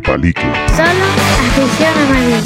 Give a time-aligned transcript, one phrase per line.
[0.00, 0.40] De Palique.
[0.40, 2.40] Solo afición amarilla.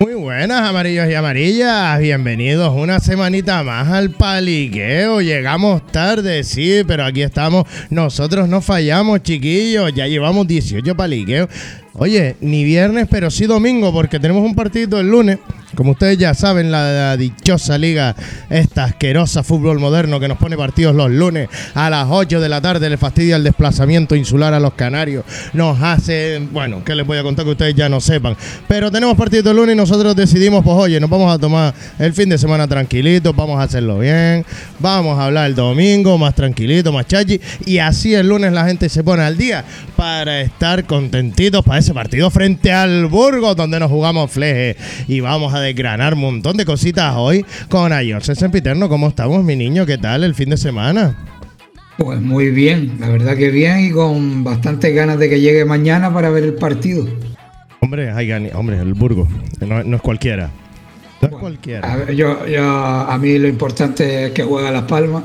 [0.00, 2.00] Muy buenas, amarillos y amarillas.
[2.00, 5.20] Bienvenidos una semanita más al paliqueo.
[5.20, 7.66] Llegamos tarde, sí, pero aquí estamos.
[7.90, 9.94] Nosotros no fallamos, chiquillos.
[9.94, 11.48] Ya llevamos 18 paliqueos.
[11.94, 15.38] Oye, ni viernes, pero sí domingo, porque tenemos un partido el lunes.
[15.74, 18.16] Como ustedes ya saben, la, dichosa liga,
[18.48, 22.60] esta asquerosa fútbol moderno que nos pone partidos los lunes a las 8 de la
[22.60, 25.24] tarde, le fastidia el desplazamiento insular a los canarios.
[25.52, 28.36] Nos hace, bueno, que les voy a contar que ustedes ya no sepan.
[28.66, 32.14] Pero tenemos partido el lunes y nosotros decidimos, pues oye, nos vamos a tomar el
[32.14, 34.46] fin de semana tranquilito, vamos a hacerlo bien,
[34.78, 37.40] vamos a hablar el domingo más tranquilito, más chachi.
[37.66, 39.64] Y así el lunes la gente se pone al día
[39.96, 45.54] para estar contentitos para ese partido frente al Burgos, donde nos jugamos fleje y vamos
[45.54, 48.88] a desgranar un montón de cositas hoy con Ayorce Sempiterno.
[48.88, 49.86] ¿Cómo estamos, mi niño?
[49.86, 51.16] ¿Qué tal el fin de semana?
[51.96, 56.12] Pues muy bien, la verdad que bien y con bastantes ganas de que llegue mañana
[56.14, 57.06] para ver el partido.
[57.80, 59.28] Hombre, hay ganas, hombre, el Burgos,
[59.66, 60.50] no, no es cualquiera.
[61.20, 61.92] No es cualquiera.
[61.92, 65.24] A, ver, yo, yo- a mí lo importante es que juega Las Palmas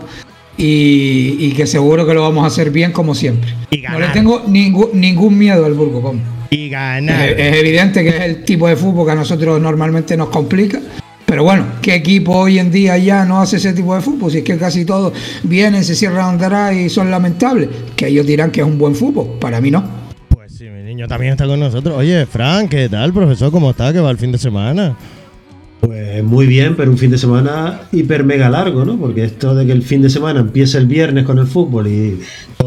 [0.58, 3.52] y, y que seguro que lo vamos a hacer bien como siempre.
[3.70, 6.22] Y No le tengo ningún, ningún miedo al Burgos, vamos.
[6.54, 7.30] Y ganar.
[7.30, 10.80] Es, es evidente que es el tipo de fútbol que a nosotros normalmente nos complica.
[11.26, 14.32] Pero bueno, ¿qué equipo hoy en día ya no hace ese tipo de fútbol?
[14.32, 17.70] Si es que casi todos vienen, se cierran atrás y son lamentables.
[17.96, 19.40] Que ellos dirán que es un buen fútbol.
[19.40, 19.84] Para mí no.
[20.30, 21.98] Pues sí, mi niño también está con nosotros.
[21.98, 23.52] Oye, Frank, ¿qué tal, profesor?
[23.52, 23.92] ¿Cómo está?
[23.92, 24.96] ¿Qué va el fin de semana?
[25.80, 28.98] Pues muy bien, pero un fin de semana hiper mega largo, ¿no?
[28.98, 32.22] Porque esto de que el fin de semana empiece el viernes con el fútbol y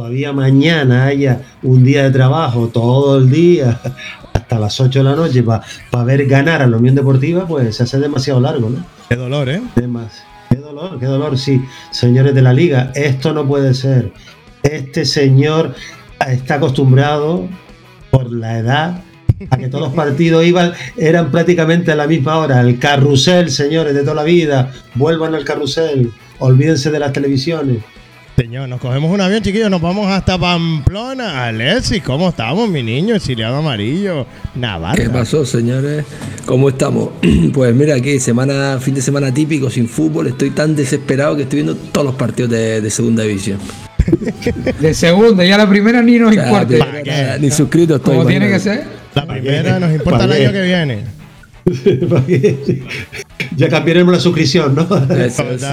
[0.06, 3.80] todavía mañana haya un día de trabajo todo el día
[4.32, 7.82] hasta las 8 de la noche para ver ganar a la Unión Deportiva, pues se
[7.82, 8.84] hace demasiado largo, ¿no?
[9.08, 9.60] Qué dolor, ¿eh?
[9.75, 11.60] Demas- Qué dolor, qué dolor, sí.
[11.91, 14.12] Señores de la liga, esto no puede ser.
[14.62, 15.75] Este señor
[16.25, 17.48] está acostumbrado
[18.12, 19.02] por la edad
[19.50, 22.60] a que todos los partidos iban, eran prácticamente a la misma hora.
[22.60, 24.70] El carrusel, señores, de toda la vida.
[24.94, 26.12] Vuelvan al carrusel.
[26.38, 27.78] Olvídense de las televisiones.
[28.36, 31.47] Señor, nos cogemos un avión, chiquillos, nos vamos hasta Pamplona.
[31.47, 33.14] Alexis, ¿cómo estamos, mi niño?
[33.14, 34.26] Exiliado amarillo.
[34.54, 35.02] Navarra.
[35.02, 36.04] ¿Qué pasó, señores?
[36.44, 37.10] ¿Cómo estamos?
[37.54, 40.26] Pues mira, aquí semana, fin de semana típico, sin fútbol.
[40.26, 43.58] Estoy tan desesperado que estoy viendo todos los partidos de, de segunda división.
[44.80, 47.38] De segunda, ya la primera ni nos O sea, importa.
[47.41, 48.16] Ni suscrito estoy.
[48.16, 48.84] Como tiene que ser.
[49.14, 51.04] La primera nos importa el año que viene.
[53.56, 54.83] ya cambiaremos la suscripción, ¿no?
[55.15, 55.67] Eso, eso.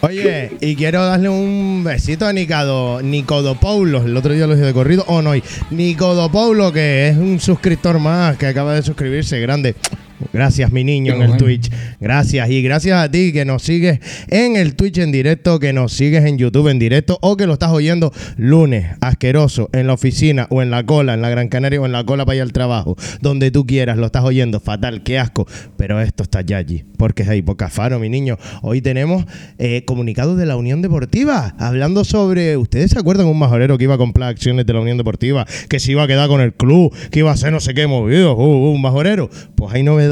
[0.00, 4.72] Oye, y quiero darle un besito a Nicado, Nicodopoulos, el otro día lo dije de
[4.72, 9.76] corrido, o no, y Nicodopoulos, que es un suscriptor más que acaba de suscribirse, grande.
[10.32, 11.36] Gracias, mi niño, en el.
[11.36, 11.70] Twitch.
[12.00, 12.50] Gracias.
[12.50, 16.24] Y gracias a ti que nos sigues en el Twitch en directo, que nos sigues
[16.24, 20.62] en YouTube en directo o que lo estás oyendo lunes, asqueroso, en la oficina o
[20.62, 22.96] en la cola, en la Gran Canaria o en la cola para ir al trabajo.
[23.20, 24.60] Donde tú quieras, lo estás oyendo.
[24.60, 25.46] Fatal, qué asco.
[25.76, 28.38] Pero esto está ya allí, porque es ahí, Faro, mi niño.
[28.62, 29.24] Hoy tenemos
[29.58, 32.56] eh, comunicado de la Unión Deportiva, hablando sobre.
[32.56, 35.80] ¿Ustedes se acuerdan un majorero que iba a comprar acciones de la Unión Deportiva, que
[35.80, 38.34] se iba a quedar con el club, que iba a hacer no sé qué movido?
[38.34, 39.30] Uh, uh, un majorero.
[39.54, 40.11] Pues hay novedades.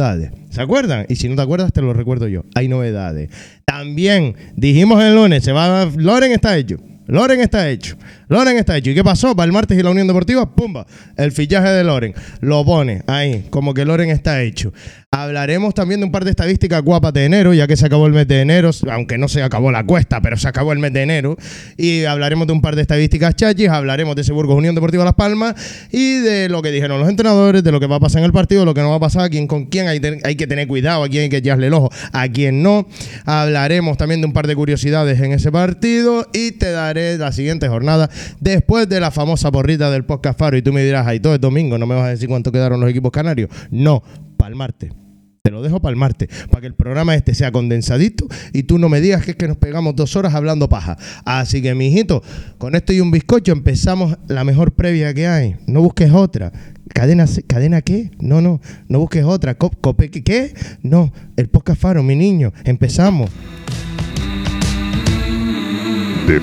[0.50, 1.06] ¿Se acuerdan?
[1.08, 2.44] Y si no te acuerdas, te lo recuerdo yo.
[2.54, 3.30] Hay novedades.
[3.64, 5.84] También dijimos el lunes, se va.
[5.94, 6.76] Loren está hecho.
[7.06, 7.96] Loren está hecho.
[8.30, 8.90] Loren está hecho.
[8.90, 9.34] ¿Y qué pasó?
[9.34, 10.86] Para el martes y la Unión Deportiva, ¡pumba!
[11.16, 12.14] El fichaje de Loren.
[12.40, 14.72] Lo pone ahí, como que Loren está hecho.
[15.12, 18.12] Hablaremos también de un par de estadísticas guapas de enero, ya que se acabó el
[18.12, 21.02] mes de enero, aunque no se acabó la cuesta, pero se acabó el mes de
[21.02, 21.36] enero.
[21.76, 25.14] Y hablaremos de un par de estadísticas chachis, hablaremos de ese Burgos Unión Deportiva Las
[25.14, 25.56] Palmas
[25.90, 28.32] y de lo que dijeron los entrenadores, de lo que va a pasar en el
[28.32, 31.02] partido, lo que no va a pasar, quién con quién hay, hay que tener cuidado,
[31.02, 32.86] a quién hay que echarle el ojo, a quién no.
[33.24, 37.66] Hablaremos también de un par de curiosidades en ese partido y te daré la siguiente
[37.66, 38.08] jornada
[38.40, 40.56] después de la famosa porrita del podcast Faro.
[40.56, 42.80] Y tú me dirás, ahí todo es domingo, no me vas a decir cuánto quedaron
[42.80, 43.50] los equipos canarios.
[43.70, 44.02] No,
[44.54, 44.92] martes.
[45.42, 49.00] Te lo dejo martes, para que el programa este sea condensadito y tú no me
[49.00, 50.98] digas que es que nos pegamos dos horas hablando paja.
[51.24, 52.22] Así que, mijito,
[52.58, 55.56] con esto y un bizcocho empezamos la mejor previa que hay.
[55.66, 56.52] No busques otra.
[56.92, 58.10] ¿Cadena, ¿Cadena qué?
[58.20, 59.54] No, no, no busques otra.
[59.56, 60.52] Co- Cope, ¿qué-.
[60.82, 62.52] No, el podcast Faro, mi niño.
[62.64, 63.30] Empezamos.
[66.26, 66.40] De.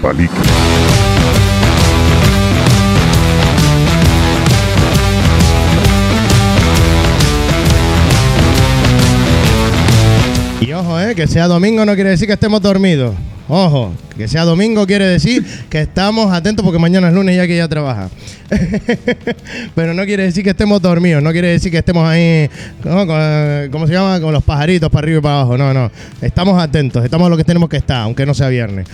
[10.59, 13.13] Y ojo, eh, que sea domingo no quiere decir que estemos dormidos.
[13.47, 17.55] ojo, que sea domingo quiere decir que estamos atentos porque mañana es lunes ya que
[17.55, 18.09] ya trabaja.
[19.75, 22.49] Pero no quiere decir que estemos dormidos, no quiere decir que estemos ahí,
[22.81, 24.19] ¿cómo se llama?
[24.19, 25.57] Con los pajaritos para arriba y para abajo.
[25.57, 25.91] No, no.
[26.21, 28.87] Estamos atentos, estamos lo que tenemos que estar, aunque no sea viernes.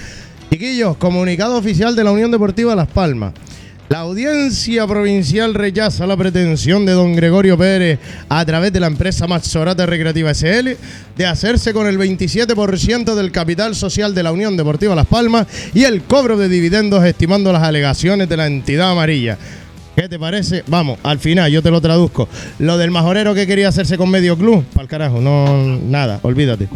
[0.51, 3.33] Chiquillos, comunicado oficial de la Unión Deportiva Las Palmas.
[3.89, 9.27] La audiencia provincial rechaza la pretensión de don Gregorio Pérez a través de la empresa
[9.27, 10.69] Mazzorata Recreativa SL
[11.15, 15.45] de hacerse con el 27% del capital social de la Unión Deportiva Las Palmas
[15.75, 19.38] y el cobro de dividendos estimando las alegaciones de la entidad amarilla.
[19.95, 20.63] ¿Qué te parece?
[20.68, 22.27] Vamos, al final yo te lo traduzco.
[22.57, 26.68] Lo del majorero que quería hacerse con medio club, para el carajo, no, nada, olvídate.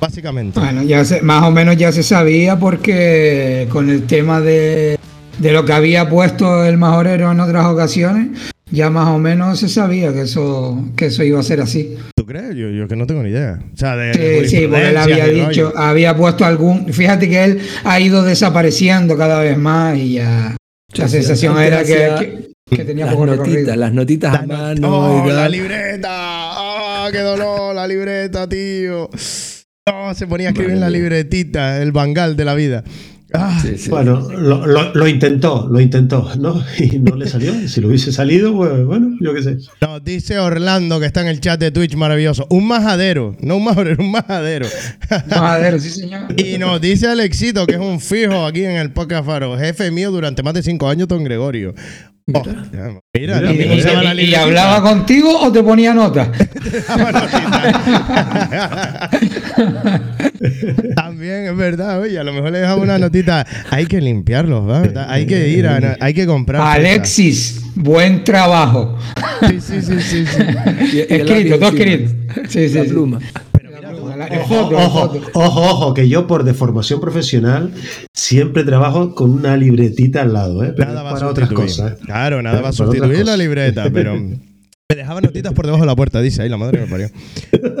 [0.00, 0.58] Básicamente.
[0.58, 4.98] Bueno, ya se- más o menos ya se sabía porque con el tema de,
[5.38, 8.28] de lo que había puesto el majorero en otras ocasiones,
[8.70, 11.96] ya más o menos se sabía que eso, que eso iba a ser así.
[12.16, 12.54] ¿Tú crees?
[12.54, 13.58] Yo, yo que no tengo ni idea.
[13.72, 15.78] O sea, de Sí, sí, porque él había dicho, rollo.
[15.78, 16.92] había puesto algún.
[16.92, 20.56] Fíjate que él ha ido desapareciendo cada vez más y ya.
[20.94, 23.76] La sensación era que, que- que tenía Las poco notitas, recorrido.
[23.76, 26.08] las notitas a La no- mano ¡Oh, y la libreta!
[26.10, 27.74] ¡Ah, qué dolor!
[27.74, 29.08] La libreta, tío.
[29.88, 32.84] No, se ponía a escribir en la libretita, el bangal de la vida.
[33.34, 33.90] Ah, Sí, sí.
[33.90, 36.62] Bueno, lo, lo- lo intentó, lo intentó, ¿no?
[36.78, 37.52] Y no le salió.
[37.68, 39.58] Si lo hubiese salido, pues bueno, yo qué sé.
[39.82, 42.46] Nos dice Orlando que está en el chat de Twitch maravilloso.
[42.48, 44.66] Un majadero, no un majadero, un majadero.
[45.28, 46.22] Majadero, sí, señor.
[46.40, 49.58] y nos dice Alexito que es un fijo aquí en el podcast Faro.
[49.58, 51.74] Jefe mío durante más de cinco años, don Gregorio.
[52.32, 52.42] Oh,
[53.14, 56.30] mira, Mira, ¿Y, la hablaba contigo o te ponía nota?
[60.96, 63.46] También es verdad, oye, a lo mejor le dejamos una notita.
[63.70, 65.06] Hay que limpiarlos, ¿verdad?
[65.08, 66.62] Hay que ir a, hay que comprar.
[66.62, 68.98] Alexis, buen trabajo.
[69.48, 71.00] Sí, sí, sí, sí, sí.
[71.08, 71.68] Escrito, lápiz todo encima.
[71.68, 72.48] escrito.
[72.48, 73.18] Sí, sí, La pluma.
[74.40, 77.72] Ojo, ojo, ojo, ojo, que yo por deformación profesional
[78.12, 80.74] siempre trabajo con una libretita al lado, ¿eh?
[80.76, 81.92] Pero Nada es va a para otras cosas.
[81.92, 81.96] ¿eh?
[82.04, 84.20] Claro, nada Pero va a sustituir la libreta, pero
[84.90, 87.10] me dejaba notitas por debajo de la puerta, dice ahí la madre que me parió.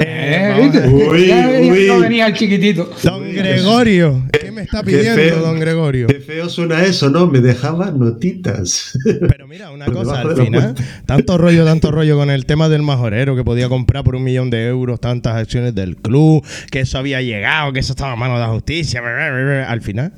[0.00, 0.88] Eh, Eh.
[1.10, 1.86] Uy, Ya venía- uy.
[1.86, 2.90] no venía el chiquitito.
[3.02, 5.40] Don Gregorio, ¿qué me está pidiendo, feo.
[5.40, 6.06] don Gregorio?
[6.06, 7.26] Qué feo suena eso, ¿no?
[7.26, 8.92] Me dejaba notitas.
[9.28, 10.74] Pero mira, una Por cosa, al final,
[11.06, 14.50] tanto rollo, tanto rollo con el tema del majorero que podía comprar por un millón
[14.50, 18.34] de euros tantas acciones del club, que eso había llegado, que eso estaba a mano
[18.34, 19.00] de la justicia.
[19.66, 20.12] Al final,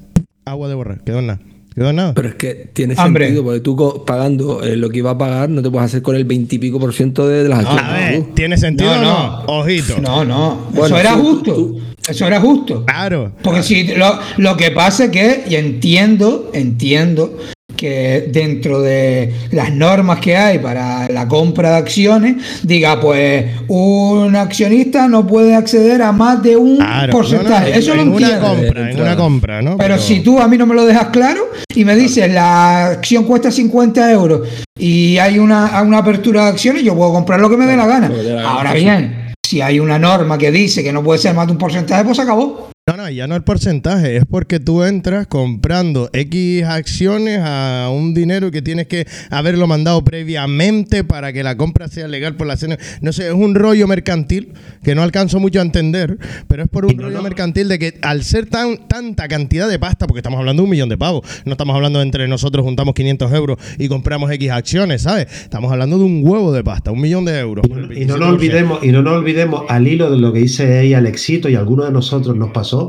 [0.45, 1.41] agua de borrar, quedó en nada.
[1.81, 2.13] Quedó en nada.
[2.13, 5.63] Pero es que tiene sentido, porque tú pagando eh, lo que iba a pagar, no
[5.63, 7.85] te puedes hacer con el 20 y pico por ciento de, de las acciones.
[7.87, 8.23] A ver.
[8.35, 9.13] ¿tiene sentido No, o no?
[9.47, 9.61] no.
[9.61, 9.99] Ojito.
[9.99, 10.67] No, no.
[10.75, 11.55] Bueno, eso era tú- justo.
[11.55, 12.85] tú- Eso era justo.
[12.85, 13.33] Claro.
[13.43, 17.35] Porque si lo, lo que pasa es que, y entiendo, entiendo
[17.81, 24.37] que dentro de las normas que hay para la compra de acciones, diga, pues un
[24.37, 27.69] accionista no puede acceder a más de un Claro, porcentaje.
[27.71, 29.79] no, no, Eso lo en una compra, en una compra, ¿no?
[29.79, 31.41] Pero si tú a mí no me lo dejas claro
[31.75, 34.47] y me dices la acción cuesta 50 euros
[34.79, 37.87] y hay una, una apertura de acciones, yo puedo comprar lo que me dé la
[37.87, 38.11] gana.
[38.47, 41.59] Ahora bien, si hay una norma que dice que no puede ser más de un
[41.59, 42.70] porcentaje, pues se acabó.
[42.89, 48.15] No, no, ya no el porcentaje, es porque tú entras comprando X acciones a un
[48.15, 52.57] dinero que tienes que haberlo mandado previamente para que la compra sea legal por la
[52.57, 52.79] cena.
[53.01, 56.19] No sé, es un rollo mercantil que no alcanzo mucho a entender,
[56.49, 57.23] pero es por un Y no, rollo no.
[57.23, 60.71] mercantil de que al ser tan tanta cantidad de pasta, porque estamos hablando de un
[60.71, 64.51] millón de pavos, no estamos hablando de entre nosotros juntamos 500 euros y compramos X
[64.51, 65.29] acciones, ¿sabes?
[65.43, 67.65] Estamos hablando de un huevo de pasta, un millón de euros.
[67.69, 68.19] por el Y no 27%.
[68.19, 71.55] nos olvidemos, y no nos olvidemos al hilo de lo que dice ahí Alexito y
[71.55, 72.80] alguno de nosotros nos pasó.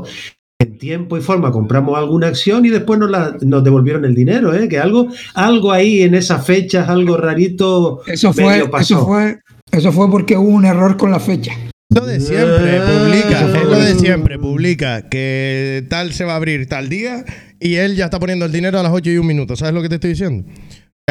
[0.60, 4.54] En tiempo y forma compramos alguna acción y después nos, la- nos devolvieron el dinero,
[4.54, 4.68] ¿eh?
[4.68, 8.02] Que algo, algo ahí en esas fechas, algo rarito.
[8.06, 8.94] Eso fue, medio pasó.
[8.98, 9.38] eso fue,
[9.72, 11.52] eso fue porque hubo un error con la fecha.
[11.92, 12.98] Lo de siempre, Ah.
[13.04, 17.24] publica, es lo de siempre, publica que tal se va a abrir tal día
[17.60, 19.56] y él ya está poniendo el dinero a las 8 y un minuto.
[19.56, 20.50] ¿Sabes lo que te estoy diciendo?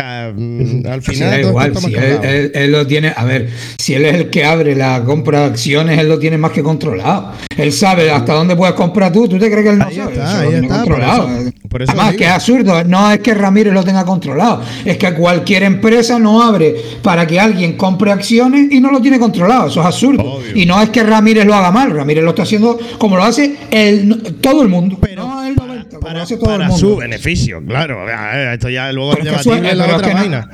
[0.02, 3.50] Sea, mm, al Sí, final da igual, si él, él- él lo tiene, a ver,
[3.78, 6.64] si él es el que abre la compra de acciones, él lo tiene más que
[6.64, 7.34] controlado.
[7.56, 10.14] Él sabe hasta dónde puedes comprar tú, ¿tú te crees que él no Ahí sabe?
[10.14, 11.28] está, ahí por controlado.
[11.40, 14.98] eso- por eso Además, que es absurdo, no es que Ramírez lo tenga controlado, es
[14.98, 19.68] que cualquier empresa no abre para que alguien compre acciones y no lo tiene controlado,
[19.68, 20.24] eso es absurdo.
[20.24, 20.52] Obvio.
[20.56, 23.56] Y no es que Ramírez lo haga mal, Ramírez lo está haciendo como lo hace
[23.70, 25.71] el, todo el mundo, Pero no el 90,
[26.02, 26.78] para, todo el para mundo.
[26.78, 28.06] su beneficio, claro.
[28.52, 30.50] Esto ya luego Pero es que la otra vaina.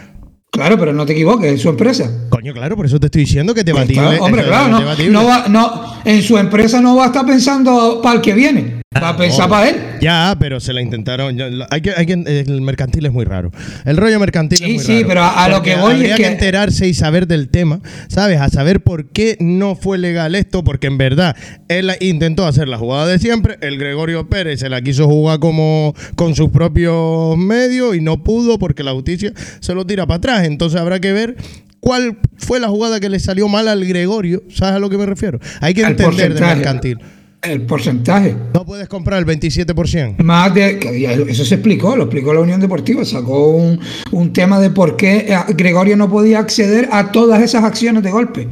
[0.52, 2.10] Claro, pero no te equivoques, es su empresa.
[2.30, 4.02] Coño, claro, por eso te estoy diciendo que debatible.
[4.02, 8.00] Claro, hombre, claro, no, no va, no, en su empresa no va a estar pensando
[8.02, 9.76] para el que viene, va a pensar para él.
[10.02, 11.38] Ya, pero se la intentaron.
[11.70, 13.52] hay que, hay que, el mercantil es muy raro.
[13.86, 15.08] El rollo mercantil Sí, es muy sí, raro.
[15.08, 17.80] pero a- a lo que voy habría es que que- enterarse y saber del tema,
[18.08, 18.40] ¿sabes?
[18.40, 21.36] A saber por qué no fue legal esto, porque en verdad
[21.68, 23.58] él intentó hacer la jugada de siempre.
[23.62, 28.60] El Gregorio Pérez se la quiso jugar como con sus propios medios y no pudo
[28.60, 30.44] porque la justicia se lo tira para atrás.
[30.46, 31.36] Entonces habrá que ver.
[31.80, 34.42] ¿Cuál fue la jugada que le salió mal al Gregorio?
[34.54, 35.40] ¿Sabes a lo que me refiero?
[35.62, 36.56] Hay que entender de porcentaje.
[36.56, 36.98] mercantil.
[37.48, 38.36] El porcentaje.
[38.54, 40.18] No puedes comprar el 27%.
[40.24, 40.80] Más de,
[41.30, 43.80] eso se explicó, lo explicó la Unión Deportiva, sacó un,
[44.12, 48.12] un tema de por qué eh, Gregorio no podía acceder a todas esas acciones de
[48.12, 48.48] golpe.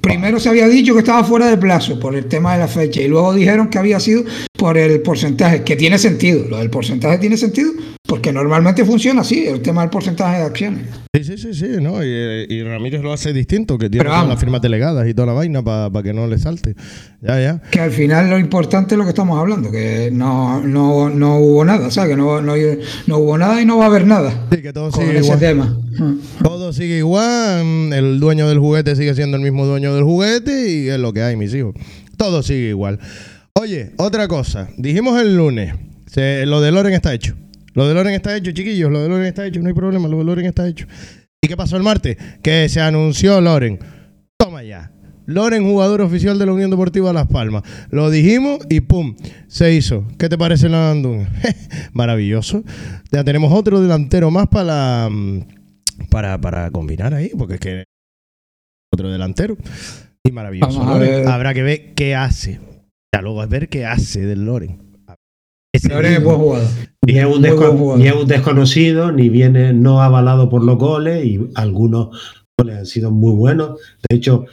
[0.00, 3.00] Primero se había dicho que estaba fuera de plazo por el tema de la fecha
[3.00, 4.24] y luego dijeron que había sido
[4.58, 6.46] por el porcentaje, que tiene sentido.
[6.48, 7.70] Lo del porcentaje tiene sentido
[8.10, 10.86] porque normalmente funciona así, el tema del porcentaje de acciones.
[11.14, 12.02] Sí, sí, sí, sí, ¿no?
[12.02, 15.26] Y, eh, y Ramírez lo hace distinto, que tiene todas las firmas delegadas y toda
[15.28, 16.74] la vaina para que no le salte.
[17.22, 17.62] Ya, ya.
[17.70, 21.64] Que al final lo importante es lo que estamos hablando, que no, no, no hubo
[21.64, 22.54] nada, o sea, que no, no,
[23.06, 25.26] no hubo nada y no va a haber nada Sí, que todo con sigue ese
[25.26, 25.38] igual.
[25.38, 25.78] tema.
[25.98, 26.18] Mm.
[26.42, 27.92] Todo sigue igual.
[27.92, 31.22] El dueño del juguete sigue siendo el mismo dueño del juguete y es lo que
[31.22, 31.74] hay, mis hijos.
[32.16, 32.98] Todo sigue igual.
[33.54, 34.68] Oye, otra cosa.
[34.76, 35.74] Dijimos el lunes,
[36.06, 37.34] se- lo de Loren está hecho.
[37.74, 38.90] Lo de Loren está hecho, chiquillos.
[38.90, 40.08] Lo de Loren está hecho, no hay problema.
[40.08, 40.86] Lo de Loren está hecho.
[41.42, 42.16] ¿Y qué pasó el martes?
[42.42, 43.78] Que se anunció Loren.
[44.38, 44.92] Toma ya.
[45.26, 47.62] Loren, jugador oficial de la Unión Deportiva Las Palmas.
[47.90, 49.14] Lo dijimos y pum,
[49.46, 50.04] se hizo.
[50.18, 50.94] ¿Qué te parece la?
[51.92, 52.64] Maravilloso.
[53.12, 55.42] Ya tenemos otro delantero más para mm,
[56.08, 57.84] para, para combinar ahí, porque es que
[58.92, 59.56] otro delantero.
[60.24, 60.84] Y maravilloso.
[60.84, 61.28] Loren.
[61.28, 62.60] Habrá que ver qué hace.
[63.14, 64.89] Ya luego es ver qué hace del Loren.
[65.72, 66.14] Ni es, un Muy buen
[67.42, 67.98] desco- jugador.
[67.98, 72.08] ni es un desconocido, ni viene no avalado por los goles, y algunos
[72.58, 73.78] goles han sido muy buenos.
[74.08, 74.46] De hecho,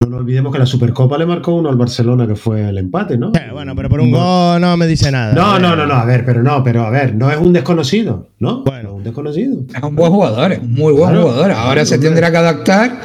[0.00, 3.18] no nos olvidemos que la Supercopa le marcó uno al Barcelona, que fue el empate,
[3.18, 3.32] ¿no?
[3.34, 4.18] Eh, bueno, pero por un No.
[4.18, 5.32] gol no me dice nada.
[5.34, 8.28] No, no, no, no, a ver, pero no, pero a ver, no es un desconocido,
[8.38, 8.62] ¿no?
[8.62, 8.82] Bueno.
[8.84, 9.56] No es un desconocido.
[9.74, 11.50] Es un buen jugador, es un muy buen Claro, jugador.
[11.50, 13.00] Ahora claro, se tendrá que adaptar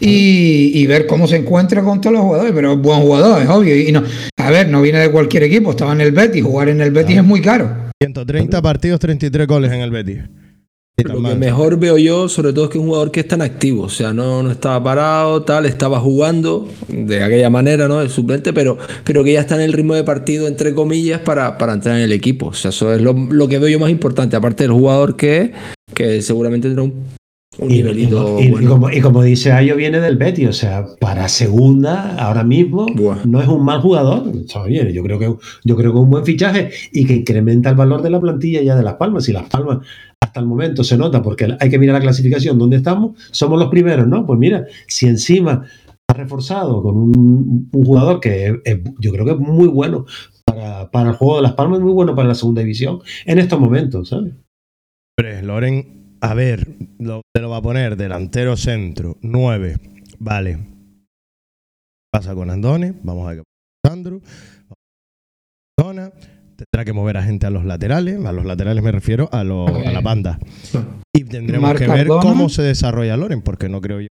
[0.00, 3.48] y, y ver cómo se encuentra con todos los jugadores, pero es buen jugador, es
[3.48, 3.76] obvio.
[3.76, 4.02] Y no,
[4.44, 7.16] a ver, no viene de cualquier equipo, estaba en el Betis, jugar en el Betis
[7.16, 7.90] es muy caro.
[7.98, 10.18] 130 partidos, 33 goles en el Betis.
[11.02, 13.40] Lo que mejor veo yo, sobre todo, es que es un jugador que es tan
[13.40, 13.84] activo.
[13.84, 18.02] O sea, no, no estaba parado, tal, estaba jugando de aquella manera, ¿no?
[18.02, 21.56] El suplente, pero, pero que ya está en el ritmo de partido, entre comillas, para,
[21.56, 22.48] para entrar en el equipo.
[22.48, 25.40] O sea, eso es lo, lo que veo yo más importante, aparte del jugador que
[25.40, 25.50] es,
[25.94, 26.92] que seguramente tendrá un,
[27.58, 28.70] un Y, nivelito y- y bueno.
[28.70, 33.18] como, y como dice Ayo, viene del Betis, o sea, para segunda, ahora mismo, Buah.
[33.24, 34.30] no es un mal jugador.
[34.64, 35.34] Oye, yo creo que
[35.64, 38.62] yo creo que es un buen fichaje y que incrementa el valor de la plantilla
[38.62, 39.28] ya de Las Palmas.
[39.28, 39.78] Y Las Palmas,
[40.20, 43.12] hasta el momento, se nota, porque hay que mirar la clasificación, ¿dónde estamos?
[43.30, 44.26] Somos los primeros, ¿no?
[44.26, 45.64] Pues mira, si encima
[46.08, 50.06] ha reforzado con un, un jugador que es- es- yo creo que es muy bueno
[50.44, 53.58] para, para el juego de Las Palmas, muy bueno para la segunda división en estos
[53.60, 54.34] momentos, ¿sabes?
[55.42, 56.66] Loren, a ver,
[56.98, 59.76] lo, te lo va a poner delantero centro, 9.
[60.18, 60.58] Vale.
[62.12, 64.20] Pasa con Andone, vamos a ver qué pasa con Sandro.
[65.80, 66.10] Zona,
[66.56, 69.66] tendrá que mover a gente a los laterales, a los laterales me refiero a, lo-
[69.66, 70.38] a la banda.
[71.12, 72.22] Y tendremos Marc que ver Cardona.
[72.22, 74.08] cómo se desarrolla Loren, porque no creo yo.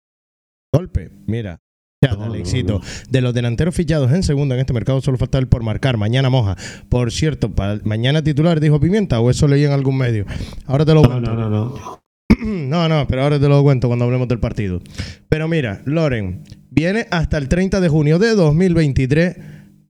[0.74, 1.58] Golpe, mira.
[2.00, 2.80] No.
[3.10, 5.96] De los delanteros fichados en segunda en este mercado solo falta el por marcar.
[5.96, 6.56] Mañana moja.
[6.88, 10.24] Por cierto, para mañana titular dijo Pimienta o eso leí en algún medio.
[10.66, 11.34] Ahora te lo No, cuento.
[11.34, 11.98] no, no, no.
[12.40, 14.80] No, no, pero ahora te lo cuento cuando hablemos del partido.
[15.28, 19.36] Pero mira, Loren viene hasta el 30 de junio de 2023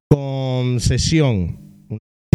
[0.08, 1.67] con sesión.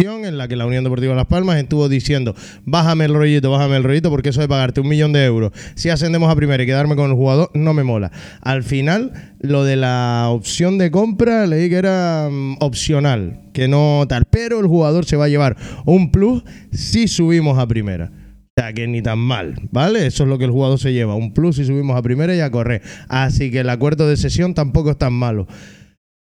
[0.04, 2.34] En la que la Unión Deportiva Las Palmas estuvo diciendo,
[2.66, 5.52] bájame el rollito, bájame el rollito, porque eso de pagarte un millón de euros.
[5.76, 8.12] Si ascendemos a primera y quedarme con el jugador, no me mola.
[8.42, 14.04] Al final, lo de la opción de compra, leí que era mm, opcional, que no
[14.06, 14.26] tal.
[14.26, 15.56] Pero el jugador se va a llevar
[15.86, 18.12] un plus si subimos a primera.
[18.56, 20.06] O sea, que ni tan mal, ¿vale?
[20.06, 21.14] Eso es lo que el jugador se lleva.
[21.14, 22.82] Un plus si subimos a primera y a correr.
[23.08, 25.46] Así que el acuerdo de sesión tampoco es tan malo.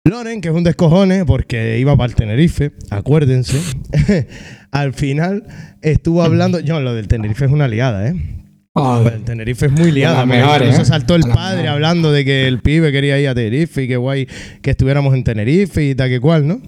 [0.08, 3.60] Loren, que es un descojone porque iba para el Tenerife, acuérdense.
[4.72, 5.44] Al final
[5.82, 6.60] estuvo hablando.
[6.60, 8.16] Yo, lo del Tenerife es una liada, ¿eh?
[8.76, 10.24] El Tenerife es muy liada.
[10.26, 10.86] incluso ¿eh?
[10.86, 14.28] saltó el padre hablando de que el pibe quería ir a Tenerife y que guay
[14.62, 16.62] que estuviéramos en Tenerife y tal que cual, ¿no?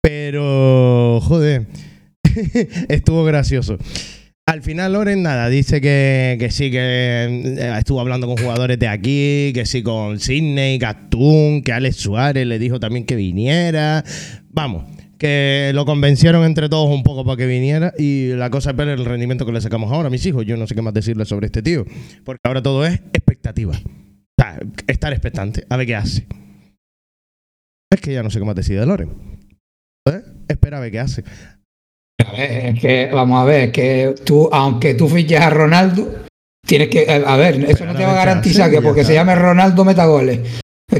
[0.00, 1.66] Pero, joder,
[2.88, 3.76] estuvo gracioso.
[4.46, 8.88] Al final Loren nada, dice que, que sí, que eh, estuvo hablando con jugadores de
[8.88, 14.04] aquí, que sí con Sidney, Gatún, que Alex Suárez le dijo también que viniera.
[14.50, 14.84] Vamos,
[15.16, 18.88] que lo convencieron entre todos un poco para que viniera y la cosa es ver
[18.88, 20.44] el rendimiento que le sacamos ahora a mis hijos.
[20.44, 21.84] Yo no sé qué más decirles sobre este tío,
[22.24, 23.74] porque ahora todo es expectativa.
[23.74, 24.58] O sea,
[24.88, 26.26] estar expectante, a ver qué hace.
[27.88, 29.10] Es que ya no sé qué más decir de Loren.
[30.10, 30.20] ¿Eh?
[30.48, 31.22] Espera a ver qué hace.
[32.20, 36.24] A ver, es que, vamos a ver, que tú, aunque tú fiches a Ronaldo,
[36.66, 39.34] tienes que, eh, a ver, eso no te va a garantizar que porque se llame
[39.34, 40.40] Ronaldo meta goles.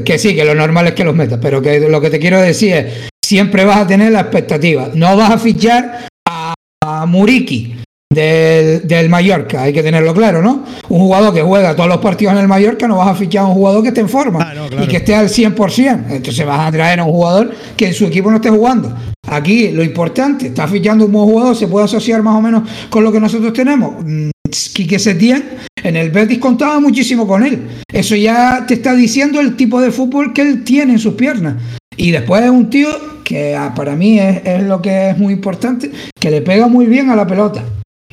[0.03, 2.41] Que sí, que lo normal es que los metas, pero que lo que te quiero
[2.41, 4.89] decir es, siempre vas a tener la expectativa.
[4.95, 6.53] No vas a fichar a,
[6.83, 7.82] a Muriki
[8.13, 10.63] del, del Mallorca, hay que tenerlo claro, ¿no?
[10.89, 13.47] Un jugador que juega todos los partidos en el Mallorca, no vas a fichar a
[13.47, 14.83] un jugador que esté en forma Ah, no, claro.
[14.83, 16.05] y que esté al 100%.
[16.09, 18.95] Entonces vas a traer a un jugador que en su equipo no esté jugando.
[19.27, 23.03] Aquí lo importante, está fichando un buen jugador, se puede asociar más o menos con
[23.03, 23.95] lo que nosotros tenemos.
[24.03, 24.29] Mm,
[24.73, 25.43] Quique Setién,
[25.81, 27.67] en el Betis contaba muchísimo con él.
[27.91, 31.55] Eso ya te está diciendo el tipo de fútbol que él tiene en sus piernas.
[31.95, 32.89] Y después es un tío
[33.23, 35.89] que ah, para mí es, es lo que es muy importante,
[36.19, 37.63] que le pega muy bien a la pelota.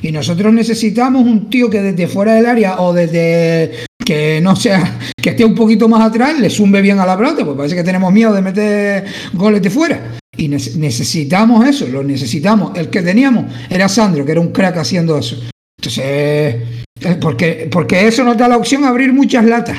[0.01, 3.71] Y nosotros necesitamos un tío que desde fuera del área o desde
[4.03, 7.45] que no sea, que esté un poquito más atrás, le zumbe bien a la pelota,
[7.45, 10.17] pues parece que tenemos miedo de meter goles de fuera.
[10.35, 12.75] Y nece- necesitamos eso, lo necesitamos.
[12.77, 15.37] El que teníamos era Sandro, que era un crack haciendo eso.
[15.77, 19.77] Entonces, eh, porque, porque eso nos da la opción a abrir muchas latas.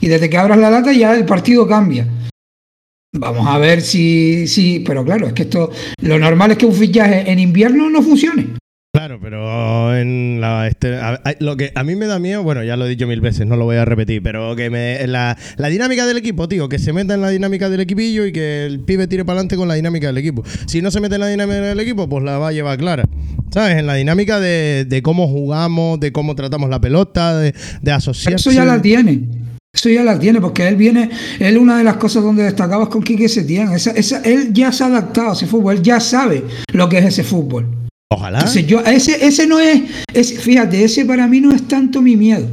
[0.00, 2.06] Y desde que abras la lata ya el partido cambia.
[3.14, 4.80] Vamos a ver si, si.
[4.80, 5.70] Pero claro, es que esto.
[6.02, 8.48] Lo normal es que un fichaje en invierno no funcione.
[8.98, 12.64] Claro, pero en la, este, a, a- lo que a mí me da miedo, bueno,
[12.64, 15.36] ya lo he dicho mil veces, no lo voy a repetir, pero que me, la,
[15.56, 18.66] la dinámica del equipo, tío, que se meta en la dinámica del equipillo y que
[18.66, 20.42] el pibe tire para adelante con la dinámica del equipo.
[20.66, 23.04] Si no se mete en la dinámica del equipo, pues la va a llevar clara.
[23.50, 23.76] ¿Sabes?
[23.78, 27.96] En la dinámica de, de cómo jugamos, de cómo tratamos la pelota, de, de Pero
[27.96, 28.34] asociarse.
[28.34, 29.28] eso ya la tiene.
[29.72, 33.02] Eso ya la tiene, porque él viene, él una de las cosas donde destacabas con
[33.02, 36.42] Quique Setién, esa, esa, él ya se ha adaptado a ese fútbol, él ya sabe
[36.72, 37.87] lo que es ese fútbol.
[38.10, 38.38] Ojalá.
[38.38, 42.16] Entonces yo, ese, ese no es, ese- fíjate, ese para mí no es tanto mi
[42.16, 42.48] miedo.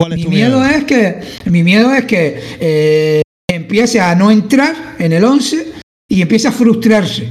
[0.00, 4.30] ¿Cuál es Mi tu miedo es que, mi miedo es que eh, empiece a no
[4.30, 5.72] entrar en el 11
[6.08, 7.28] y empiece a frustrarse.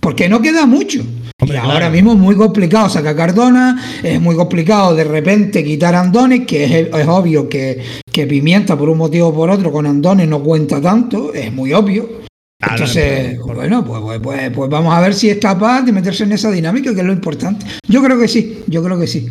[0.00, 1.00] Porque no queda mucho.
[1.40, 1.72] Hombre, y claro.
[1.72, 6.46] ahora mismo es muy complicado sacar Cardona, es muy complicado de repente quitar a Andones,
[6.46, 10.28] que es, es obvio que, que Pimienta por un motivo o por otro con Andones
[10.28, 12.25] no cuenta tanto, es muy obvio.
[12.58, 16.32] Entonces, bueno, pues, pues, pues, pues vamos a ver si es capaz de meterse en
[16.32, 17.66] esa dinámica, que es lo importante.
[17.86, 19.28] Yo creo que sí, yo creo que sí.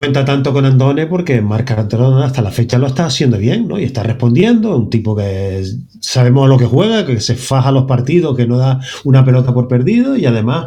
[0.00, 3.78] cuenta tanto con Andone porque Marc Cardona hasta la fecha lo está haciendo bien, ¿no?
[3.78, 5.64] Y está respondiendo, un tipo que
[6.00, 9.52] sabemos a lo que juega, que se faja los partidos, que no da una pelota
[9.52, 10.66] por perdido y además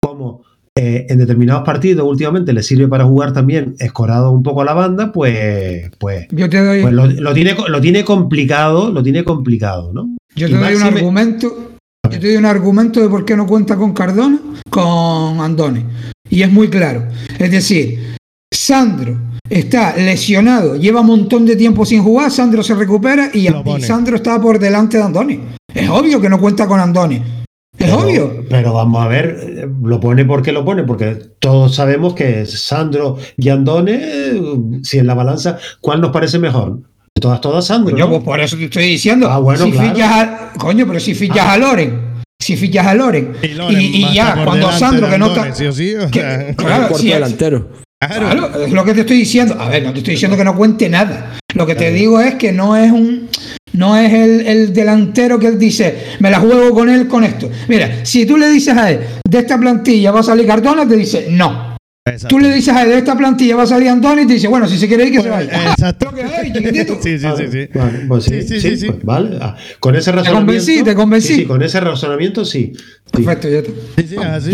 [0.00, 0.42] como
[0.76, 4.74] eh, en determinados partidos últimamente le sirve para jugar también escorado un poco a la
[4.74, 9.24] banda, pues pues, Yo te doy, pues lo, lo tiene lo tiene complicado, lo tiene
[9.24, 10.18] complicado, ¿no?
[10.34, 11.72] Yo te doy un argumento.
[12.10, 14.38] Yo te doy un argumento de por qué no cuenta con Cardona,
[14.70, 15.84] con Andone.
[16.30, 17.06] Y es muy claro.
[17.38, 18.16] Es decir,
[18.52, 23.48] Sandro está lesionado, lleva un montón de tiempo sin jugar, Sandro se recupera y.
[23.80, 25.40] Sandro está por delante de Andone.
[25.74, 27.16] Es obvio que no cuenta con Andone.
[27.16, 28.44] Es Pero- obvio.
[28.48, 33.48] Pero vamos a ver, lo pone porque lo pone, porque todos sabemos que Sandro y
[33.50, 34.42] Andone, eh,
[34.82, 36.80] si en la balanza, ¿cuál nos parece mejor?
[37.20, 37.92] Todas, todas Sandro.
[37.92, 38.10] Coño, ¿no?
[38.12, 39.28] pues por eso te estoy diciendo.
[39.30, 39.88] Ah, bueno, si claro.
[39.94, 42.00] fichas a, coño, pero si fichas a Loren,
[42.40, 45.26] si fichas a Loren, Y Loren y, y va a ya, cuando Sandro que no
[45.28, 45.54] está.
[45.54, 47.68] sí o sí, o que- sea, claro, si es- delantero.
[48.00, 48.28] claro.
[48.30, 49.56] Claro, es lo que te estoy diciendo.
[49.58, 51.36] A ver, no te estoy diciendo que no cuente nada.
[51.54, 53.28] Lo que te digo es que no es un.
[53.72, 57.50] No es el, el delantero que él dice, me la juego con él con esto.
[57.68, 60.96] Mira, si tú le dices a él, de esta plantilla va a salir Cardona, te
[60.96, 61.67] dice, no.
[62.08, 62.28] Exacto.
[62.28, 64.48] Tú le dices a él, de esta plantilla va a salir Antonio, y te dice,
[64.48, 65.70] bueno, si se quiere ir, que se Pues, vaya.
[65.72, 66.06] exacto.
[66.06, 66.98] Lo que hay, chiquitito.
[67.02, 67.68] Sí, sí, sí, sí.
[67.74, 68.86] Vale, pues sí, Sí, sí, sí, sí, sí.
[68.86, 69.38] pues vale.
[69.40, 70.46] Ah, con ese razonamiento.
[70.46, 71.28] convencí, te convencí.
[71.28, 72.72] Sí, sí, con ese razonamiento sí.
[73.12, 73.70] Perfecto, ya está.
[73.96, 74.50] Sí, sí, es así.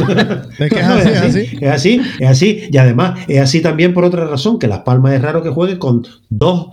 [0.58, 1.48] Es que es No, así, es así.
[1.60, 2.68] es así, es así.
[2.70, 5.78] Y además, es así también por otra razón, que Las Palmas es raro que juegue
[5.78, 6.68] con dos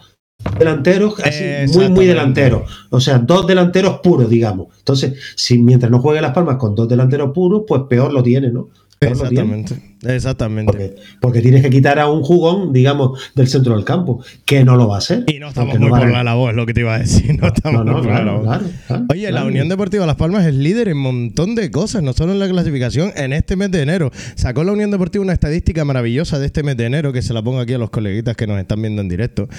[0.57, 2.63] delanteros, así, muy, muy delanteros.
[2.89, 4.67] O sea, dos delanteros puros, digamos.
[4.79, 8.49] Entonces, si mientras no juegue Las Palmas con dos delanteros puros, pues peor lo tiene,
[8.51, 8.69] ¿no?
[9.01, 9.75] Exactamente.
[10.03, 10.71] Exactamente.
[10.71, 14.75] Porque, porque tienes que quitar a un jugón, digamos, del centro del campo, que no
[14.75, 15.23] lo va a hacer.
[15.27, 17.35] Y no estamos muy no por la labor, es lo que te iba a decir.
[17.41, 18.43] No estamos No, no, claro, labor.
[18.43, 19.43] claro, claro, Oye, la.
[19.43, 22.47] Unión Deportiva Las Palmas es líder en un montón de cosas, no solo en la
[22.47, 24.11] clasificación, en este mes de enero.
[24.35, 27.41] Sacó la Unión Deportiva una estadística maravillosa de este mes de enero, que se la
[27.41, 29.49] pongo aquí a los coleguitas que nos están viendo en directo.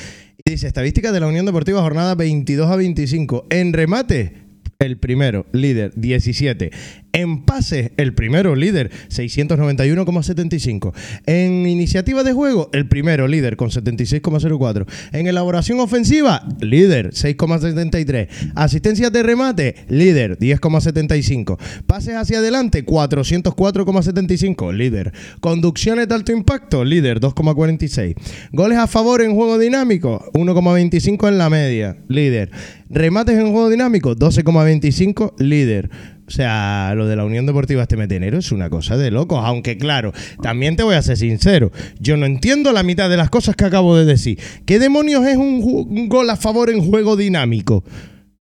[0.45, 3.47] Y dice, estadística de la Unión Deportiva, jornada 22 a 25.
[3.51, 4.43] En remate,
[4.79, 6.71] el primero, líder, 17.
[7.15, 10.95] En pases, el primero, líder, 691,75.
[11.27, 14.87] En iniciativa de juego, el primero, líder, con 76,04.
[15.13, 18.53] En elaboración ofensiva, líder, 6,73.
[18.55, 21.59] Asistencias de remate, líder, 10,75.
[21.87, 25.13] Pases hacia adelante, 404,75, líder.
[25.41, 28.15] Conducciones de alto impacto, líder, 2,46.
[28.53, 32.51] Goles a favor en juego dinámico, 1,25 en la media, líder.
[32.89, 35.91] Remates en juego dinámico, 12,25, líder.
[36.27, 39.41] O sea, lo de la Unión Deportiva este metenero es una cosa de locos.
[39.43, 41.73] Aunque, claro, también te voy a ser sincero.
[41.99, 44.39] Yo no entiendo la mitad de las cosas que acabo de decir.
[44.65, 47.77] ¿Qué demonios es un, gol a favor en juego dinámico?
[47.77, 47.85] O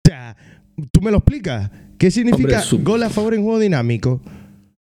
[0.07, 0.37] sea,
[0.93, 1.71] ¿tú me lo explicas?
[1.99, 4.21] ¿Qué significa Hombre, gol a favor en juego dinámico?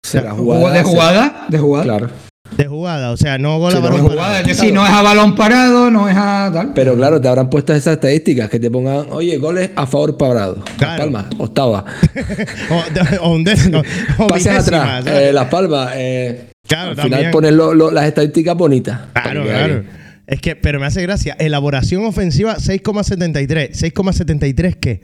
[0.02, 0.84] Será ¿De jugada.
[0.84, 1.46] jugada?
[1.48, 1.84] ¿De jugada?
[1.84, 2.10] Claro.
[2.56, 4.40] De jugada, o sea, no gol Sí, a no, De balón jugada, parado.
[4.50, 6.72] es decir, no es a balón parado, no es a tal.
[6.74, 10.64] Pero claro, te habrán puesto esas estadísticas que te pongan, oye, goles a favor parado.
[10.78, 10.88] Claro.
[10.88, 11.84] Las Palmas, octava.
[12.70, 13.82] O, o un décimo,
[14.18, 15.92] o Pases atrás, eh, Las Palmas.
[15.96, 19.00] eh, Claro, al final pones lo- lo- las estadísticas bonitas.
[19.12, 19.84] Claro, claro.
[20.26, 21.36] Es que, pero me hace gracia.
[21.38, 23.70] Elaboración ofensiva 6,73.
[23.72, 25.00] ¿6,73 qué?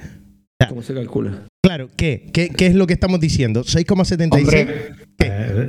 [0.69, 1.47] ¿Cómo se calcula?
[1.65, 2.27] Claro, ¿qué?
[2.33, 3.63] ¿Qué, qué es lo que estamos diciendo?
[3.65, 4.33] 6,76.
[4.41, 5.69] Hombre, Eh,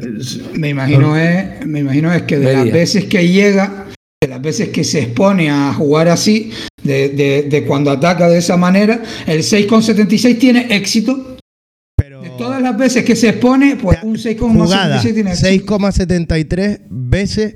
[0.55, 3.85] me imagino es, me imagino es que de las veces que llega,
[4.21, 6.51] de las veces que se expone a jugar así,
[6.81, 11.37] de, de- de cuando ataca de esa manera, el 6,76 tiene éxito.
[11.95, 15.77] Pero De todas las veces que se expone, pues un 6,76 jugadas, tiene éxito.
[15.77, 17.53] 6,73 veces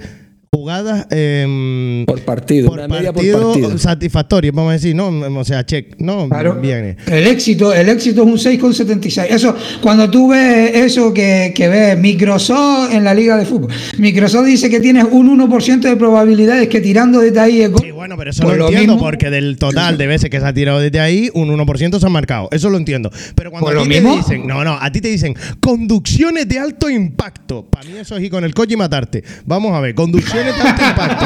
[0.51, 3.77] jugadas em, Por partido, por una media partido, por partido.
[3.77, 6.55] satisfactorias, vamos a decir, no, o sea, check, no, Claro.
[6.55, 6.97] bien.
[7.05, 9.27] El éxito, el éxito es un 6,76.
[9.29, 14.45] Eso, cuando tú ves eso que, que ves Microsoft en la liga de fútbol, Microsoft
[14.45, 17.81] dice que tienes un 1% de probabilidades que tirando desde ahí es gol.
[17.83, 20.39] Sí, bueno, pero eso Pues lo lo entiendo mismo- porque del total de veces que
[20.39, 22.47] se ha tirado desde ahí, un 1% se ha marcado.
[22.51, 23.11] Eso lo entiendo.
[23.35, 26.59] Pero cuando Pues a ti te dicen, no, no, a ti te dicen conducciones de
[26.59, 27.65] alto impacto.
[27.69, 29.23] Para mí eso es ir con el coche y matarte.
[29.45, 31.25] Vamos a ver, conducciones de impacto.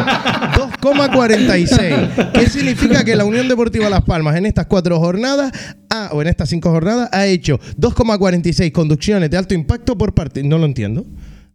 [0.82, 2.32] 2,46.
[2.34, 5.52] ¿Qué significa que la Unión Deportiva Las Palmas en estas cuatro jornadas,
[5.89, 10.43] ha- o en estas cinco jornadas, ha hecho 2,46 conducciones de alto impacto por parte?
[10.43, 11.06] No lo entiendo.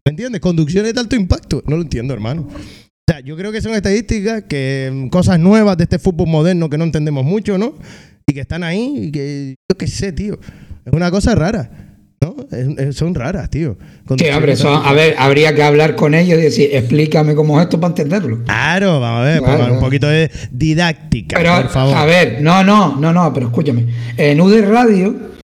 [0.04, 0.40] ¿Me entiendes?
[0.40, 1.62] Conducciones de alto impacto.
[1.66, 2.42] No lo entiendo, hermano.
[2.42, 6.68] O sea, yo creo que son estadísticas, que mm, cosas nuevas de este fútbol moderno
[6.68, 7.74] que no entendemos mucho, ¿no?
[8.26, 10.38] Y que están ahí y que yo qué sé, tío.
[10.84, 11.85] Es una cosa rara,
[12.20, 12.36] ¿no?
[12.78, 13.76] Es- son raras, tío.
[14.18, 17.80] Sí, hombre, a ver, habría que hablar con ellos y decir, explícame cómo es esto
[17.80, 18.44] para entenderlo.
[18.44, 21.96] Claro, vamos a ver, pongan un poquito de didáctica, Pero, por favor.
[21.96, 23.86] a ver, no, no, no, no, pero escúchame.
[24.16, 25.14] En UD Radio,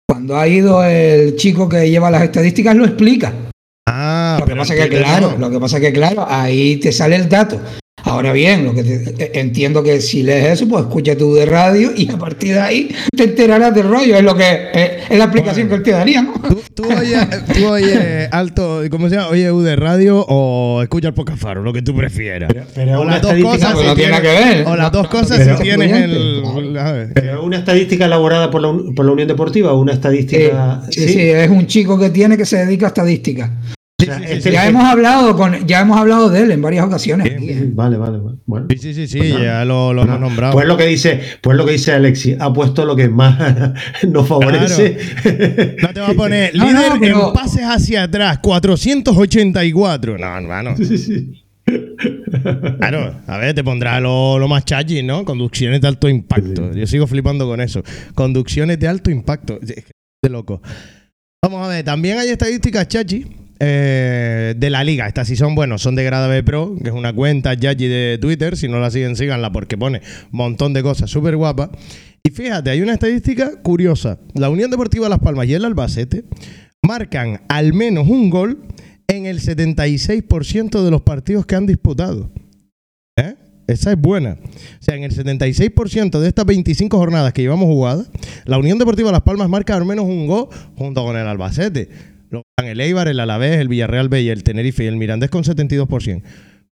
[0.10, 3.34] cuando ha ido el chico que lleva las estadísticas, lo explica.
[3.90, 5.48] Ah, Lo que pasa es que, claro, ¿no?
[5.48, 7.60] lo que pasa es que, claro, ahí te sale el dato.
[8.08, 11.46] Ahora bien, lo que te- eh, entiendo que si lees eso, pues escucha tú de
[11.46, 14.16] radio y a partir de ahí te enterarás del rollo.
[14.16, 14.44] Es lo que
[14.74, 16.34] eh, es la explicación que él te daría, ¿no?
[16.48, 17.20] ¿Tú, tú oyes,
[17.54, 19.28] tú oyes alto, ¿cómo se llama?
[19.30, 21.62] ¿Oye U de radio o escucha el Pocafaro?
[21.64, 22.50] Lo que tú prefieras.
[22.54, 24.68] Pero- pero o una las dos cosas Pues si no tiene que ver.
[24.68, 26.38] O las dos cosas Pero- si tienes el...
[26.40, 26.80] Excluyente.
[26.80, 29.96] a ver, ¿Pero una estadística elaborada por la, por la Unión Deportiva o una Eh,
[29.96, 30.82] estadística?
[30.90, 33.52] sí, sí, es un chico que tiene que se dedica a estadística.
[34.00, 37.30] O sea, Ya que- hemos hablado con, ya hemos hablado de él en varias ocasiones.
[37.32, 37.68] ¿eh?
[37.74, 38.38] Vale, vale, vale.
[38.46, 38.68] Bueno.
[38.70, 40.54] Sí, sí, sí, sí, Pues ya lo, lo hemos nombrado.
[40.54, 43.74] Pues lo que dice, pues lo que dice Alexi, ha puesto lo que más
[44.08, 45.00] nos favorece.
[45.82, 50.18] No te va a poner No, líder no, pero- en pases hacia atrás, 484.
[50.20, 50.76] No, hermano.
[52.80, 55.26] Claro, a ver, te pondrá lo, lo más chachi, ¿no?
[55.26, 56.72] Conducciones de alto impacto.
[56.72, 57.82] Yo sigo flipando con eso.
[58.14, 59.60] Conducciones de alto impacto.
[59.60, 60.62] De loco.
[61.44, 63.26] Vamos a ver, también hay estadísticas chachi
[63.60, 65.08] eh, de la liga.
[65.08, 68.18] Estas sí son, bueno, son de Grada B Pro, que es una cuenta chachi de
[68.20, 68.58] Twitter.
[68.58, 71.70] Si no la siguen, síganla porque pone un montón de cosas súper guapas.
[72.24, 74.20] Y fíjate, hay una estadística curiosa.
[74.34, 76.26] La Unión Deportiva Las Palmas y el Albacete
[76.86, 78.64] marcan al menos un gol
[79.08, 82.32] en el 76% de los partidos que han disputado.
[83.16, 83.36] ¿Eh?
[83.68, 84.38] Esa es buena.
[84.44, 88.10] O sea, en el 76% de estas 25 jornadas que llevamos jugadas,
[88.46, 91.90] la Unión Deportiva Las Palmas marca al menos un gol junto con el Albacete.
[92.30, 96.22] Lo el Eibar, el Alavés, el Villarreal B el Tenerife y el Mirandés con 72%.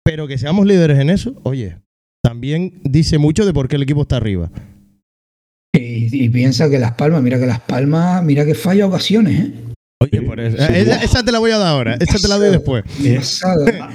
[0.04, 1.78] Pero que seamos líderes en eso, oye,
[2.24, 4.52] también dice mucho de por qué el equipo está arriba.
[5.74, 9.54] Y, y piensa que Las Palmas, mira que Las Palmas, mira que falla ocasiones, ¿eh?
[10.02, 10.56] Oye, por eso.
[10.56, 12.86] Esa, esa te la voy a dar ahora, esa te la doy después.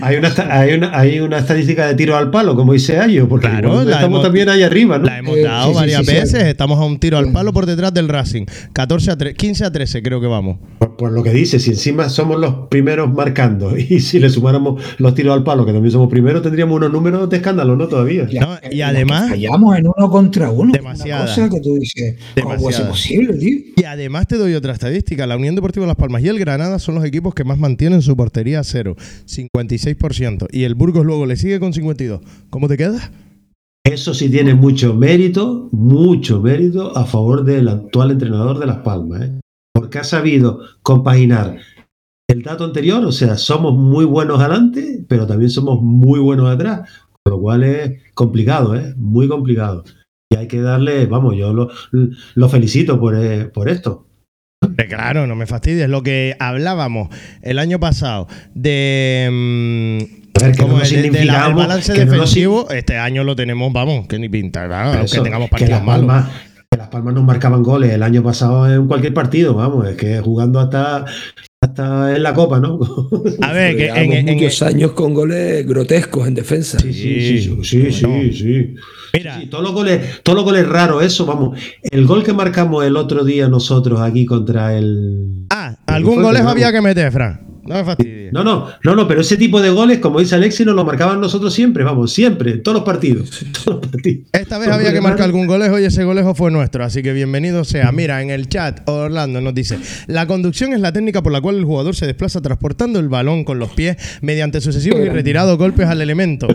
[0.02, 3.48] Hay, una, hay, una, hay una estadística de tiro al palo, como dice Ayo, porque
[3.48, 5.06] Claro, igual la estamos hemos- también ahí arriba, ¿no?
[5.06, 6.12] La hemos dado sí, varias sí, sí.
[6.12, 8.44] veces, estamos a un tiro al palo por detrás del Racing.
[8.74, 10.58] 14 a 3, 15 a 13 creo que vamos.
[10.78, 14.82] Por, por lo que dice, si encima somos los primeros marcando y si le sumáramos
[14.98, 17.88] los tiros al palo, que también somos primeros, tendríamos unos números de escándalo, ¿no?
[17.88, 18.28] Todavía.
[18.30, 20.70] Ya, No, y además- Fallamos en uno contra uno.
[20.70, 21.22] Demasiada.
[21.22, 23.58] Una cosa que tú dices, ¿cómo puede ser posible, tío?
[23.76, 25.26] Y además te doy otra estadística.
[25.26, 28.16] La Unión Deportiva Las Palmas y el Granada son los equipos que más mantienen su
[28.16, 30.48] portería a cero, 56%.
[30.50, 32.20] Y el Burgos luego le sigue con 52.
[32.50, 33.12] ¿Cómo te quedas?
[33.84, 39.22] Eso sí tiene mucho mérito, mucho mérito a favor del actual entrenador de Las Palmas,
[39.22, 39.40] ¿eh?
[39.72, 41.58] porque ha sabido compaginar
[42.28, 46.90] el dato anterior, o sea, somos muy buenos adelante, pero también somos muy buenos atrás,
[47.24, 48.94] lo cual es complicado, ¿eh?
[48.96, 49.84] muy complicado.
[50.28, 51.70] Y hay que darle, vamos, yo lo,
[52.34, 54.08] lo felicito por, eh, por esto.
[54.76, 55.88] Eh, Claro, no me fastidies.
[55.88, 57.08] Lo que hablábamos
[57.42, 59.28] el año pasado de.
[59.30, 62.04] mm, A ver, que como no nos el- de- de la- el significamos, balance que
[62.04, 65.50] no defensivo, este año lo tenemos, vamos, que ni pinta, Pero aunque eso, tengamos que
[65.52, 66.06] partidos las malos.
[66.06, 66.30] Palmas,
[66.70, 70.20] que las Palmas nos marcaban goles el año pasado en cualquier partido, vamos, es que
[70.20, 71.04] jugando hasta,
[71.82, 72.78] hasta en la Copa, ¿no?
[73.42, 76.78] A ver, que en, en- muchos años con goles grotescos en defensa.
[76.78, 78.32] Sí, sí, sí, sí, sí, sí, Bueno.
[78.32, 78.74] sí.
[79.12, 81.58] Mira, Sí, todos los goles, todos los goles raros, eso, vamos.
[81.82, 85.46] El gol que marcamos el otro día nosotros aquí contra el.
[85.50, 87.40] ah, algún golejo había que meter, Fran.
[87.66, 88.32] No me fastidies.
[88.32, 91.20] No, no, no, no, pero ese tipo de goles, como dice Alexis, nos lo marcaban
[91.20, 93.30] nosotros siempre, vamos, siempre, todos los partidos.
[93.64, 94.28] Todos los partidos.
[94.32, 97.64] Esta vez había que marcar algún golejo y ese golejo fue nuestro, así que bienvenido
[97.64, 97.92] sea.
[97.92, 101.56] Mira, en el chat Orlando nos dice, la conducción es la técnica por la cual
[101.56, 105.86] el jugador se desplaza transportando el balón con los pies mediante sucesivos y retirados golpes
[105.86, 106.48] al elemento.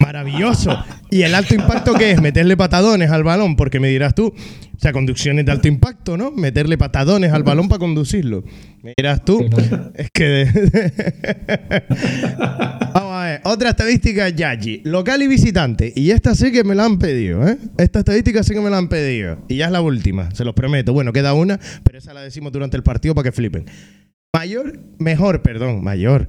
[0.00, 0.76] Maravilloso.
[1.10, 2.20] ¿Y el alto impacto qué es?
[2.20, 6.30] Meterle patadones al balón, porque me dirás tú, o sea, conducciones de alto impacto, ¿no?
[6.32, 8.44] Meterle patadones al balón para conducirlo.
[8.82, 9.48] Me dirás tú,
[9.94, 10.44] es que...
[12.94, 15.92] Vamos a ver, otra estadística Yaji, local y visitante.
[15.96, 17.56] Y esta sí que me la han pedido, ¿eh?
[17.78, 19.38] Esta estadística sí que me la han pedido.
[19.48, 20.92] Y ya es la última, se los prometo.
[20.92, 23.64] Bueno, queda una, pero esa la decimos durante el partido para que flipen.
[24.34, 26.28] Mayor, mejor, perdón, mayor.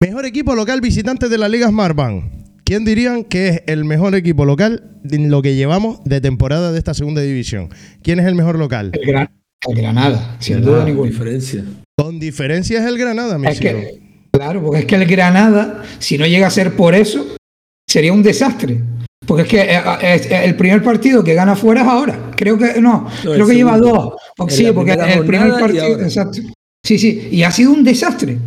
[0.00, 2.45] Mejor equipo local visitante de la Liga Smartbank.
[2.66, 6.78] ¿Quién dirían que es el mejor equipo local en lo que llevamos de temporada de
[6.78, 7.68] esta segunda división?
[8.02, 8.90] ¿Quién es el mejor local?
[8.92, 9.30] El, Gran-
[9.68, 11.10] el Granada, sin Granada, duda Con ninguna.
[11.10, 11.64] diferencia.
[11.96, 14.00] Con diferencia es el Granada, mis Es que,
[14.32, 17.36] claro, porque es que el Granada, si no llega a ser por eso,
[17.88, 18.80] sería un desastre.
[19.24, 19.80] Porque es que eh,
[20.14, 22.32] es- es el primer partido que gana fuera es ahora.
[22.36, 24.14] Creo que no, No, creo que lleva dos.
[24.48, 26.40] Sí, porque el primer partido, exacto.
[26.84, 28.38] Sí, sí, y ha sido un desastre.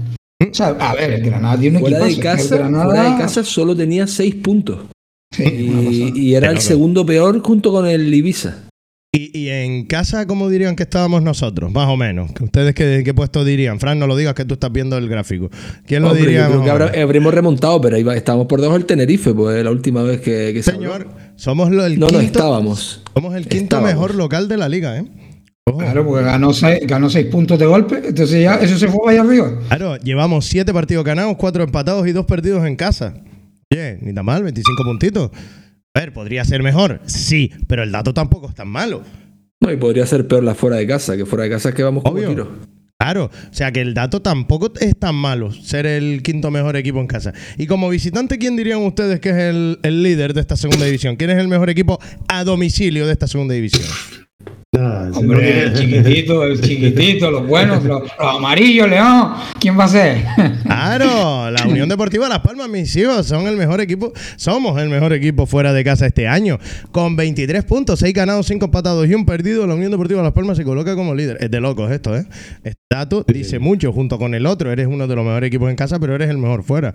[0.41, 3.17] O sea, a ver, el Granada tiene un Fuera de, equipazo, casa, Granada- fuera de
[3.17, 4.85] casa solo tenía seis puntos.
[5.35, 8.65] Sí, una Y, era el segundo peor junto con el Ibiza.
[9.13, 11.71] Y, y en casa, ¿cómo dirían que estábamos nosotros?
[11.71, 12.31] Más o menos.
[12.31, 13.79] ¿Que ¿Ustedes qué, qué puesto dirían?
[13.79, 15.49] Fran, no lo digas que tú estás viendo el gráfico.
[15.85, 16.43] ¿Quién lo Hombre, diría?
[16.43, 19.71] yo creo que habrá- habremos remontado, pero iba, estábamos por debajo del Tenerife, pues la
[19.71, 20.93] última vez que, que se habló.
[20.93, 22.21] Señor, somos lo- el No, quinto.
[22.21, 23.01] no estábamos.
[23.13, 23.91] Somos el quinto Estábamos.
[23.93, 25.05] mejor local de la liga, ¿eh?
[25.69, 25.77] Ojo.
[25.79, 29.21] Claro, porque ganó seis, ganó seis puntos de golpe, entonces ya eso se fue allá
[29.21, 29.59] arriba.
[29.67, 33.13] Claro, llevamos siete partidos ganados, cuatro empatados y dos perdidos en casa.
[33.71, 35.31] Oye, ni tan mal, 25 puntitos.
[35.93, 39.03] A ver, podría ser mejor, sí, pero el dato tampoco es tan malo.
[39.61, 41.83] No, y podría ser peor la fuera de casa, que fuera de casa es que
[41.83, 42.29] vamos como Obvio.
[42.29, 42.47] tiros.
[42.97, 46.99] Claro, o sea que el dato tampoco es tan malo, ser el quinto mejor equipo
[46.99, 47.33] en casa.
[47.57, 51.15] Y como visitante, ¿quién dirían ustedes que es el, el líder de esta segunda división?
[51.15, 53.83] ¿Quién es el mejor equipo a domicilio de esta segunda división?
[54.71, 59.33] No Hombre, el chiquitito, el chiquitito, los buenos, los, los amarillos, León.
[59.59, 60.23] ¿Quién va a ser?
[60.63, 65.13] Claro, la Unión Deportiva Las Palmas, mis hijos, son el mejor equipo, somos el mejor
[65.13, 66.59] equipo fuera de casa este año.
[66.91, 70.57] Con 23 puntos, 6 ganados, 5 empatados y un perdido, la Unión Deportiva Las Palmas
[70.57, 71.37] se coloca como líder.
[71.41, 72.25] Es de locos esto, ¿eh?
[72.63, 74.71] Este dato dice mucho junto con el otro.
[74.71, 76.93] Eres uno de los mejores equipos en casa, pero eres el mejor fuera.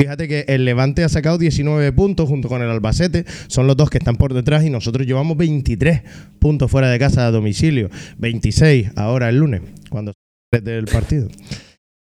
[0.00, 3.24] Fíjate que el Levante ha sacado 19 puntos junto con el Albacete.
[3.48, 6.02] Son los dos que están por detrás y nosotros llevamos 23
[6.38, 7.90] puntos fuera de casa a domicilio.
[8.18, 10.12] 26 ahora el lunes, cuando
[10.52, 11.28] se del partido.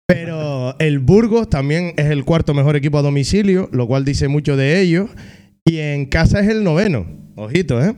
[0.07, 4.57] Pero el Burgos también es el cuarto mejor equipo a domicilio, lo cual dice mucho
[4.57, 5.11] de ellos.
[5.67, 7.05] Y en casa es el noveno.
[7.37, 7.95] Ojito, ¿eh?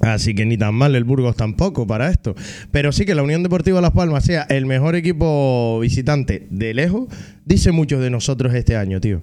[0.00, 2.34] Así que ni tan mal el Burgos tampoco para esto.
[2.70, 7.08] Pero sí que la Unión Deportiva Las Palmas sea el mejor equipo visitante de lejos,
[7.44, 9.22] dice mucho de nosotros este año, tío.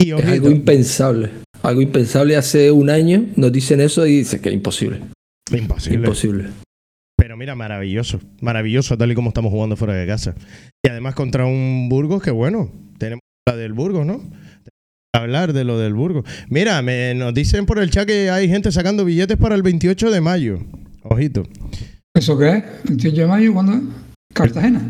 [0.00, 1.30] Y Es algo impensable.
[1.62, 5.00] Algo impensable hace un año, nos dicen eso y dices que es imposible.
[5.50, 5.98] imposible.
[5.98, 6.44] Imposible.
[7.16, 8.20] Pero mira, maravilloso.
[8.40, 10.36] Maravilloso tal y como estamos jugando fuera de casa.
[10.84, 14.22] Y además contra un Burgos que bueno, tenemos la del Burgos, ¿no?
[15.18, 16.24] Hablar de lo del Burgos.
[16.48, 20.10] Mira, me, nos dicen por el chat que hay gente sacando billetes para el 28
[20.10, 20.58] de mayo.
[21.02, 21.42] Ojito.
[22.14, 22.64] ¿Eso qué es?
[22.84, 23.52] ¿28 de mayo?
[23.52, 23.80] ¿Cuándo es?
[24.34, 24.80] Cartagena.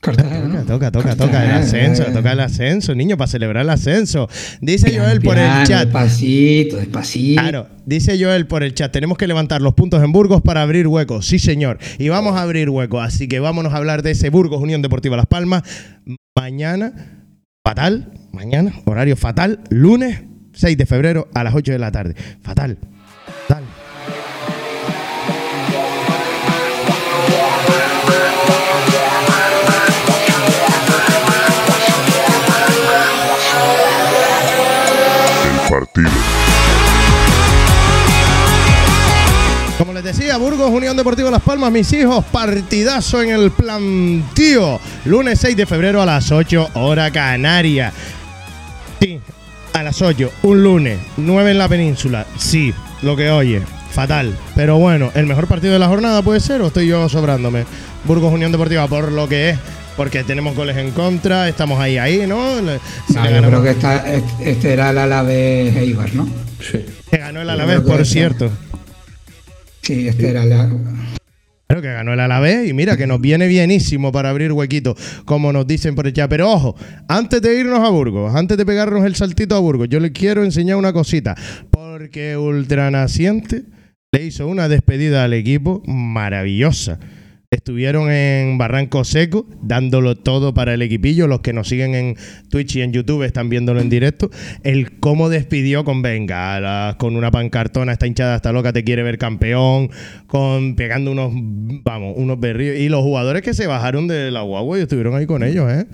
[0.00, 0.64] Cartagena, ¿no?
[0.64, 2.10] Toca, toca, toca el ascenso, eh.
[2.12, 4.28] toca el ascenso, niño, para celebrar el ascenso.
[4.60, 5.84] Dice Joel por el chat.
[5.84, 7.40] Despacito, despacito.
[7.40, 10.88] Claro, dice Joel por el chat, tenemos que levantar los puntos en Burgos para abrir
[10.88, 11.26] huecos.
[11.26, 11.78] Sí, señor.
[11.98, 13.02] Y vamos a abrir huecos.
[13.02, 15.62] Así que vámonos a hablar de ese Burgos Unión Deportiva Las Palmas.
[16.36, 17.13] Mañana,
[17.66, 20.22] fatal, mañana, horario fatal, lunes
[20.52, 22.14] 6 de febrero a las 8 de la tarde.
[22.42, 22.76] Fatal.
[23.48, 23.64] Fatal.
[35.70, 36.43] Partido.
[40.16, 44.78] Decía, Burgos, Unión Deportiva Las Palmas, mis hijos, partidazo en el plantío.
[45.06, 47.92] Lunes 6 de febrero a las 8, hora canaria.
[49.00, 49.18] Sí,
[49.72, 52.26] a las 8, un lunes, 9 en la península.
[52.38, 52.72] Sí,
[53.02, 53.62] lo que oye.
[53.90, 54.36] fatal.
[54.54, 57.64] Pero bueno, el mejor partido de la jornada puede ser o estoy yo sobrándome.
[58.04, 59.58] Burgos Unión Deportiva por lo que es.
[59.96, 62.56] Porque tenemos goles en contra, estamos ahí, ahí, ¿no?
[63.06, 64.04] Si No, le yo creo que esta,
[64.40, 66.26] este era el Alavés Eibar, ¿no?
[66.60, 66.84] Sí.
[67.10, 68.50] que ganó el Alavés, por cierto.
[69.84, 70.32] Sí, este
[71.82, 75.66] que ganó el Alavés y mira que nos viene bienísimo para abrir huequito, como nos
[75.66, 76.30] dicen por chat.
[76.30, 76.74] Pero ojo,
[77.08, 80.42] antes de irnos a Burgos, antes de pegarnos el saltito a Burgos, yo le quiero
[80.42, 81.34] enseñar una cosita.
[81.70, 83.64] Porque Ultranaciente
[84.12, 86.98] le hizo una despedida al equipo maravillosa.
[87.54, 91.28] Estuvieron en Barranco Seco, dándolo todo para el equipillo.
[91.28, 92.16] Los que nos siguen en
[92.50, 94.28] Twitch y en YouTube están viéndolo en directo.
[94.64, 99.18] El cómo despidió con bengalas, con una pancartona, esta hinchada está loca, te quiere ver
[99.18, 99.88] campeón,
[100.26, 102.76] con pegando unos, vamos, unos berrillos.
[102.76, 105.86] Y los jugadores que se bajaron de la guagua y estuvieron ahí con ellos, ¿eh?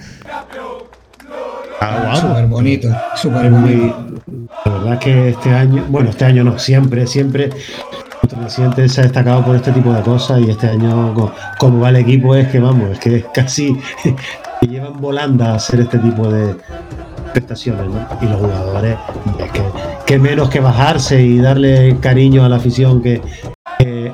[1.83, 2.21] Ah, guapo.
[2.21, 4.07] Súper bonito, súper bonito.
[4.65, 7.51] La verdad es que este año, bueno, este año no, siempre, siempre,
[8.41, 11.91] presidente se ha destacado por este tipo de cosas y este año, co- como va
[11.91, 13.77] el equipo, es que vamos, es que es casi
[14.61, 16.55] que llevan volando a hacer este tipo de
[17.33, 18.07] prestaciones, ¿no?
[18.21, 18.97] Y los jugadores,
[19.39, 19.63] es que,
[20.07, 23.21] que menos que bajarse y darle cariño a la afición que.
[23.79, 24.13] que-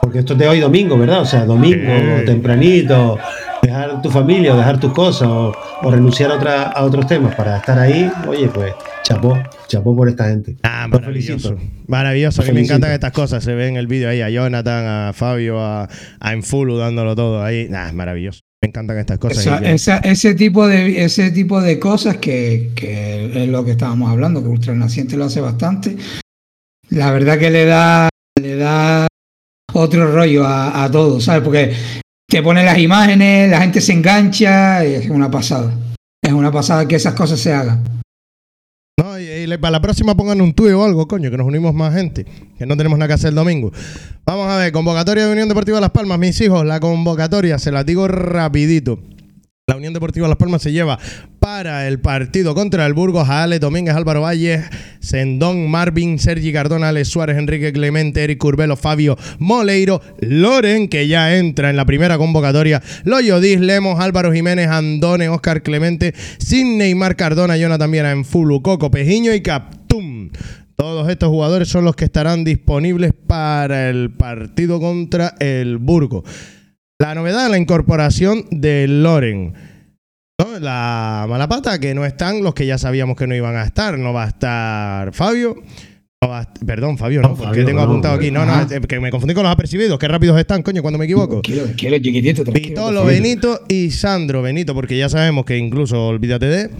[0.00, 1.20] porque esto es de hoy domingo, ¿verdad?
[1.20, 2.24] O sea, domingo, Sí.
[2.26, 3.16] tempranito,
[3.62, 7.34] dejar tu familia o dejar tus cosas o, o renunciar a, otra- a otros temas
[7.36, 8.72] para estar ahí, oye, pues
[9.10, 10.56] chapó, chapó por esta gente.
[10.62, 11.48] Ah, Los maravilloso.
[11.56, 11.82] felicito.
[11.88, 12.42] Maravilloso.
[12.42, 13.42] A mí me encantan estas cosas.
[13.44, 15.88] Se ve en el vídeo ahí a Jonathan, a Fabio, a,
[16.20, 17.68] a Enfulu dándolo todo ahí.
[17.68, 18.40] Nah, es maravilloso.
[18.62, 19.38] Me encantan estas cosas.
[19.38, 24.10] Esa- esa- ese, tipo de, ese tipo de cosas que, que es lo que estábamos
[24.10, 25.96] hablando, que Ultranaciente lo hace bastante.
[26.90, 28.08] La verdad que le da,
[28.40, 29.06] le da
[29.72, 31.42] otro rollo a, a todo, ¿sabes?
[31.42, 31.72] Porque
[32.28, 35.72] te pone las imágenes, la gente se engancha, y es una pasada.
[36.22, 37.82] Es una pasada que esas cosas se hagan.
[39.00, 41.94] No, y, para la próxima pongan un tuyo o algo, coño, que nos unimos más
[41.94, 42.26] gente,
[42.58, 43.72] que no tenemos nada que hacer el domingo.
[44.26, 47.82] Vamos a ver, convocatoria de Unión Deportiva Las Palmas, mis hijos, la convocatoria, se la
[47.82, 48.98] digo rapidito.
[49.66, 50.98] La Unión Deportiva Las Palmas se lleva
[51.40, 54.62] para el partido contra el Burgos a Ale Domínguez, Álvaro Valles,
[55.00, 61.36] Sendón, Marvin, Sergi Cardona, Alex Suárez, Enrique Clemente, Eric Curbelo, Fabio Moleiro, Loren, que ya
[61.36, 67.16] entra en la primera convocatoria, Loyo Diz, Lemos, Álvaro Jiménez, Andone, Oscar Clemente, Sidney, Mar
[67.16, 70.30] Cardona, Jonathan Viera en Fulu, Coco, Pejiño y Captum.
[70.76, 76.24] Todos estos jugadores son los que estarán disponibles para el partido contra el Burgos.
[76.98, 79.54] La novedad, la incorporación de Loren.
[80.44, 80.58] ¿No?
[80.58, 83.98] La mala pata, que no están los que ya sabíamos que no iban a estar.
[83.98, 85.56] No va a estar Fabio.
[86.22, 88.30] no va a perdón, Fabio, no, No, porque Fabio, tengo no, apuntado aquí.
[88.30, 89.98] No, no, que me confundí con los apercibidos.
[89.98, 91.42] Qué rápidos están, coño, cuando me equivoco.
[91.42, 93.04] Quiero, quiero chiquitito, Vitolo.
[93.04, 96.70] Benito y Sandro Benito, porque ya sabemos que incluso, olvídate de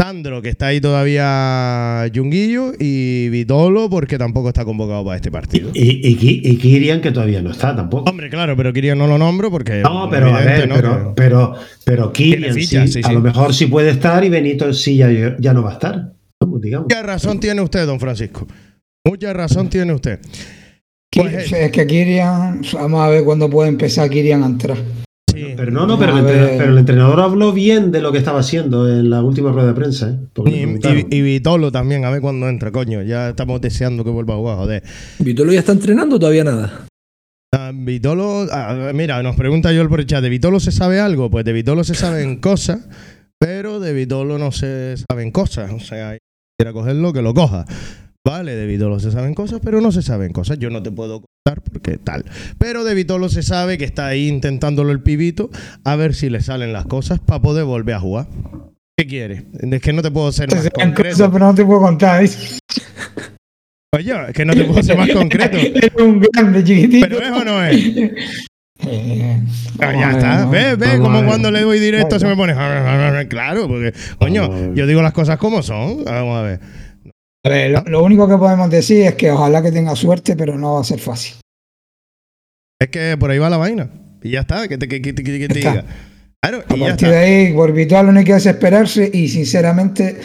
[0.00, 5.70] Sandro, que está ahí todavía Yunguillo, y Vitolo, porque tampoco está convocado para este partido.
[5.74, 8.08] Y, y, Ki- y Kirian, que todavía no está tampoco.
[8.08, 9.80] Hombre, claro, pero Kirian no lo nombro porque.
[9.82, 10.74] No, pero a ver, ¿no?
[10.76, 13.12] pero, pero, pero Kirian ficha, sí, sí, a sí.
[13.12, 16.12] lo mejor sí puede estar y Benito sí ya, ya no va a estar.
[16.60, 16.84] Digamos.
[16.86, 18.46] Mucha razón tiene usted, don Francisco.
[19.04, 20.20] Mucha razón tiene usted.
[21.10, 24.76] Pues, Ki- es que Kirian, vamos a ver cuándo puede empezar Kirian a entrar.
[25.38, 25.54] Sí.
[25.56, 26.58] Pero no, no, pero el, entrenador, ver.
[26.58, 29.74] pero el entrenador habló bien de lo que estaba haciendo en la última rueda de
[29.74, 30.10] prensa.
[30.10, 31.06] ¿eh?
[31.10, 33.02] Y, Vitolo también, a ver cuándo entra, coño.
[33.02, 34.82] Ya estamos deseando que vuelva a jugar, joder.
[35.18, 36.86] ¿Vitolo ya está entrenando o todavía nada?
[37.54, 41.30] Ah, Vitolo, ah, mira, nos pregunta yo por el chat, ¿de Vitolo se sabe algo?
[41.30, 42.88] Pues de Vitolo se saben cosas,
[43.38, 45.72] pero de Vitolo no se saben cosas.
[45.72, 46.18] O sea, si
[46.58, 47.64] quiera cogerlo, que lo coja.
[48.28, 50.58] Vale, de Vitolo se saben cosas, pero no se saben cosas.
[50.58, 52.26] Yo no te puedo contar porque tal.
[52.58, 55.48] Pero de Vitolo se sabe que está ahí intentándolo el pibito,
[55.82, 58.26] a ver si le salen las cosas para poder volver a jugar.
[58.98, 59.46] ¿Qué quiere?
[59.58, 61.16] Es que no te puedo ser más concreto.
[61.16, 62.22] cosas, pero no te puedo contar.
[63.96, 65.56] Oye, es que no te puedo ser más concreto.
[65.56, 67.06] Eres un grande chiquitito.
[67.08, 68.10] ¿Pero es o no es?
[68.86, 69.40] Eh,
[69.80, 70.44] Ah, ya está.
[70.44, 70.50] ¿no?
[70.50, 72.54] Ve, ve como cuando le doy directo se me pone.
[73.28, 76.04] Claro, porque, coño, yo digo las cosas como son.
[76.04, 76.60] Vamos a ver.
[77.44, 80.56] A ver, lo, lo único que podemos decir es que ojalá que tenga suerte, pero
[80.58, 81.36] no va a ser fácil.
[82.80, 83.90] Es que por ahí va la vaina.
[84.22, 85.70] Y ya está, que te, que, que- que- que te Está.
[85.70, 85.84] diga.
[86.42, 89.10] Claro, A y ya partir de ahí, por Vital lo único que hay que desesperarse
[89.12, 90.20] y sinceramente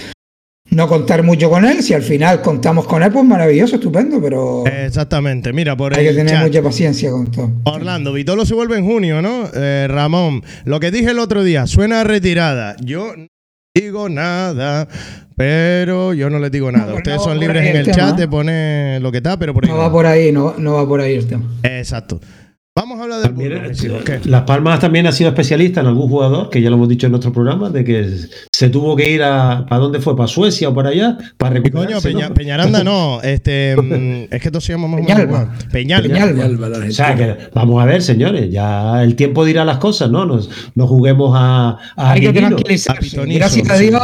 [0.70, 1.82] no contar mucho con él.
[1.84, 5.52] Si al final contamos con él, pues maravilloso, estupendo, pero Exactamente.
[5.54, 6.44] Mira, por hay que tener chat.
[6.48, 7.52] mucha paciencia con todo.
[7.66, 9.50] Orlando, Vitolo se vuelve en junio, ¿no?
[9.56, 12.76] Eh, Ramón, lo que dije el otro día, suena a retirada.
[12.84, 13.14] Yo
[13.76, 14.88] digo nada,
[15.36, 16.92] pero yo no les digo nada.
[16.92, 19.66] No, Ustedes no son libres en el chat de poner lo que está, pero por
[19.66, 19.82] ahí No no.
[19.82, 21.44] va por ahí, no, no va por ahí el tema.
[21.64, 22.20] Exacto.
[22.76, 24.22] Vamos a hablar del También.
[24.26, 27.12] Las Palmas también ha sido especialista en algún jugador, que ya lo hemos dicho en
[27.12, 28.10] nuestro programa, de que
[28.52, 29.68] se tuvo que ir a.
[29.70, 30.18] ¿Para dónde fue?
[30.18, 31.16] ¿Para Suecia o para allá?
[31.38, 31.94] Para recuperarse.
[31.94, 32.34] Coño, Peña- ¿no?
[32.34, 35.56] Peñaranda no, este, mm, es que todos llaman más Peñalba.
[35.72, 36.08] Peñalba.
[36.08, 36.34] Peñalba.
[36.34, 40.10] Peñalba, la O sea, que vamos a ver, señores, ya el tiempo dirá las cosas,
[40.10, 40.26] ¿no?
[40.26, 41.78] Nos, no juguemos a.
[41.96, 42.34] a Hay que.
[42.34, 42.92] Pitonizo,
[43.28, 43.78] Gracias a.
[43.78, 44.02] Dios,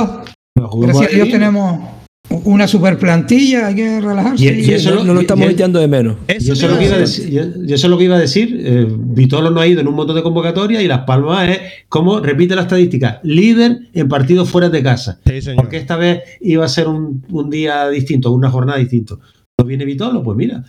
[0.55, 1.98] nos gracias a Dios tenemos
[2.45, 4.43] una super plantilla, hay que relajarse.
[4.45, 6.17] Y- eso no, lo- no lo estamos y- echando de menos.
[6.27, 8.61] Eso es lo que iba a decir, yo, eso es lo que iba a decir.
[8.63, 11.59] eh, Vitolo no ha ido en un montón de convocatorias y Las Palmas es,
[11.89, 15.19] como repite la estadística, líder en partidos fuera de casa.
[15.25, 15.57] Sí, señor.
[15.63, 19.15] Porque esta vez iba a ser un, un día distinto, una jornada distinta.
[19.59, 20.23] ¿No viene Vitolo?
[20.23, 20.63] Pues mira,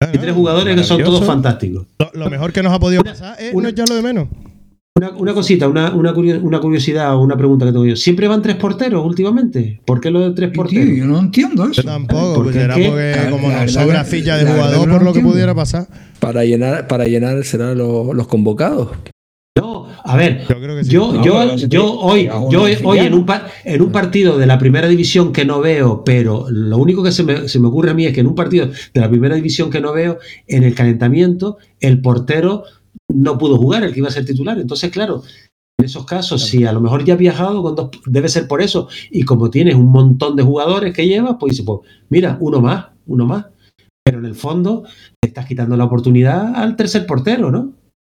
[0.00, 1.86] hay tres jugadores que son todos fantásticos.
[1.98, 4.28] Lo, lo mejor que nos ha podido pasar es una- no echarlo de menos.
[5.10, 7.96] Una, una cosita, una, una, curio- una curiosidad o una pregunta que tengo yo.
[7.96, 9.80] ¿Siempre van tres porteros últimamente?
[9.84, 10.96] ¿Por qué lo de tres Tío, porteros?
[10.96, 11.82] yo no entiendo Yo eso.
[11.82, 14.78] tampoco, Porque pues será es que- porque la- como la nos sobra ficha de jugador
[14.78, 15.30] por no lo que entiendo.
[15.32, 15.86] pudiera pasar.
[16.20, 18.88] Para llenar, para llenar serán los, los convocados.
[19.56, 20.90] No, a ver, Yo creo que sí.
[20.90, 21.36] Yo, No, yo,
[22.00, 25.60] hoy, yo hoy en, un par- en un partido de la primera división que no
[25.60, 28.26] veo, pero lo único que se me, se me ocurre a mí es que en
[28.26, 32.64] un partido de la primera división que no veo, en el calentamiento, el portero
[33.12, 34.58] no pudo jugar, el que iba a ser titular.
[34.58, 35.22] Entonces, claro,
[35.78, 38.62] en esos casos, si a lo mejor ya has viajado, con dos- debe ser por
[38.62, 38.88] eso.
[39.10, 41.80] Y como tienes un montón de jugadores que llevas, pues dices, pues
[42.10, 43.46] mira, uno más, uno más.
[44.04, 44.84] Pero en el fondo,
[45.20, 47.72] te estás quitando la oportunidad al tercer portero, ¿no?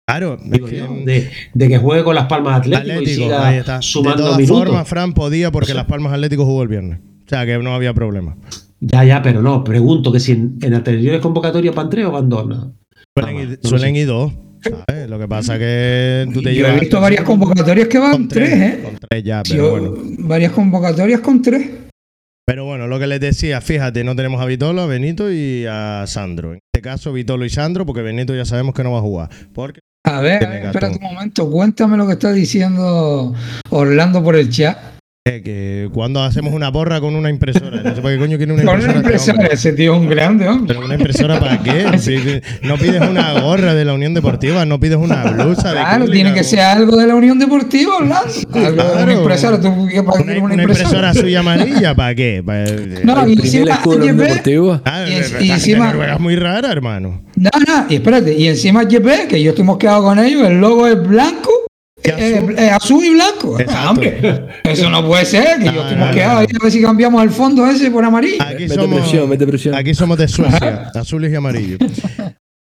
[0.06, 3.22] Claro, es Digo que, yo, de, de que juegue con las palmas Atlético, y Atlético,
[3.24, 3.76] siga ahí está.
[3.76, 4.58] De sumando todas minutos.
[4.64, 7.00] formas, Fran podía porque O sea- Las Palmas Atlético jugó el viernes.
[7.26, 8.36] O sea, que no había problema.
[8.80, 12.28] Ya, ya, pero no, pregunto que si en, en anteriores convocatorias van tres o van
[12.28, 12.72] dos, ¿no?
[13.18, 14.32] Suelen, ir, no suelen ir dos.
[14.88, 15.08] ¿Sabes?
[15.10, 16.76] Lo que pasa es que tú te Yo llevas.
[16.76, 18.80] he visto varias convocatorias que van con tres, ¿eh?
[18.84, 19.94] Con tres ya, pero Yo- bueno.
[20.20, 21.70] Varias convocatorias con tres.
[22.46, 26.04] Pero bueno, lo que les decía, fíjate, no tenemos a Vitolo, a Benito y a
[26.06, 26.52] Sandro.
[26.54, 29.28] En este caso, Vitolo y Sandro, porque Benito ya sabemos que no va a jugar.
[29.52, 33.34] Porque A ver, a espérate un momento, cuéntame lo que está diciendo
[33.68, 34.78] Orlando por el chat.
[35.28, 37.82] Eh, que cuando hacemos una porra con una impresora.
[37.82, 38.78] No sé para qué coño quiere una Con impresora.
[38.78, 39.54] una este impresora, hombre.
[39.54, 40.66] ese tío es un grande, hombre.
[40.74, 41.86] Pero una impresora para qué?
[41.98, 46.06] Si- No pides una gorra de la Unión Deportiva, no pides una blusa de Claro,
[46.10, 48.32] tiene que ser algo de la Unión Deportiva, Orlando.
[48.54, 49.02] Algo de Claro.
[49.04, 52.42] una impresora, tú qué para Una, qué una impresora azul y amarilla, ¿para qué?
[52.44, 52.64] Pa-
[53.04, 54.82] No, y encima escudo de la Unión HP, Deportiva.
[54.84, 57.22] Ah, y- esta y encima- es muy rara, hermano.
[57.36, 60.86] No, no, y espérate, y encima HP, que yo estoy mosqueado con ellos, el logo
[60.88, 61.50] es blanco,
[62.02, 62.58] ¿Qué eh, azul?
[62.58, 63.58] eh, azul y blanco.
[63.60, 63.80] Exacto.
[63.86, 66.38] Ah, hombre, eso no puede ser, que yo No, estoy no, mosqueado no.
[66.40, 68.42] ahí a ver si cambiamos el fondo ese por amarillo.
[68.42, 69.74] Aquí Mete somos, presión, mete presión.
[69.74, 71.78] Aquí somos de Suecia, azules y amarillos.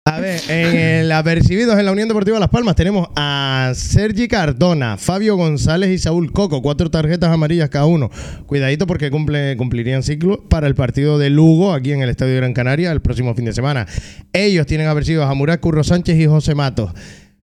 [0.07, 4.99] A ver, en el apercibidos en la Unión Deportiva Las Palmas tenemos a Sergi Cardona,
[4.99, 8.11] Fabio González y Saúl Coco, cuatro tarjetas amarillas cada uno.
[8.45, 12.41] Cuidadito porque cumple, cumplirían ciclo para el partido de Lugo aquí en el Estadio de
[12.41, 13.87] Gran Canaria el próximo fin de semana.
[14.35, 16.93] Ellos tienen apercibidos a Murat Curro Sánchez y José Matos.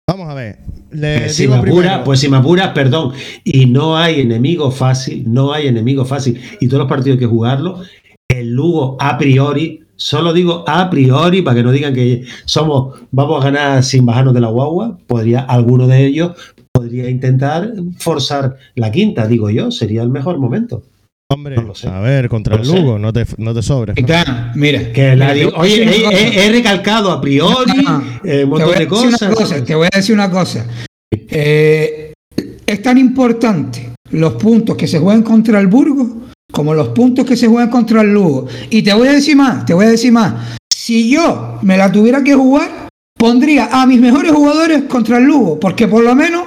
[0.07, 0.59] Vamos a ver.
[0.92, 3.12] Eh, si digo me apura, pues si me apuras, perdón.
[3.42, 6.40] Y no hay enemigo fácil, no hay enemigo fácil.
[6.61, 7.80] Y todos los partidos hay que jugarlo.
[8.28, 13.40] El Lugo, a priori, solo digo a priori, para que no digan que somos, vamos
[13.40, 14.98] a ganar sin bajarnos de la guagua.
[15.07, 16.32] Podría, alguno de ellos
[16.70, 20.82] podría intentar forzar la quinta, digo yo, sería el mejor momento.
[21.31, 21.89] Hombre, no lo sé.
[21.89, 22.68] a ver, contra No el.
[22.68, 23.97] Lugo, no te, no te sobres.
[24.55, 24.93] Mira.
[24.93, 26.22] Que la digo- a oye, decir he, una cosa.
[26.22, 29.16] he- he recalcado a priori No, eh, un te montón voy a de decir una
[29.18, 29.35] cosas.
[29.35, 30.66] cosa, te voy a decir una cosa.
[31.12, 32.12] Eh,
[32.66, 36.09] es tan importante los puntos que se juegan contra el Burgos
[36.53, 38.47] como los puntos que se juegan contra el Lugo.
[38.70, 40.57] Y te voy a decir más, te voy a decir más.
[40.72, 45.59] Si yo me la tuviera que jugar, pondría a mis mejores jugadores contra el Lugo,
[45.59, 46.45] porque por lo menos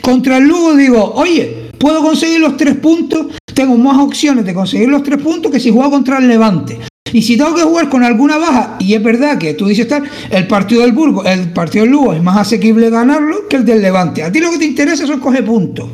[0.00, 3.26] contra el Lugo digo, oye, puedo conseguir los tres puntos,
[3.60, 6.78] tengo más opciones de conseguir los tres puntos que si juego contra el Levante.
[7.12, 10.04] Y si tengo que jugar con alguna baja, y es verdad que tú dices tal,
[10.30, 13.82] el partido del Burgo, el partido del Lugo es más asequible ganarlo que el del
[13.82, 14.22] Levante.
[14.22, 15.88] A ti lo que te interesa son coger puntos.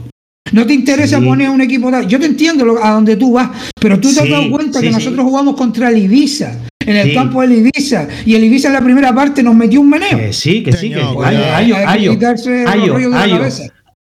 [0.53, 1.25] No te interesa Sí.
[1.25, 2.07] poner a un equipo tal.
[2.07, 3.51] Yo te entiendo lo- a donde tú vas,
[3.81, 4.95] pero tú te has dado cuenta sí, que sí.
[4.99, 6.53] nosotros jugamos contra el Ibiza,
[6.87, 7.15] en el Sí.
[7.15, 10.19] campo del Ibiza, y el Ibiza en la primera parte nos metió un meneo.
[10.19, 11.25] Que sí, que sí, que Ayo.
[11.25, 13.51] Ayo, Hay que Ayo, Ayo, rollos de la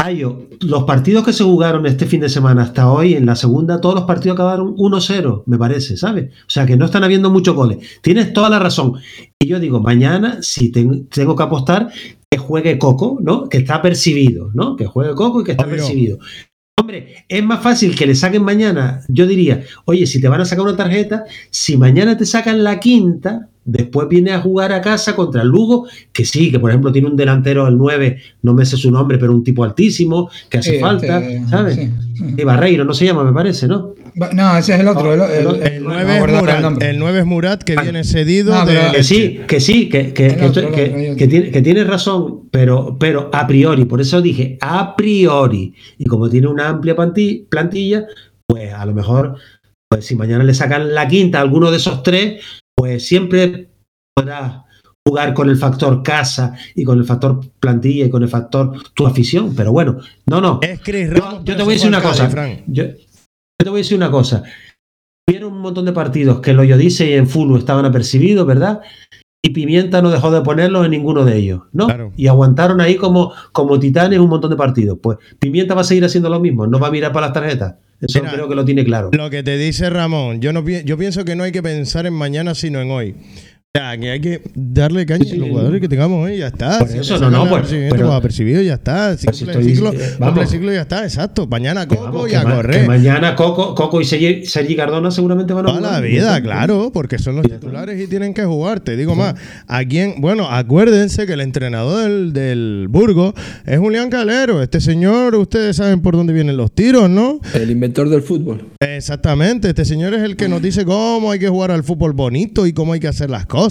[0.00, 3.80] Ayo, los partidos que se jugaron este fin de semana hasta hoy, en la segunda,
[3.80, 6.30] todos los partidos acabaron 1-0, me parece, ¿sabes?
[6.46, 7.78] O sea que no están habiendo muchos goles.
[8.02, 8.94] Tienes toda la razón.
[9.40, 11.90] Y yo digo, mañana, si ten- tengo que apostar,
[12.28, 13.48] que juegue Coco, ¿no?
[13.48, 14.74] Que está percibido, ¿no?
[14.74, 15.76] Que juegue Coco y que está Obvio.
[15.76, 16.18] percibido.
[16.78, 19.00] Hombre, es más fácil que le saquen mañana.
[19.08, 22.80] Yo diría, oye, si te van a sacar una tarjeta, si mañana te sacan la
[22.80, 26.92] quinta, Después viene a jugar a casa contra el Lugo, que sí, que por ejemplo
[26.92, 30.58] tiene un delantero al 9, no me sé su nombre, pero un tipo altísimo, que
[30.58, 31.76] hace Sí, falta, este, ¿sabes?
[31.76, 31.90] sí.
[32.36, 33.94] Y Barreiro, no se llama, me parece, ¿no?
[34.34, 35.12] No, ese es el otro.
[35.14, 37.82] el, el- El no 9 me es Murat, el 9 es Murat que Ah.
[37.82, 41.50] viene cedido No, pero- de Que sí, que sí, que, que, que, otro, que- tiene,
[41.50, 46.46] que tiene razón, pero, pero a priori, por eso dije a priori, y como tiene
[46.48, 48.04] una amplia planti- plantilla,
[48.46, 49.36] pues a lo mejor,
[49.90, 52.42] pues si mañana le sacan la quinta a alguno de esos tres,
[52.84, 53.70] pues siempre
[54.14, 54.66] podrá
[55.08, 59.06] jugar con el factor casa y con el factor plantilla y con el factor tu
[59.06, 60.58] afición, pero bueno, no, no.
[60.60, 62.28] Es Chris Ramos, yo te voy a decir una cosa.
[62.66, 62.92] Yo, yo
[63.56, 64.42] te voy a decir una cosa.
[65.26, 68.82] Vieron un montón de partidos que los Yodice y en Fulu estaban apercibidos, ¿verdad?
[69.42, 71.86] Y Pimienta no dejó de ponerlos en ninguno de ellos, ¿no?
[71.86, 72.12] Claro.
[72.16, 74.98] Y aguantaron ahí como, como titanes un montón de partidos.
[75.02, 77.76] Pues Pimienta va a seguir haciendo lo mismo, no va a mirar para las tarjetas.
[78.06, 79.10] Eso Mira, creo que lo tiene claro.
[79.12, 82.14] Lo que te dice Ramón, yo no yo pienso que no hay que pensar en
[82.14, 83.14] mañana sino en hoy.
[83.76, 86.46] O sea, que hay que darle caña Sí, a los jugadores que tengamos hoy ya
[86.46, 86.78] está.
[86.78, 89.16] Por Si eso, no, no, pues, pero- pues, apercibido y ya está.
[89.18, 90.38] Si Pero si estoy- ciclo, eh, vamos.
[90.42, 91.48] el ciclo y ya está, exacto.
[91.48, 92.86] Mañana Coco vamos, y a ma- correr.
[92.86, 96.02] mañana Coco, Coco y Sergi, Sergi Cardona seguramente van a Toda la jugar.
[96.04, 98.78] vida, claro, porque son los titulares y tienen que jugar.
[98.78, 99.34] Te digo más,
[99.66, 103.34] a quién, bueno, acuérdense que el entrenador del, del Burgos
[103.66, 104.62] es Julián Calero.
[104.62, 107.40] Este señor, ustedes saben por dónde vienen los tiros, ¿no?
[107.54, 108.68] El inventor del fútbol.
[108.78, 112.68] Exactamente, este señor es el que nos dice cómo hay que jugar al fútbol bonito
[112.68, 113.63] y cómo hay que hacer las cosas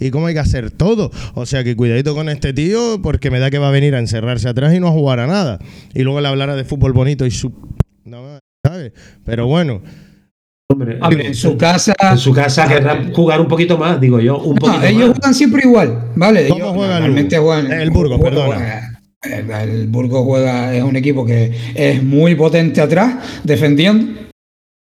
[0.00, 1.10] y cómo hay que hacer todo.
[1.34, 3.98] O sea que cuidadito con este tío porque me da que va a venir a
[3.98, 5.58] encerrarse atrás y no a jugar a nada.
[5.94, 7.52] Y luego le hablará de fútbol bonito y su...
[8.04, 8.92] No, ¿sabes?
[9.24, 9.82] Pero bueno,
[10.70, 11.92] Hombre, Hombre, en su casa.
[12.00, 15.18] en su casa querrán jugar un poquito más, digo yo, un No, ellos más.
[15.18, 16.48] juegan siempre igual, ¿vale?
[16.48, 17.60] ¿Cómo Ellos juega el normalmente Burgos?
[17.62, 19.02] juegan- El Burgos, perdona.
[19.22, 24.20] El, el Burgos juega, es un equipo que es muy potente atrás, defendiendo.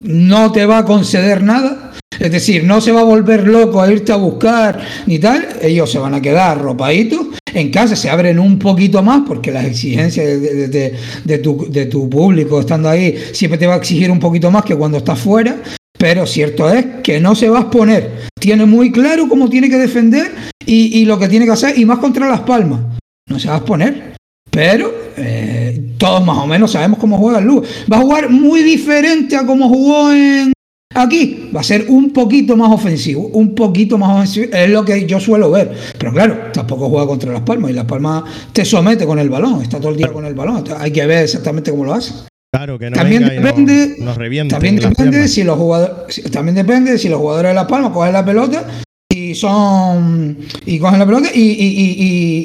[0.02, 1.92] No te va a conceder nada.
[2.20, 5.48] Es decir, no se va a volver loco a irte a buscar ni tal.
[5.62, 7.28] Ellos se van a quedar arropaditos.
[7.54, 10.94] En casa se abren un poquito más porque las exigencias de,
[11.26, 14.64] de- tu, de tu público estando ahí siempre te va a exigir un poquito más
[14.64, 15.58] que cuando estás fuera.
[15.98, 18.28] Pero cierto es que no se va a exponer.
[18.40, 20.32] Tiene muy claro cómo tiene que defender
[20.66, 22.82] y, y lo que tiene que hacer, y más contra Las Palmas.
[23.30, 24.14] No se va a exponer.
[24.52, 27.64] Pero eh, todos más o menos sabemos cómo juega el Lugo.
[27.92, 30.54] Va a jugar muy diferente a cómo jugó en
[30.96, 31.50] aquí.
[31.56, 33.28] Va a ser un poquito más ofensivo.
[33.34, 34.48] Un poquito más ofensivo.
[34.56, 35.72] Es lo que yo suelo ver.
[35.98, 37.72] Pero claro, tampoco juega contra Las Palmas.
[37.72, 38.24] Y Las Palmas
[38.54, 39.62] te somete con el balón.
[39.62, 40.64] Está todo el día con el balón.
[40.80, 42.14] Hay que ver exactamente cómo lo hace.
[42.52, 46.98] claro que no También depende, nos, nos revienten también depende si los jugadores, también depende
[46.98, 48.66] si los jugadores de Las Palmas cogen la pelota
[49.14, 51.96] y son y cogen la pelota y, y, y,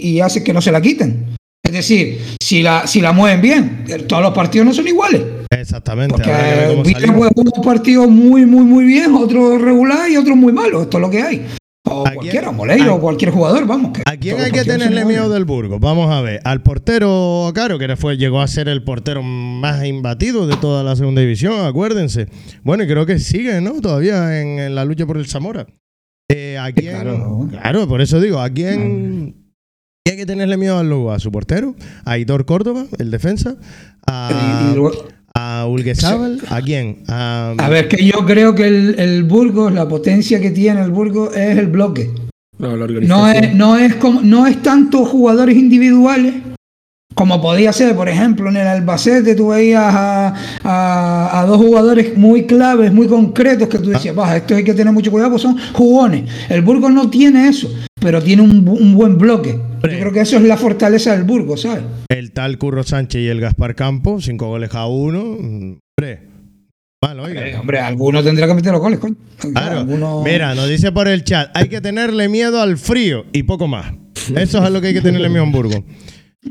[0.04, 1.31] y- y hacen que no se la quiten.
[1.64, 5.22] Es decir, si la, si la mueven bien, todos los partidos no son iguales.
[5.50, 6.14] Exactamente.
[6.14, 7.16] Porque habrá que ver cómo Villa salimos.
[7.18, 10.82] puede jugar un partido muy, muy, muy bien, otro regular y otro muy malo.
[10.82, 11.46] Esto es lo que hay.
[11.88, 13.92] O ¿A quién- cualquiera, Moleiro, a- o cualquier jugador, vamos.
[13.92, 15.78] que ¿A quién hay que partidos tenerle miedo del Burgos?
[15.80, 16.40] Vamos a ver.
[16.44, 20.96] Al portero Caro, que fue, llegó a ser el portero más imbatido de toda la
[20.96, 22.26] segunda división, acuérdense.
[22.62, 23.80] Bueno, y creo que sigue, ¿no?
[23.80, 25.66] Todavía en, en la lucha por el Zamora.
[26.28, 26.92] Eh, ¿A quién?
[26.94, 27.48] claro.
[27.50, 29.41] Claro, por eso digo, ¿a quién,
[30.04, 31.12] quién hay que tenerle miedo al Lugo?
[31.12, 31.74] ¿A su portero?
[32.04, 33.54] ¿A Hitor Córdoba, el defensa?
[34.06, 34.82] ¿A, Y- y
[35.34, 36.40] a Ulguezábal?
[36.50, 37.04] ¿A quién?
[37.08, 40.90] A, a ver, que yo creo que el, el Burgos, la potencia que tiene el
[40.90, 42.10] Burgos es el bloque.
[42.58, 46.34] No, la No es, no es como, no es tanto jugadores individuales
[47.14, 50.34] como podía ser, por ejemplo, en el Albacete tú veías a,
[50.64, 54.72] a- a dos jugadores muy claves, muy concretos que tú decías, baja, esto hay que
[54.74, 56.30] tener mucho cuidado, pues son jugones.
[56.48, 57.68] El Burgos no tiene eso,
[58.02, 59.52] pero tiene un, un buen bloque.
[59.82, 61.82] Yo creo que eso es la fortaleza del Burgos, ¿sabes?
[62.08, 65.20] el tal Curro Sánchez y el Gaspar Campo, cinco goles a uno.
[65.22, 66.20] Hombre,
[67.02, 67.46] malo, oiga.
[67.48, 69.16] Eh, hombre, alguno tendrá que meter los goles, coño.
[69.38, 69.80] Claro.
[69.80, 73.66] Alguno- Mira, nos dice por el chat, hay que tenerle miedo al frío y poco
[73.68, 73.92] más.
[74.36, 75.80] Eso es a lo que hay que tenerle miedo en Burgos.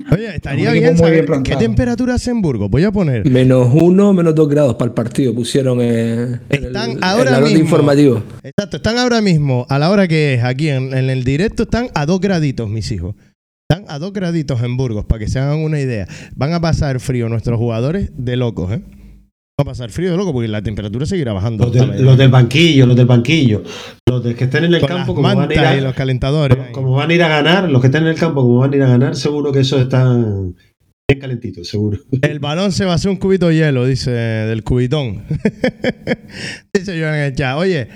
[0.10, 2.70] Oye, estaría bien muy saber bien qué temperatura hace en Burgos.
[2.70, 3.30] Voy a poner.
[3.30, 7.40] Menos uno, menos dos grados para el partido pusieron en Están el, ahora en la
[7.40, 7.60] nota mismo.
[7.66, 8.24] informativo.
[8.42, 11.90] Exacto, están ahora mismo, a la hora que es, aquí en, en el directo, están
[11.94, 13.16] a dos graditos, mis hijos.
[13.70, 16.08] Están a dos graditos en Burgos, para que se hagan una idea.
[16.36, 18.82] Van a pasar frío nuestros jugadores de locos, ¿eh?
[19.58, 21.66] Van a pasar frío de locos porque la temperatura seguirá bajando.
[21.66, 23.64] Los, del- los del banquillo, los del banquillo.
[24.10, 25.94] Los de que estén en el Con campo, como van, a ir a, y los
[25.94, 26.58] calentadores.
[26.58, 28.74] como- como van a ir a ganar, los que están en el campo, como van
[28.74, 30.56] a ir a ganar, seguro que esos están
[31.08, 32.00] bien calentitos, seguro.
[32.22, 35.26] El balón se va a hacer un cubito de hielo, dice, del cubitón.
[36.74, 37.58] dice yo en el chat.
[37.58, 37.88] Oye,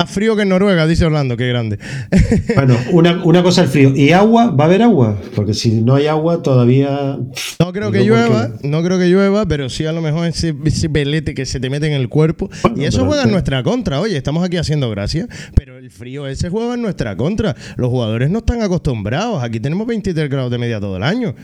[0.00, 1.78] más frío que en Noruega, dice Orlando, qué grande.
[2.54, 3.94] Bueno, una, una cosa el frío.
[3.94, 4.50] ¿Y agua?
[4.50, 5.18] ¿Va a haber agua?
[5.34, 7.18] Porque si no hay agua, todavía.
[7.60, 10.54] No creo que No, llueva, no creo que llueva, pero sí a lo mejor ese,
[10.64, 12.48] ese pelete que se te mete en el cuerpo.
[12.62, 14.00] Bueno, y eso juega en nuestra contra.
[14.00, 17.54] Oye, estamos aquí haciendo gracia, pero el frío ese juega en nuestra contra.
[17.76, 19.42] Los jugadores no están acostumbrados.
[19.42, 21.34] Aquí tenemos 23 grados de media todo el año,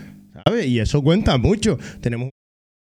[0.45, 0.65] ¿sabes?
[0.67, 1.77] Y eso cuenta mucho.
[2.01, 2.29] Tenemos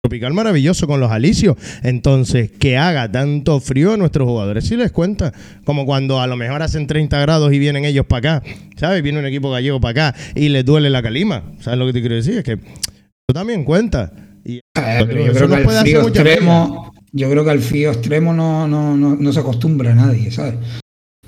[0.09, 1.57] tropical maravilloso con los alicios.
[1.83, 5.33] Entonces, que haga tanto frío a nuestros jugadores sí les cuenta.
[5.65, 9.03] Como cuando a lo mejor hacen 30 grados y vienen ellos para acá, ¿sabes?
[9.03, 11.43] Viene un equipo gallego para acá y les duele la calima.
[11.61, 12.39] ¿Sabes lo que te quiero decir?
[12.39, 14.13] Es que eso también cuenta.
[14.45, 14.61] Y Eh,
[15.01, 18.33] yo creo que puede al hacer frío mucha extremo, yo creo que al frío extremo
[18.33, 20.55] no, no, no, no se acostumbra a nadie, ¿sabes?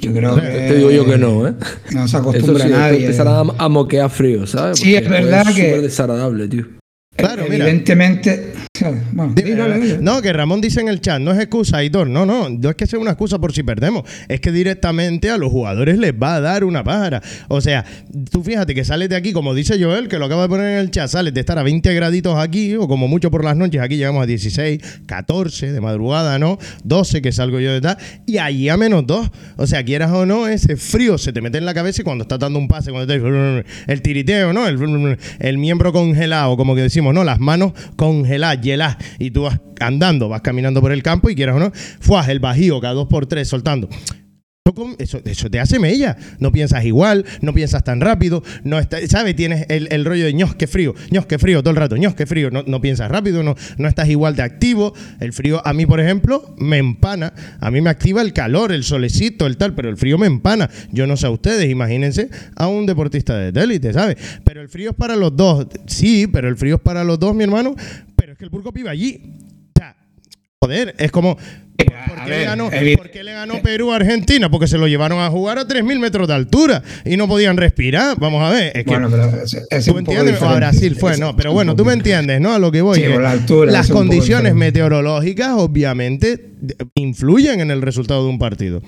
[0.01, 1.55] Yo creo que Te digo yo que no, ¿eh?
[1.93, 3.01] no se acostumbra sí, a nadie.
[3.01, 4.79] empezará a, a moquear frío, ¿sabes?
[4.79, 6.67] Sí, es verdad Es que- súper desagradable, tío.
[7.17, 7.65] Claro, mira.
[7.67, 8.53] Evidentemente.
[9.13, 9.99] Bueno, Dime.
[10.01, 12.09] No, que Ramón dice en el chat, no es excusa, Aitor.
[12.09, 14.05] No, no, no es que sea una excusa por si perdemos.
[14.29, 17.23] Es que directamente a los jugadores les va a dar una pájara.
[17.49, 17.85] O sea,
[18.31, 20.79] tú fíjate que sales de aquí, como dice Joel, que lo acaba de poner en
[20.79, 23.81] el chat, sales de estar a 20 graditos aquí, o como mucho por las noches,
[23.81, 26.59] aquí llegamos a 16, 14 de madrugada, ¿no?
[26.85, 29.31] 12 que salgo yo de tal, y allí a menos 2.
[29.57, 32.23] O sea, quieras o no, ese frío se te mete en la cabeza y cuando
[32.23, 34.67] estás dando un pase, cuando te, el tiriteo, ¿no?
[34.67, 37.25] El, el miembro congelado, como que decimos, ¿no?
[37.25, 38.61] Las manos congeladas,
[39.19, 42.41] y tú vas andando, vas caminando por el campo y quieras o no, fuas el
[42.41, 43.89] bajío cada dos por tres soltando.
[44.99, 46.17] Eso te hace mella.
[46.39, 49.35] No piensas igual, no piensas tan rápido, no está, ¿sabes?
[49.35, 52.15] Tienes el, el rollo de ños, qué frío, ños, qué frío todo el rato, ños,
[52.15, 52.51] qué frío.
[52.51, 54.95] No, no piensas rápido, no, no estás igual de activo.
[55.21, 57.33] El frío, a mí, por ejemplo, me empana.
[57.61, 60.69] A mí me activa el calor, el solecito, el tal, pero el frío me empana.
[60.93, 64.17] Yo no sé a ustedes, imagínense a un deportista de élite, ¿sabes?
[64.45, 65.67] Pero el frío es para los dos.
[65.87, 67.75] Sí, pero el frío es para los dos, mi hermano.
[68.39, 69.21] Es que el Burgos vive allí.
[69.75, 69.97] O sea,
[70.63, 71.37] Joder, es como.
[71.37, 74.49] ¿Por, por qué ver, le ganó, evi- por qué le ganó Perú a Argentina?
[74.49, 78.17] Porque se lo llevaron a jugar a 3.000 metros de altura y no podían respirar.
[78.21, 78.77] Vamos a ver.
[78.77, 80.41] Es que, Bueno, pero ese- ese es ¿Tú un poco entiendes?
[80.43, 80.55] A.
[80.55, 81.35] Brasil fue, no.
[81.35, 82.53] Pero bueno, tú me entiendes, ¿no?
[82.53, 82.97] A lo que voy.
[82.97, 86.51] Sí, que por la altura, las condiciones meteorológicas, obviamente,
[86.95, 88.83] influyen en el resultado de un partido.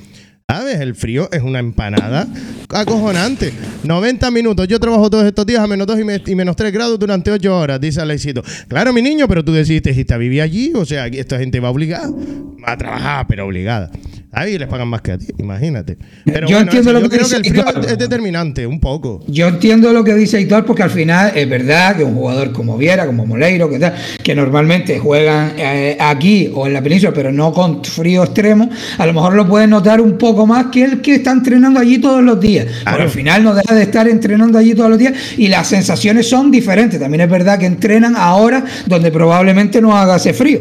[0.50, 0.80] ¿Sabes?
[0.80, 2.26] El frío es una empanada
[2.68, 3.52] acojonante.
[3.84, 4.66] 90 minutos.
[4.66, 7.30] Yo trabajo todos estos días a menos 2 y, me- y menos 3 grados durante
[7.30, 8.42] 8 horas, dice Alexito.
[8.66, 10.72] Claro, mi niño, pero tú decidiste si te vivir allí.
[10.74, 12.10] O sea, esta gente va obligada.
[12.10, 13.90] Va a trabajar, pero obligada.
[14.32, 15.98] Ahí les pagan más que a ti, imagínate.
[16.24, 18.78] Pero Yo entiendo eso, lo yo que creo que el dice frío es determinante, un
[18.78, 19.24] poco.
[19.26, 22.78] Yo entiendo lo que dice Hitor porque al final es verdad que un jugador como
[22.78, 27.32] Viera, como Moleiro, que, tal, que normalmente juegan eh, aquí o en la península, pero
[27.32, 31.00] no con frío extremo, a lo mejor lo pueden notar un poco más que el
[31.00, 32.68] que está entrenando allí todos los días.
[32.84, 36.28] Porque al final no deja de estar entrenando allí todos los días y las sensaciones
[36.28, 37.00] son diferentes.
[37.00, 40.60] También es verdad que entrenan ahora donde probablemente no haga ese frío.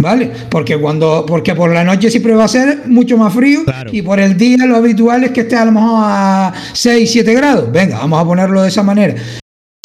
[0.00, 0.30] ¿Vale?
[0.48, 3.90] Porque cuando, porque por la noche siempre va a ser mucho más frío Claro.
[3.92, 7.34] y por el día lo habitual es que esté a lo mejor a 6, 7
[7.34, 7.72] grados.
[7.72, 9.16] Venga, vamos a ponerlo de esa manera.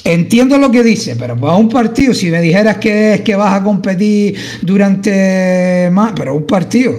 [0.03, 3.59] Entiendo lo que dice, pero para un partido, si me dijeras que es que vas
[3.59, 6.93] a competir durante más, pero un partido.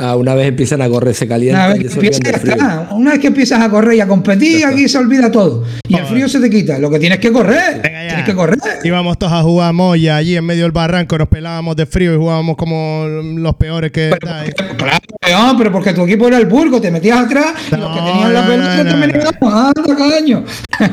[0.00, 2.52] Ah, una vez empiezan a correr, se Una calientan vez, y que empiezas, frío.
[2.54, 2.88] está.
[2.92, 5.64] Una vez que empiezas a correr y a competir, aquí se olvida todo.
[5.86, 6.78] Y el frío se te quita.
[6.78, 7.80] Lo que tienes que correr.
[7.82, 8.08] Venga ya.
[8.08, 8.58] Tienes que correr.
[8.84, 12.16] Íbamos todos a jugar moya allí en medio del barranco, nos pelábamos de frío y
[12.16, 14.12] jugábamos como los peores que.
[14.18, 14.98] Pero, claro,
[15.30, 18.06] no, pero porque tu equipo era el Burgo, te metías atrás y los que No,
[18.06, 19.20] tenían la pelota no, no, también no.
[19.20, 20.44] íbamos, anda, caño.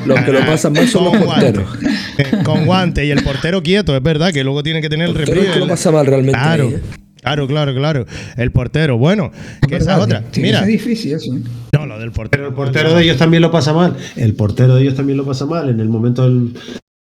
[0.06, 1.54] Los que lo pasan mal son los guante.
[1.54, 1.78] porteros.
[2.18, 5.16] Eh, con guante y el portero quieto, es verdad que luego tiene que tener el
[5.18, 5.68] El que lo repliegue.
[5.68, 6.38] pasa mal realmente.
[6.38, 6.80] Claro, ahí, ¿eh?
[7.22, 8.06] Claro, claro, claro.
[8.38, 9.32] El portero, bueno,
[9.68, 10.24] que esa es otra.
[10.38, 11.34] Mira, ser difícil eso.
[11.36, 11.42] ¿eh?
[11.74, 12.30] no, lo del portero.
[12.44, 13.96] Pero el portero de ellos también lo pasa mal.
[14.16, 16.54] El portero de ellos también lo pasa mal en el momento del,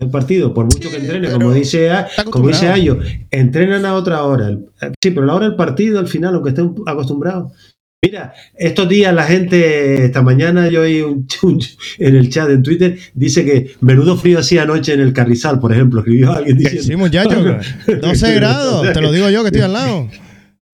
[0.00, 0.52] del partido.
[0.54, 1.90] Por mucho que entrene, pero como dice,
[2.30, 2.68] como dice.
[2.68, 2.98] Ayo,
[3.30, 4.48] entrenan a otra hora.
[4.48, 4.66] El-
[5.02, 7.52] Sí, pero la hora del partido, al final, aunque estén acostumbrados.
[8.00, 11.60] Mira, estos días la gente, esta mañana yo oí un, un-
[11.98, 15.72] en el chat en Twitter, dice que menudo frío hacía anoche en el Carrizal, por
[15.72, 16.86] ejemplo, escribió alguien Que diciendo.
[16.86, 17.56] sí, muchacho.
[18.00, 20.08] 12 grados, te lo digo yo que estoy al lado.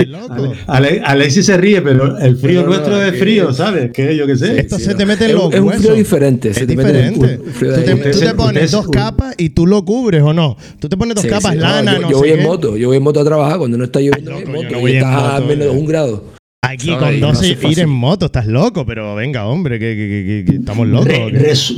[0.06, 0.52] Loco.
[0.66, 3.90] Ale- Alexis se ríe, pero el frío No, no, nuestro no, es que- frío, ¿sabes?
[3.90, 4.60] Que yo qué sé.
[4.60, 4.96] Esto Sí, se no.
[4.98, 7.42] te mete en Es- los es un frío diferente, se Es te mete en diferente.
[7.48, 10.58] un frío tú te, tú te pones dos capas y tú lo cubres o no.
[10.78, 12.36] Tú te pones dos Sí, capas sí, no, lana, yo, no yo sé voy en
[12.38, 12.42] qué.
[12.44, 14.52] moto, yo voy en moto a trabajar cuando no está lloviendo Ay, voy en loco,
[14.52, 16.24] yo moto no y voy en estás a moto, menos de un grado.
[16.70, 20.08] Aquí con no 12 hace ir en moto, estás loco, pero venga, hombre, que, que-
[20.08, 21.08] que- que- que estamos locos.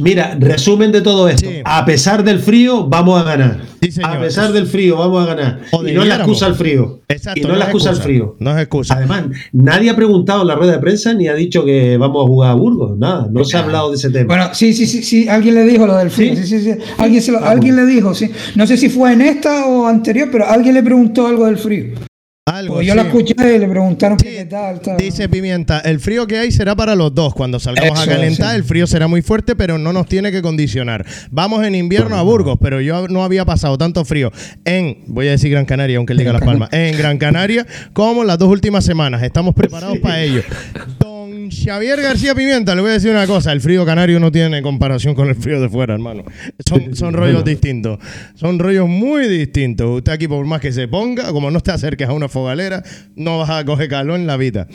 [0.00, 1.48] Mira, resumen de todo esto.
[1.50, 1.56] Sí.
[1.64, 3.60] A pesar del frío, vamos a ganar.
[3.82, 4.16] Sí, señor.
[4.16, 5.60] a pesar del frío, vamos a ganar.
[5.86, 7.00] Y no es la excusa al frío.
[7.08, 8.36] Exacto, y no, es la excusa al frío.
[8.40, 8.94] No es excusa.
[8.94, 12.26] Además, nadie ha preguntado en la rueda de prensa ni ha dicho que vamos a
[12.26, 12.98] jugar a Burgos.
[12.98, 14.26] Nada, no se ha hablado de ese tema.
[14.26, 16.34] Bueno, sí, sí, sí, sí, alguien le dijo lo del frío.
[16.36, 16.70] Sí, sí, sí.
[16.98, 18.30] Alguien, se lo- alguien le dijo, sí.
[18.54, 21.94] No sé si fue en esta o anterior, pero alguien le preguntó algo del frío.
[22.48, 22.96] Algo, Porque yo sí.
[22.96, 24.96] la escuché y le preguntaron Sí, qué tal, tal.
[24.98, 27.34] Dice Pimienta, el frío que hay será para los dos.
[27.34, 28.56] Cuando salgamos a calentar, sí.
[28.56, 31.04] el frío será muy fuerte, pero no nos tiene que condicionar.
[31.32, 34.30] Vamos en invierno a Burgos, pero yo no había pasado tanto frío
[34.64, 38.22] en, voy a decir Gran Canaria, aunque él diga Las Palmas, en Gran Canaria, como
[38.22, 39.24] las dos últimas semanas.
[39.24, 40.42] Estamos preparados para ello.
[41.46, 44.62] Don Xavier García Pimienta, le voy a decir una cosa, el frío canario no tiene
[44.62, 46.24] comparación con el frío de fuera, hermano.
[46.68, 48.00] Son, son rollos distintos,
[48.34, 49.98] son rollos muy distintos.
[49.98, 52.82] Usted aquí por más que se ponga, como no te acerques a una fogalera,
[53.14, 54.66] no vas a coger calor en la vida.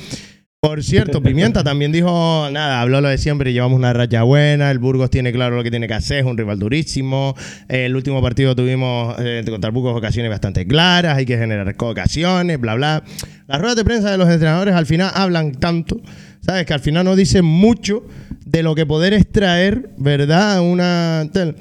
[0.61, 4.77] Por cierto, Pimienta también dijo, nada, habló lo de siempre, llevamos una racha buena, el
[4.77, 7.35] Burgos tiene claro lo que tiene que hacer, es un rival durísimo,
[7.67, 12.61] el último partido tuvimos eh, contra el Burgos ocasiones bastante claras, hay que generar ocasiones,
[12.61, 13.03] bla, bla.
[13.47, 15.99] Las ruedas de prensa de los entrenadores al final hablan tanto,
[16.41, 16.65] ¿sabes?
[16.65, 18.03] Que al final no dicen mucho
[18.45, 20.61] de lo que poder extraer, ¿verdad?
[20.61, 21.29] Una...
[21.31, 21.55] tal.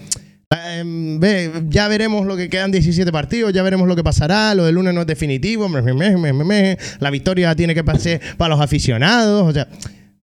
[0.52, 4.74] Eh, ya veremos lo que quedan 17 partidos, ya veremos lo que pasará, lo del
[4.74, 6.78] lunes no es definitivo, me.
[6.98, 9.68] la victoria tiene que pasar para los aficionados, o sea,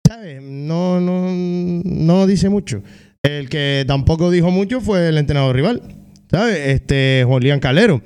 [0.04, 0.42] ¿sabes?
[0.42, 2.82] No, no, no dice mucho.
[3.22, 5.82] El que tampoco dijo mucho fue el entrenador rival,
[6.28, 6.58] ¿sabes?
[6.66, 8.02] Este, Julián Calero,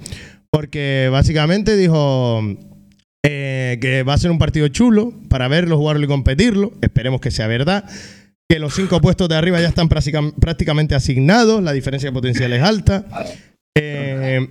[0.50, 2.42] porque básicamente dijo
[3.24, 7.30] eh, que va a ser un partido chulo para verlo, jugarlo y competirlo, esperemos que
[7.30, 7.84] sea verdad
[8.48, 12.52] que los cinco puestos de arriba ya están práctica- prácticamente asignados, la diferencia de potencial
[12.52, 13.06] es alta.
[13.78, 14.46] Eh,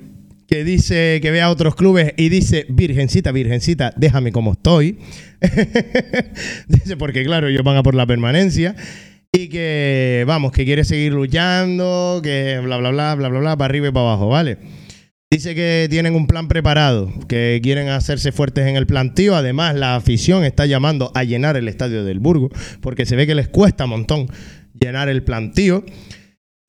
[0.48, 4.98] que dice que ve a otros clubes y dice, Virgencita, Virgencita, déjame como estoy.
[6.68, 8.76] dice, porque claro, ellos van a por la permanencia.
[9.32, 13.66] Y que, vamos, que quiere seguir luchando, que bla, bla, bla, bla, bla, bla, para
[13.72, 14.58] arriba y para abajo, ¿vale?
[15.34, 19.34] Dice que tienen un plan preparado, que quieren hacerse fuertes en el plantío.
[19.34, 22.50] Además, la afición está llamando a llenar el estadio del Burgo,
[22.82, 24.28] porque se ve que les cuesta un montón
[24.78, 25.86] llenar el plantío.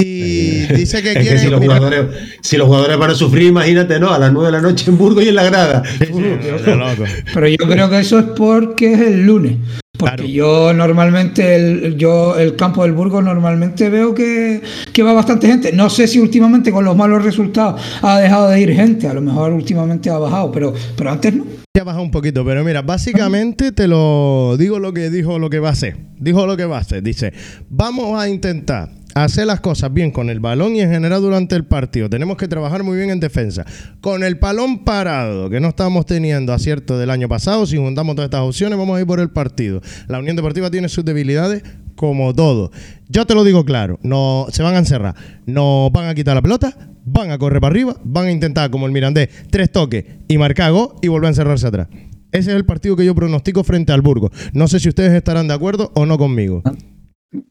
[0.04, 1.38] Y dice que Es que quieren.
[1.40, 2.04] si los, jugadores,
[2.42, 4.12] si los jugadores van a sufrir, imagínate, ¿no?
[4.12, 5.82] A las 9 de la noche en Burgos y en la grada.
[5.98, 7.04] Sí, sí, de loco.
[7.34, 9.56] Pero yo creo que eso es porque es el lunes.
[9.98, 10.24] Porque Claro.
[10.28, 14.60] yo normalmente, el, yo el campo del Burgos normalmente veo que,
[14.92, 15.72] que va bastante gente.
[15.72, 19.06] No sé si últimamente con los malos resultados ha dejado de ir gente.
[19.06, 21.44] A lo mejor últimamente ha bajado, pero, pero antes no.
[21.76, 25.58] Ya baja un poquito, pero mira, básicamente te lo digo lo que dijo lo que
[25.60, 25.96] va a hacer.
[26.18, 27.02] Dijo lo que va a hacer.
[27.02, 27.32] Dice,
[27.70, 31.64] vamos a intentar hacer las cosas bien con el balón y en general durante el
[31.64, 32.08] partido.
[32.08, 33.64] Tenemos que trabajar muy bien en defensa.
[34.00, 38.26] Con el balón parado, que no estamos teniendo acierto del año pasado, si juntamos todas
[38.26, 39.80] estas opciones, vamos a ir por el partido.
[40.08, 41.62] La Unión Deportiva tiene sus debilidades
[41.94, 42.70] como todo.
[43.08, 45.14] Yo te lo digo claro, no se van a encerrar,
[45.46, 48.86] no van a quitar la pelota, van a correr para arriba, van a intentar como
[48.86, 51.88] el Mirandés, tres toques y marcar gol y volver a encerrarse atrás.
[52.32, 54.30] Ese es el partido que yo pronostico frente al Burgos.
[54.54, 56.62] No sé si ustedes estarán de acuerdo o no conmigo.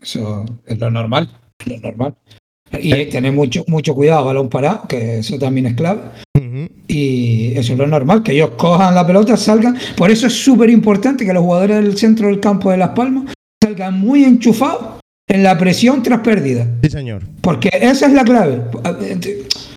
[0.02, 1.30] Eso es lo normal.
[1.66, 2.16] Lo normal.
[2.80, 6.02] Y tener mucho, mucho cuidado, balón parado, que eso también es clave.
[6.88, 9.78] Y eso es lo normal, que ellos cojan la pelota, salgan.
[9.96, 13.34] Por eso es súper importante que los jugadores del centro del campo de Las Palmas
[13.62, 16.68] salgan muy enchufados en la presión tras pérdida.
[16.84, 17.24] Sí, señor.
[17.42, 18.62] Porque esa es la clave.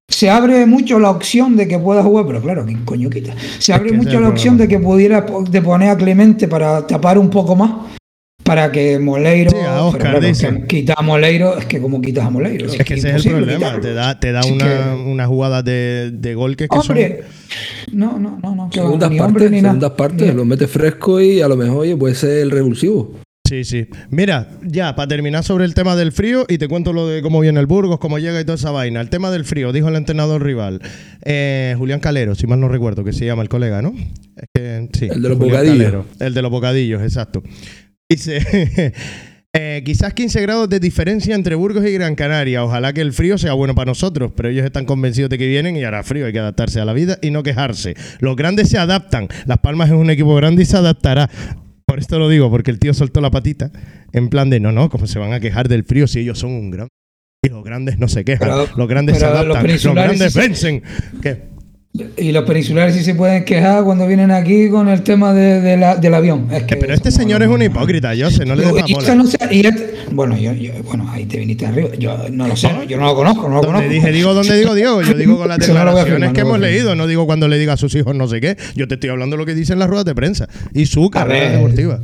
[0.08, 3.34] Se abre mucho la opción de que pueda jugar, pero claro, ¿quién coño quita?
[3.58, 7.18] Se abre que mucho la opción de que pudiera de poner a Clemente para tapar
[7.18, 7.70] un poco más.
[8.54, 9.50] Para que Moleiro.
[9.50, 10.60] Sí, a Oscar, pero claro, dicen.
[10.62, 12.66] que quita a Moleiro, es que como quitas a Moleiro.
[12.66, 13.56] Es que ese es el problema.
[13.58, 13.80] quitarlo.
[13.80, 16.96] Te da, te da es una, que- una jugada de, de gol que, que son-
[16.96, 17.22] Hombre,
[17.92, 18.70] no, no, no, no.
[18.70, 21.56] que va, Segundas ni partes, hombre ni segundas partes, lo mete fresco y a lo
[21.56, 23.14] mejor oye, puede ser el revulsivo.
[23.46, 23.86] Sí, sí.
[24.08, 27.40] Mira, ya, para terminar sobre el tema del frío, y te cuento lo de cómo
[27.40, 29.02] viene el Burgos, cómo llega y toda esa vaina.
[29.02, 30.80] El tema del frío, dijo el entrenador rival,
[31.26, 33.92] eh, Julián Calero, si mal no recuerdo, que se llama el colega, ¿no?
[34.36, 35.76] Es que, sí, El de los Julián bocadillos.
[35.78, 37.42] Calero, el de los bocadillos, exacto.
[38.14, 38.92] Dice,
[39.52, 42.64] eh, quizás 15 grados de diferencia entre Burgos y Gran Canaria.
[42.64, 45.76] Ojalá que el frío sea bueno para nosotros, pero ellos están convencidos de que vienen
[45.76, 46.26] y hará frío.
[46.26, 47.94] Hay que adaptarse a la vida y no quejarse.
[48.20, 49.28] Los grandes se adaptan.
[49.46, 51.28] Las Palmas es un equipo grande y se adaptará.
[51.86, 53.70] Por esto lo digo, porque el tío soltó la patita
[54.12, 56.52] en plan de no, no, como se van a quejar del frío si ellos son
[56.52, 56.88] un gran.
[57.44, 60.38] Y los grandes no se quejan, Pero- los grandes se los adaptan, los, grandes sí
[60.38, 60.82] vencen.
[61.20, 61.53] ¿Qué?
[62.16, 65.76] Y los peninsulares sí se pueden quejar cuando vienen aquí con el tema de, de
[65.76, 66.48] la- del avión.
[66.50, 68.90] Es que Pero este señor es un hipócrita, yo sé, no le des Y más
[68.90, 69.14] este bola.
[69.14, 71.90] no sé- bueno, yo, yo- bueno, ahí te viniste arriba.
[71.96, 73.88] Yo no lo sé, yo no lo conozco, no lo conozco.
[73.88, 75.02] dije, digo, ¿dónde digo, Diego?
[75.02, 77.76] Yo digo con las declaraciones firmar, que hemos leído, no digo cuando le diga a
[77.76, 78.56] sus hijos no sé qué.
[78.74, 81.50] Yo te estoy hablando de lo que dicen las ruedas de prensa y su carrera
[81.52, 82.00] deportiva.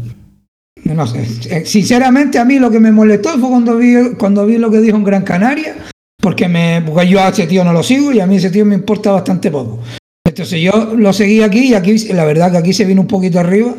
[0.84, 1.26] No sé.
[1.51, 4.78] Eh, Sinceramente, a mí lo que me molestó fue cuando vi, cuando vi lo que
[4.80, 5.74] dijo en Gran Canaria,
[6.21, 8.64] porque, me, porque yo a ese tío no lo sigo y a mí ese tío
[8.64, 9.81] me importa bastante poco.
[10.27, 13.41] Entonces yo lo seguí aquí y aquí, la verdad que aquí se vino un poquito
[13.41, 13.75] arriba.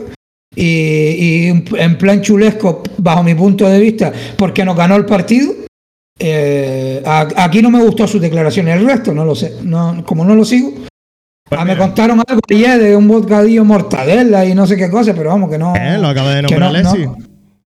[0.54, 5.54] Y, y en plan chulesco, bajo mi punto de vista, porque nos ganó el partido.
[6.20, 9.56] Eh, a- aquí no me gustó sus declaraciones, el resto no lo sé.
[9.64, 10.74] No, como no lo sigo,
[11.52, 15.30] ah, me contaron algo ayer de un bocadillo mortadela y no sé qué cosa, pero
[15.30, 15.74] vamos, que no.
[15.76, 17.16] Eh, lo acaba de nombrar no- no.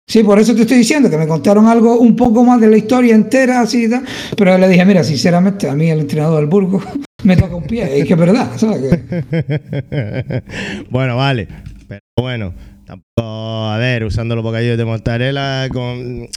[0.10, 2.78] Sí, por eso te estoy diciendo que me contaron algo un poco más de la
[2.78, 4.04] historia entera, así y tal.
[4.36, 6.82] Pero le dije, mira, sinceramente, a mí el entrenador del Burgo
[7.24, 8.00] me toca un pie.
[8.00, 8.82] Y que es verdad, ¿sabes?
[10.90, 11.48] Bueno, vale.
[11.88, 12.56] Pero bueno,
[12.88, 16.24] tampoco, a ver, usando los bocadillos de mortadela con...
[16.24, 16.28] eh,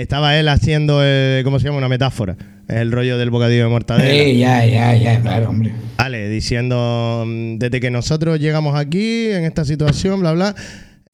[0.00, 1.78] estaba él haciendo, eh, ¿cómo se llama?
[1.78, 2.36] Una metáfora.
[2.66, 4.24] El rollo del bocadillo de mortadela.
[4.24, 5.72] Sí, ya, ya, ya, claro, hombre.
[5.98, 10.56] Vale, diciendo, mm, desde que nosotros llegamos aquí, en esta situación, bla, bla,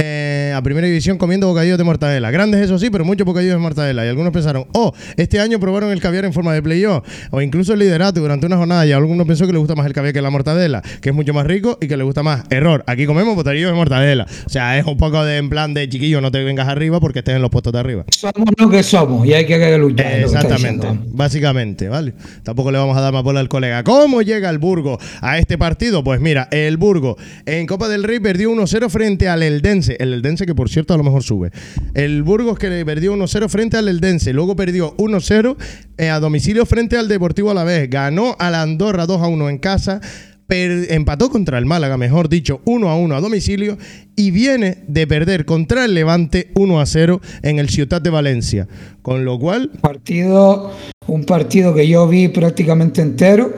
[0.02, 2.30] eh, a primera división comiendo bocadillos de mortadela.
[2.30, 4.04] Grandes, eso sí, pero muchos bocadillos de mortadela.
[4.04, 7.72] Y algunos pensaron, oh, este año probaron el caviar en forma de playoff, o incluso
[7.72, 8.86] el liderato durante una jornada.
[8.86, 11.34] Y algunos pensó que le gusta más el caviar que la mortadela, que es mucho
[11.34, 12.44] más rico y que le gusta más.
[12.50, 14.26] Error, aquí comemos bocadillos de mortadela.
[14.46, 17.20] O sea, es un poco de en plan de chiquillo, no te vengas arriba porque
[17.20, 18.04] estés en los puestos de arriba.
[18.10, 20.12] Somos lo que somos y hay que luchar.
[20.12, 22.14] Exactamente, básicamente, ¿vale?
[22.42, 23.82] Tampoco le vamos a dar más bola al colega.
[23.84, 26.04] ¿Cómo llega el Burgo a este partido?
[26.04, 29.89] Pues mira, el Burgo en Copa del Rey perdió 1-0 frente al Eldense.
[29.98, 31.50] El Eldense que por cierto a lo mejor sube.
[31.94, 34.32] El Burgos que le perdió 1-0 frente al Eldense.
[34.32, 35.56] Luego perdió 1-0
[35.98, 37.88] eh, a domicilio frente al Deportivo Alavés.
[37.90, 40.00] Ganó a la Andorra 2-1 en casa.
[40.46, 43.78] per- empató contra el Málaga, mejor dicho, 1 a 1 a domicilio
[44.16, 48.66] y viene de perder contra el Levante 1 a 0 en el Ciutat de Valencia.
[49.00, 50.72] Con lo cual, partido,
[51.06, 53.52] un partido que yo vi prácticamente entero.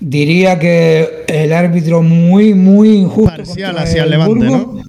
[0.00, 3.36] Diría que el árbitro muy, muy injusto.
[3.36, 4.74] Parcial hacia el Levante, Burgos.
[4.76, 4.82] ¿no?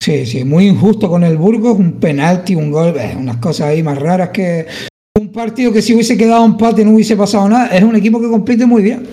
[0.00, 3.82] Sí, sí, muy injusto con el Burgos, un penalti, un gol, eh, unas cosas ahí
[3.82, 4.66] más raras que
[5.18, 7.66] un partido que si hubiese quedado empate no hubiese pasado nada.
[7.68, 9.06] Es un equipo que compite muy bien.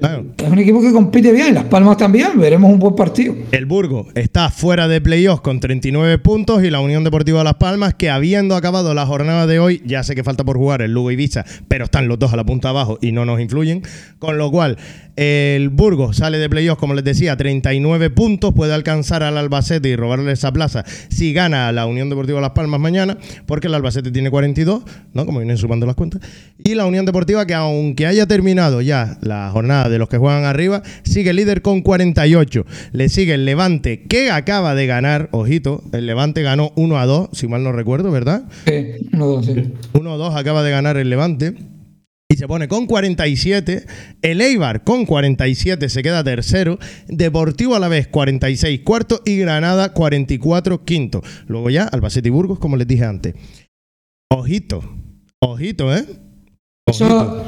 [0.00, 0.24] Claro.
[0.38, 1.54] Es un equipo que compite bien.
[1.54, 2.38] Las Palmas también.
[2.38, 3.34] Veremos un buen partido.
[3.52, 7.94] El Burgo está fuera de playoffs con 39 puntos y la Unión Deportiva Las Palmas,
[7.94, 11.10] que habiendo acabado la jornada de hoy, ya sé que falta por jugar el Lugo
[11.10, 13.82] y Ibiza, pero están los dos a la punta abajo y no nos influyen.
[14.18, 14.78] Con lo cual,
[15.20, 19.94] el Burgo sale de playoffs, como les decía, 39 puntos, puede alcanzar al Albacete y
[19.94, 24.10] robarle esa plaza si gana a la Unión Deportiva Las Palmas mañana, porque el Albacete
[24.12, 25.26] tiene 42, ¿no?
[25.26, 26.22] Como vienen sumando las cuentas.
[26.64, 30.44] Y la Unión Deportiva, que aunque haya terminado ya la jornada de los que juegan
[30.44, 32.64] arriba, sigue líder con 48.
[32.92, 37.28] Le sigue el Levante, que acaba de ganar, ojito, el Levante ganó 1 a 2,
[37.34, 38.44] si mal no recuerdo, ¿verdad?
[38.66, 39.70] Sí, uno, dos, sí.
[39.92, 41.56] 1 a 2 acaba de ganar el Levante.
[42.32, 43.86] Y se pone con 47.
[44.22, 46.78] El Eibar con 47 se queda tercero.
[47.08, 49.20] Deportivo a la vez 46 cuarto.
[49.24, 51.22] Y Granada 44 quinto.
[51.48, 53.34] Luego ya Albacete y Burgos, como les dije antes.
[54.32, 54.80] Ojito.
[55.42, 56.04] Ojito, ¿eh?
[56.86, 57.44] Eso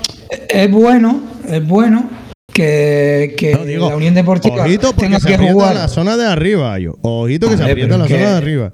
[0.49, 2.11] es bueno, es bueno
[2.53, 5.75] que, que No, digo, la Unión Deportiva Ojito porque tenga se que aprieta jugar.
[5.77, 6.97] la zona de arriba, yo.
[7.03, 8.73] Ojito que A se aprieta la que- zona de arriba.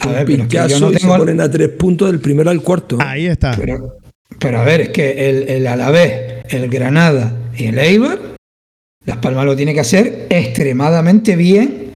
[0.00, 2.62] A ver, pero yo no y tengo- se ponen a tres puntos del primero al
[2.62, 2.96] cuarto.
[3.00, 3.54] Ahí está.
[3.56, 3.96] Pero,
[4.38, 8.18] pero a ver, es que el, el Alavés, el Granada y el Eibar,
[9.06, 11.92] Las Palmas lo tiene que hacer extremadamente bien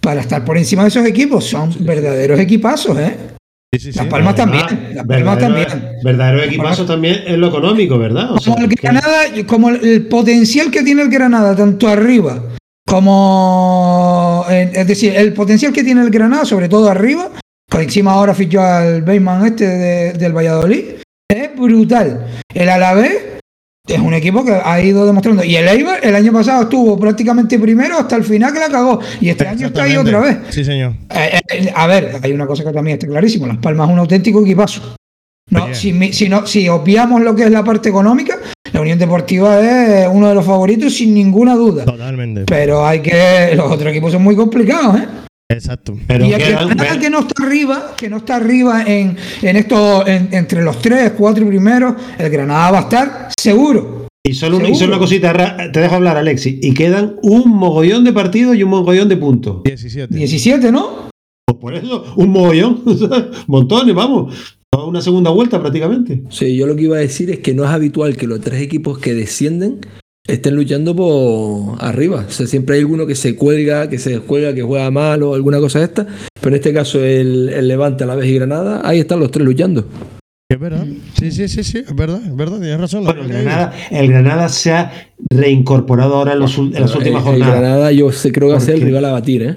[0.00, 1.44] para estar por encima de esos equipos.
[1.44, 3.16] Son verdaderos equipazos, ¿eh?
[3.74, 3.98] Sí, sí, sí.
[3.98, 4.64] Las Palmas también.
[4.94, 5.66] Las Palmas también.
[6.04, 8.32] verdadero equipazo también en lo económico, ¿verdad?
[8.32, 12.42] O sea, Como el Granada, como el- el potencial que tiene el Granada, tanto arriba
[13.22, 14.44] como.
[14.48, 17.30] Es decir, el potencial que tiene el Granada, sobre todo arriba,
[17.68, 20.84] por encima ahora fichó al Bateman este de- del Valladolid,
[21.32, 22.26] es brutal.
[22.54, 23.32] El Alavés
[23.86, 25.42] es un equipo que ha ido demostrando.
[25.42, 29.00] Y el Eibar el año pasado estuvo prácticamente primero hasta el final que la cagó.
[29.20, 30.38] Y este año está ahí otra vez.
[30.50, 30.94] Sí, señor.
[31.10, 33.46] Eh, eh, a ver, hay una cosa que también está clarísimo.
[33.46, 34.94] Las Palmas es un auténtico equipazo.
[35.50, 38.38] No, si, si, no, si obviamos lo que es la parte económica,
[38.72, 41.84] la Unión Deportiva es uno de los favoritos sin ninguna duda.
[41.84, 42.44] Totalmente.
[42.46, 43.52] Pero hay que.
[43.54, 45.08] Los otros equipos son muy complicados, ¿eh?
[45.52, 45.96] Exacto.
[46.06, 49.56] pero y el quedan- Granada que no está arriba, que no está arriba en, en
[49.56, 54.06] esto, en- entre los tres, cuatro primeros, el Granada va a estar seguro.
[54.24, 56.60] Y solo, una, y solo una cosita, te dejo hablar, Alexi.
[56.62, 59.62] Y quedan un mogollón de partidos y un mogollón de puntos.
[59.64, 60.14] 17.
[60.14, 61.08] 17, ¿no?
[61.44, 62.82] Pues por eso, un mogollón.
[63.48, 64.56] Montones, vamos.
[64.70, 66.22] Toda Una segunda vuelta prácticamente.
[66.30, 68.62] Sí, yo lo que iba a decir es que no es habitual que los tres
[68.62, 69.80] equipos que descienden
[70.26, 72.24] estén luchando por arriba.
[72.28, 75.34] O sea, siempre hay alguno que se cuelga, que se descuelga, que juega mal o
[75.34, 76.06] alguna cosa de esta.
[76.40, 79.30] Pero en este caso el, el Levante, a la vez y Granada, ahí están los
[79.30, 79.86] tres luchando.
[80.50, 80.84] Es verdad.
[81.18, 81.78] Sí, sí, sí, sí.
[81.78, 82.58] Es verdad, es verdad.
[82.58, 83.04] Tienes razón.
[83.04, 84.92] Bueno, el Granada, el Granada se ha
[85.30, 87.54] reincorporado ahora en, los ul- en las El- últimas el jornadas.
[87.60, 89.56] Granada yo sé, creo que va a ser el rival a batir, ¿eh?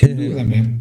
[0.00, 0.78] Yo también.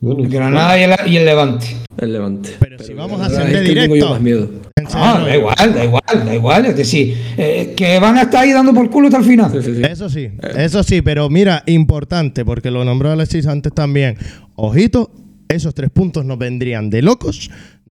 [0.00, 1.66] Bueno, El Granada y el, y el Levante.
[1.98, 2.50] El Levante.
[2.60, 4.10] Pero si vamos a ascender es que tengo yo directo.
[4.10, 4.48] más miedo.
[4.94, 6.66] Ah, da igual, da igual, da igual.
[6.66, 9.50] Es decir, eh, que van a estar ahí dando por culo hasta el final.
[9.52, 9.82] Sí, sí, sí.
[9.84, 14.16] Eso sí, eso sí, pero mira, importante, porque lo nombró Alexis antes también.
[14.54, 15.10] Ojito,
[15.48, 17.50] esos tres puntos nos vendrían de locos.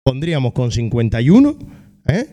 [0.04, 1.58] Pondríamos con 51,
[2.08, 2.26] ¿eh?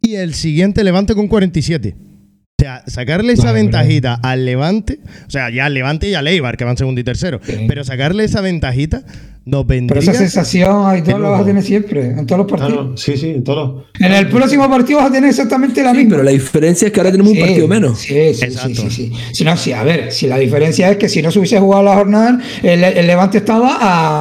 [0.00, 1.94] Y el siguiente Levante con 47.
[1.98, 6.26] O sea, sacarle esa Madre ventajita al Levante, o sea, ya al Levante y al
[6.26, 7.64] Eibar, que van segundo y tercero, Sí.
[7.68, 9.02] pero sacarle esa ventajita
[9.50, 12.50] nos Pero esa sensación ahí tú Qué la vas a tener siempre, en todos los
[12.50, 12.72] partidos.
[12.72, 13.84] Claro, sí, sí, en todos los.
[14.00, 16.10] En el próximo partido vas a tener exactamente la Sí, misma.
[16.12, 17.98] pero la diferencia es que ahora tenemos un partido menos.
[17.98, 18.82] Sí, sí, sí, Exacto.
[18.82, 19.12] sí, sí.
[19.32, 21.82] Si no, sí, a ver, si la diferencia es que si no se hubiese jugado
[21.82, 23.78] la jornada, el, el Levante estaba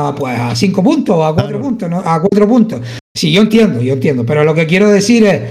[0.10, 2.00] a pues a cinco puntos o a cuatro puntos, ¿no?
[2.00, 2.82] A cuatro puntos.
[3.16, 4.26] Sí, yo entiendo, yo entiendo.
[4.26, 5.42] Pero lo que quiero decir es,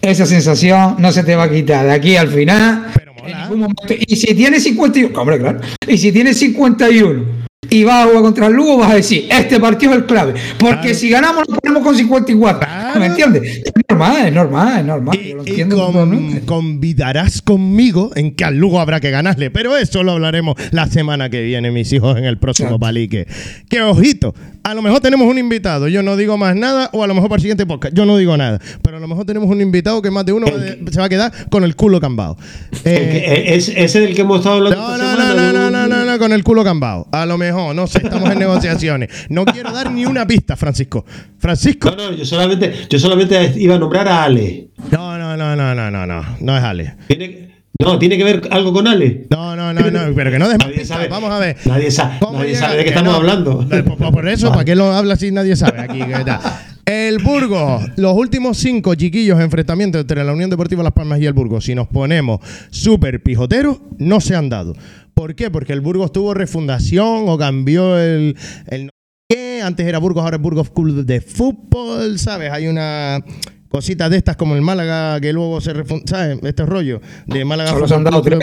[0.00, 2.86] esa sensación no se te va a quitar de aquí al final.
[2.94, 3.42] Pero en mola.
[3.42, 3.84] ningún momento.
[4.06, 5.60] Y si tienes 51, hombre, claro.
[5.86, 7.40] Y si tienes 51
[7.70, 10.34] y vas a jugar contra el Lugo, vas a decir, este partido es el clave.
[10.58, 10.94] Porque Claro.
[10.94, 12.58] si ganamos, nos ponemos con 54.
[12.60, 12.79] Claro.
[12.98, 13.62] ¿Me entiendes?
[13.64, 15.18] Es normal, es normal, es normal.
[15.20, 19.50] Y, yo lo y entiendo con- convidarás conmigo en que al Lugo habrá que ganarle.
[19.50, 22.80] Pero eso lo hablaremos la semana que viene, mis hijos, en el próximo Exacto.
[22.80, 23.26] palique.
[23.68, 25.88] Que ojito, a lo mejor tenemos un invitado.
[25.88, 27.94] Yo no digo más nada, o a lo mejor para el siguiente podcast.
[27.94, 28.60] Yo no digo nada.
[28.82, 31.06] Pero a lo mejor tenemos un invitado que más de uno va de- se va
[31.06, 32.36] a quedar con el culo cambado.
[32.72, 34.80] Eh, que- eh, es, ese del que hemos estado hablando.
[34.80, 37.06] no, no, semana, no, no, no, no, no, no, con el culo cambado.
[37.12, 39.10] A lo mejor, no sé, estamos en negociaciones.
[39.28, 41.04] No quiero dar ni una pista, Francisco.
[41.38, 41.90] Francisco.
[41.90, 44.70] No, no, yo solamente, yo solamente iba a nombrar a Ale.
[44.90, 46.22] No, no, no, no, no, no, no.
[46.40, 46.94] No es Ale.
[47.08, 47.50] ¿Tiene,
[47.80, 49.26] no, ¿tiene que ver algo con Ale?
[49.30, 51.08] No, no, no, no, pero que no Nadie sabe.
[51.08, 51.56] Vamos a ver.
[51.64, 53.18] Nadie, sa- ¿Cómo nadie sabe de qué estamos no.
[53.18, 53.66] hablando.
[53.70, 54.48] Eh, Por, por eso.
[54.52, 55.98] ¿para qué lo habla si nadie sabe aquí?
[55.98, 56.40] ¿Qué tal?
[56.86, 61.32] El Burgos, los últimos cinco chiquillos enfrentamientos entre la Unión Deportiva Las Palmas y el
[61.34, 64.74] Burgos, si nos ponemos súper pijoteros, no se han dado.
[65.14, 65.50] ¿Por qué?
[65.50, 68.36] Porque el Burgos tuvo refundación o cambió el,
[68.68, 68.90] el
[69.30, 69.62] qué.
[69.62, 72.50] Antes era Burgos, ahora es Burgos Club de Fútbol, ¿sabes?
[72.52, 73.24] Hay una
[73.68, 76.38] cosita de estas como el Málaga que luego se refunda, ¿sabes?
[76.42, 78.38] Este rollo de Málaga Solo se han dado tres.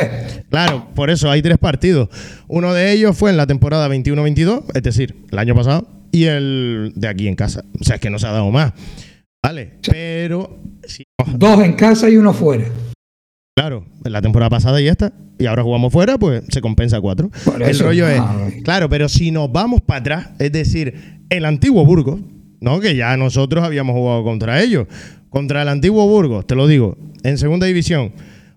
[0.50, 2.10] Claro, por eso hay tres partidos.
[2.48, 6.94] Uno de ellos fue en la temporada 21-22, es decir, el año pasado, y el
[6.96, 7.64] de aquí en casa.
[7.80, 8.74] O sea, es que no se ha dado más.
[9.44, 10.60] Vale, pero
[11.36, 12.66] Dos en casa y uno fuera.
[13.58, 17.32] Claro, la temporada pasada y esta, y ahora jugamos fuera, pues se compensa cuatro.
[17.44, 21.44] Por el rollo es, ah, claro, pero si nos vamos para atrás, es decir, el
[21.44, 22.20] antiguo Burgos,
[22.62, 22.80] ¿no?
[22.80, 24.86] Que ya nosotros habíamos jugado contra ellos.
[25.32, 28.12] Contra el antiguo Burgos, te lo digo, en segunda división,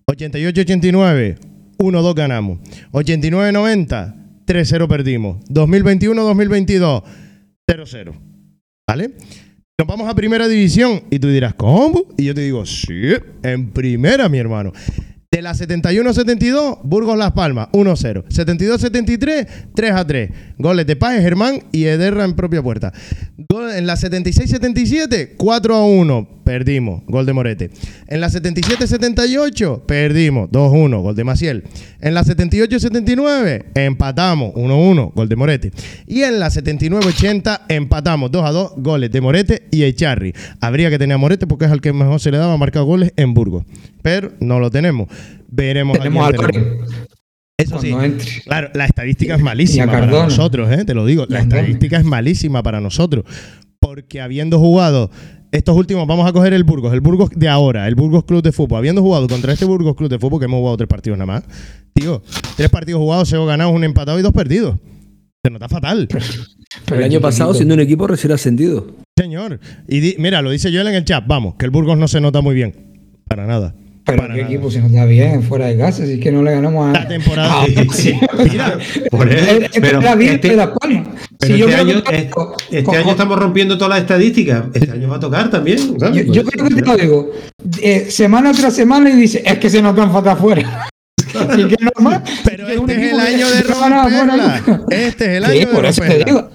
[0.06, 1.38] 88-89,
[1.78, 2.58] 1-2 ganamos.
[2.92, 4.14] 89-90,
[4.46, 5.38] 3-0 perdimos.
[5.46, 7.02] 2021-2022,
[7.66, 8.12] 0-0.
[8.86, 9.12] ¿Vale?
[9.80, 12.02] Nos vamos a primera división y tú dirás, ¿cómo?
[12.18, 13.00] Y yo te digo, sí,
[13.42, 14.74] en primera, mi hermano.
[15.30, 18.24] De la 71-72, Burgos Las Palmas, 1-0.
[18.28, 20.32] 72-73, 3-3.
[20.58, 22.92] Goles de Paz, Germán y Ederra en propia puerta.
[23.38, 26.28] En la 76-77, 4-1.
[26.50, 27.02] Perdimos.
[27.06, 27.70] Gol de Morete.
[28.08, 30.50] En la 77-78, perdimos.
[30.50, 31.00] 2-1.
[31.00, 31.62] Gol de Maciel.
[32.00, 34.52] En la 78-79, empatamos.
[34.54, 35.12] 1-1.
[35.14, 35.70] Gol de Morete.
[36.08, 38.72] Y en la 79-80, empatamos 2-2.
[38.78, 40.34] Goles de Morete y Echarri.
[40.60, 43.12] Habría que tener a Morete porque es al que mejor se le daba marcar goles
[43.14, 43.64] en Burgos.
[44.02, 45.06] Pero no lo tenemos.
[45.46, 46.66] Veremos Tenemos a quién tenemos.
[46.66, 47.08] Loren.
[47.58, 47.92] Eso sí.
[47.92, 48.42] Entre.
[48.42, 50.84] Claro, la estadística es malísima para nosotros, ¿eh?
[50.84, 51.26] te lo digo.
[51.28, 53.24] La estadística es malísima para nosotros.
[53.78, 55.12] Porque habiendo jugado
[55.52, 58.52] estos últimos, vamos a coger el Burgos, el Burgos de ahora, el Burgos Club de
[58.52, 61.26] Fútbol, habiendo jugado contra este Burgos Club de Fútbol, que hemos jugado tres partidos nada
[61.32, 61.44] más,
[61.92, 62.22] tío,
[62.56, 64.76] tres partidos jugados, cero ganados, un empatado y dos perdidos.
[65.42, 66.06] Se nota fatal,
[66.86, 68.94] Pero el año pasado, siendo un equipo recién ascendido.
[69.18, 69.58] señor.
[69.88, 72.20] Y di- mira, lo dice Joel en el chat, vamos, que el Burgos no se
[72.20, 72.74] nota muy bien.
[73.26, 73.74] Para nada.
[74.10, 74.52] Pero para qué nada.
[74.54, 77.00] equipo se nos da bien fuera de casa, si es que no le ganamos a.
[77.00, 77.54] La temporada.
[77.62, 78.14] Ah, sí.
[78.50, 78.78] Mira,
[79.10, 79.80] Por pero este-
[81.46, 84.64] Si este año, que- es- con- este con- año estamos rompiendo todas las estadísticas.
[84.74, 85.78] Este año va a tocar también.
[85.98, 86.26] ¿sabes?
[86.26, 87.30] Yo, yo creo que te lo digo,
[87.82, 90.86] eh, semana tras semana y dice, es que se nos dan falta afuera.
[91.48, 92.22] Así que es normal.
[92.44, 94.82] pero este es el año de no romperla.
[94.90, 96.24] Este es el Sí, año de por eso te romperla.
[96.24, 96.50] digo.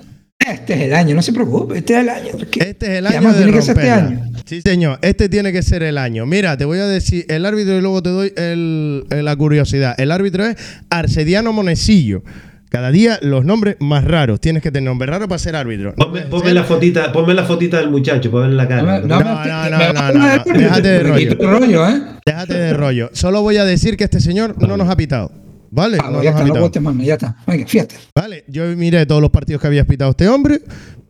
[0.46, 2.32] Este es el año, no se preocupe, este es el año.
[2.60, 4.22] Este es el año además de tiene que ser este año.
[4.46, 5.00] Sí, señor.
[5.02, 6.26] Este tiene que ser el año.
[6.28, 9.96] Mira, te voy a decir el árbitro y luego te doy el- el- la curiosidad.
[9.98, 10.56] El árbitro es
[10.90, 12.24] Arcediano Monecillo.
[12.70, 14.40] Cada día los nombres más raros.
[14.42, 15.96] Tienes que tener nombre raro para ser árbitro.
[15.96, 19.00] Ponme, ponme la fotita, ponme la fotita del muchacho, ponme la cara.
[19.00, 21.88] No no No, no, no, no, no, Déjate de rollo.
[21.88, 22.02] ¿eh?
[22.26, 23.10] Déjate de rollo.
[23.14, 25.32] Solo voy a decir que este señor no nos ha pitado.
[25.76, 25.98] ¿Vale?
[26.02, 27.36] Ah, no ya está, no aguantes más, ya está.
[27.46, 27.96] Venga, fíjate.
[28.16, 30.62] Vale, yo miré todos los partidos que había pitado este hombre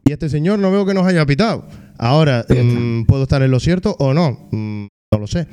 [0.03, 1.67] y este señor no veo que nos haya pitado.
[1.97, 4.47] Ahora, mm, ¿puedo estar en lo cierto o no?
[4.51, 5.47] Mm, no lo sé.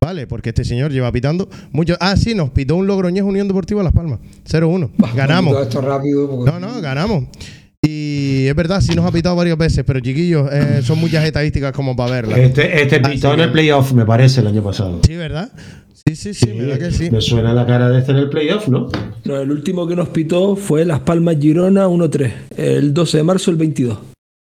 [0.00, 1.96] Vale, porque este señor lleva pitando mucho.
[2.00, 4.20] Ah, sí, nos pitó un Logroñés Unión Deportiva Las Palmas.
[4.44, 4.90] 0-1.
[4.96, 5.62] Bah, Todo Ganamos.
[5.62, 6.28] esto rápido.
[6.30, 7.24] porque- No, no, ganamos.
[7.84, 11.72] Y es verdad, sí nos ha pitado varias veces, pero chiquillos, eh, son muchas estadísticas
[11.72, 12.38] como para verlas.
[12.38, 15.00] Este, este pitó en el playoff, me parece, el año pasado.
[15.04, 15.50] Sí, ¿verdad?
[16.06, 17.10] Sí, sí, sí, ¿verdad que sí?
[17.10, 18.88] Me suena la cara de este en el playoff, ¿no?
[19.24, 23.50] No, el último que nos pitó fue Las Palmas Girona 1-3, el 12 de marzo
[23.50, 23.98] del 22,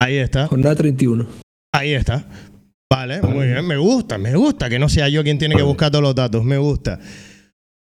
[0.00, 0.46] Ahí está.
[0.46, 1.26] jornada 31.
[1.74, 2.24] Ahí está.
[2.90, 5.90] Vale, muy bien, me gusta, me gusta que no sea yo quien tiene que buscar
[5.90, 6.98] todos los datos, me gusta.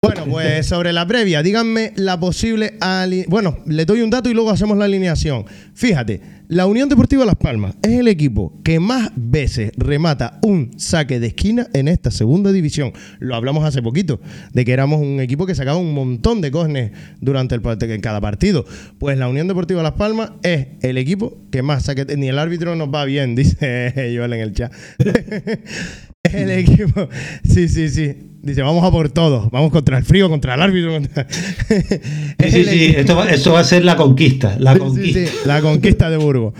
[0.04, 4.34] Bueno, pues sobre la previa, díganme la posible ali- Bueno, le doy un dato y
[4.34, 5.44] luego hacemos la alineación.
[5.74, 11.20] Fíjate, la Unión Deportiva Las Palmas es el equipo que más veces remata un saque
[11.20, 12.92] de esquina en esta segunda división.
[13.20, 14.20] Lo hablamos hace poquito,
[14.52, 16.90] de que éramos un equipo que sacaba un montón de córneres
[17.20, 18.64] durante el, en cada partido.
[18.98, 22.04] Pues la Unión Deportiva Las Palmas es el equipo que más saque...
[22.16, 24.72] Ni el árbitro nos va bien, dice Joel en el chat.
[26.24, 27.08] Es el equipo.
[27.44, 28.14] Sí, sí, sí.
[28.42, 29.48] Dice, vamos a por todo.
[29.50, 30.92] Vamos contra el frío, contra el árbitro.
[30.92, 34.56] contra- Sí, sí, sí, esto va, esto va a ser la conquista.
[34.58, 35.20] La conquista.
[35.20, 36.54] sí, sí, la conquista de Burgos.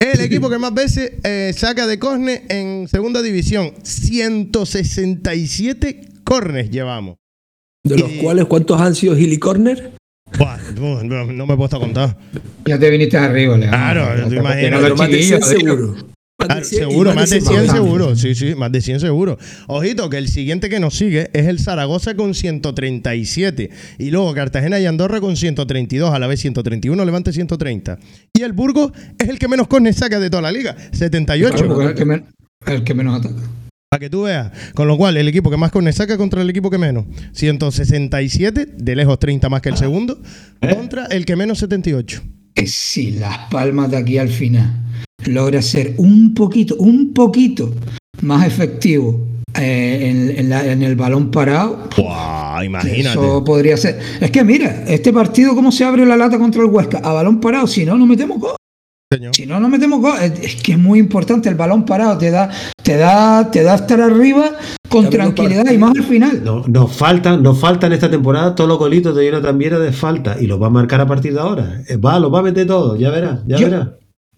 [0.00, 3.72] Es el equipo que más veces eh, saca de córner en segunda división.
[3.82, 7.16] 167 córneres llevamos.
[7.84, 9.92] De los Y- cuales, ¿cuántos han sido Hilly Corner?
[10.38, 12.16] Buah, no, no- no me he puesto a contar.
[12.66, 13.78] Ya te viniste arriba, Leandro.
[13.78, 14.60] Claro, Porque imaginas.
[15.50, 15.74] tiene
[16.38, 16.94] Pero los más de 100 chiquillos, digo.
[16.94, 17.14] seguro.
[17.14, 18.16] Más de Claro, 100 y seguro, más de 100 100 seguro.
[18.16, 19.38] Sí, sí, más de 100 seguro.
[19.66, 23.70] Ojito, que el siguiente que nos sigue es el Zaragoza con 137.
[23.98, 27.98] Y luego Cartagena y Andorra con 132, a la vez 131, Levante 130.
[28.34, 31.56] Y el Burgos es el que menos córner saca de toda la liga, 78.
[31.56, 32.24] Claro, es el que, men-
[32.66, 33.42] el que menos ataca.
[33.90, 34.52] Para que tú veas.
[34.74, 37.06] Con lo cual, el equipo que más córner saca contra el equipo que menos.
[37.32, 40.20] 167, de lejos 30 más que el segundo,
[40.60, 42.22] contra el que menos 78.
[42.54, 44.84] Que si Las Palmas de aquí al final
[45.26, 47.72] logra ser un poquito, un poquito
[48.22, 53.10] más efectivo eh, en, en la- en el balón parado, Buah, imagínate.
[53.18, 53.98] eso podría ser.
[54.20, 56.98] Es que mira, este partido, ¿cómo se abre la lata contra el Huesca?
[56.98, 58.56] A balón parado, si no, no metemos gol.
[59.12, 59.34] Señor.
[59.34, 60.14] Si no, no metemos gol.
[60.22, 62.18] Es es que es muy importante el balón parado.
[62.18, 62.50] Te da,
[62.82, 64.52] te da, te da estar arriba
[64.90, 66.42] con tranquilidad y más al final.
[66.44, 70.36] No- nos faltan, nos faltan esta temporada todos los golitos de Jonathan Viera de falta
[70.38, 71.82] y los va a marcar a partir de ahora.
[71.88, 73.88] Eh, Va, los va a meter todos, ya verás, ya verás.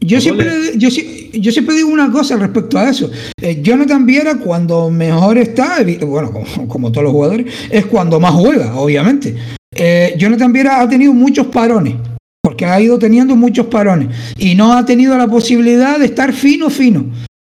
[0.01, 0.46] Yo siempre,
[0.76, 0.88] yo,
[1.34, 3.11] yo siempre digo una cosa respecto a eso.
[3.40, 5.76] Eh, Jonathan Viera, cuando mejor está,
[6.07, 9.36] bueno, como, como todos los jugadores, es cuando más juega, obviamente.
[9.74, 11.94] Eh, Jonathan Viera ha tenido muchos parones,
[12.42, 16.70] porque ha ido teniendo muchos parones, y no ha tenido la posibilidad de estar fino,
[16.70, 17.05] fino.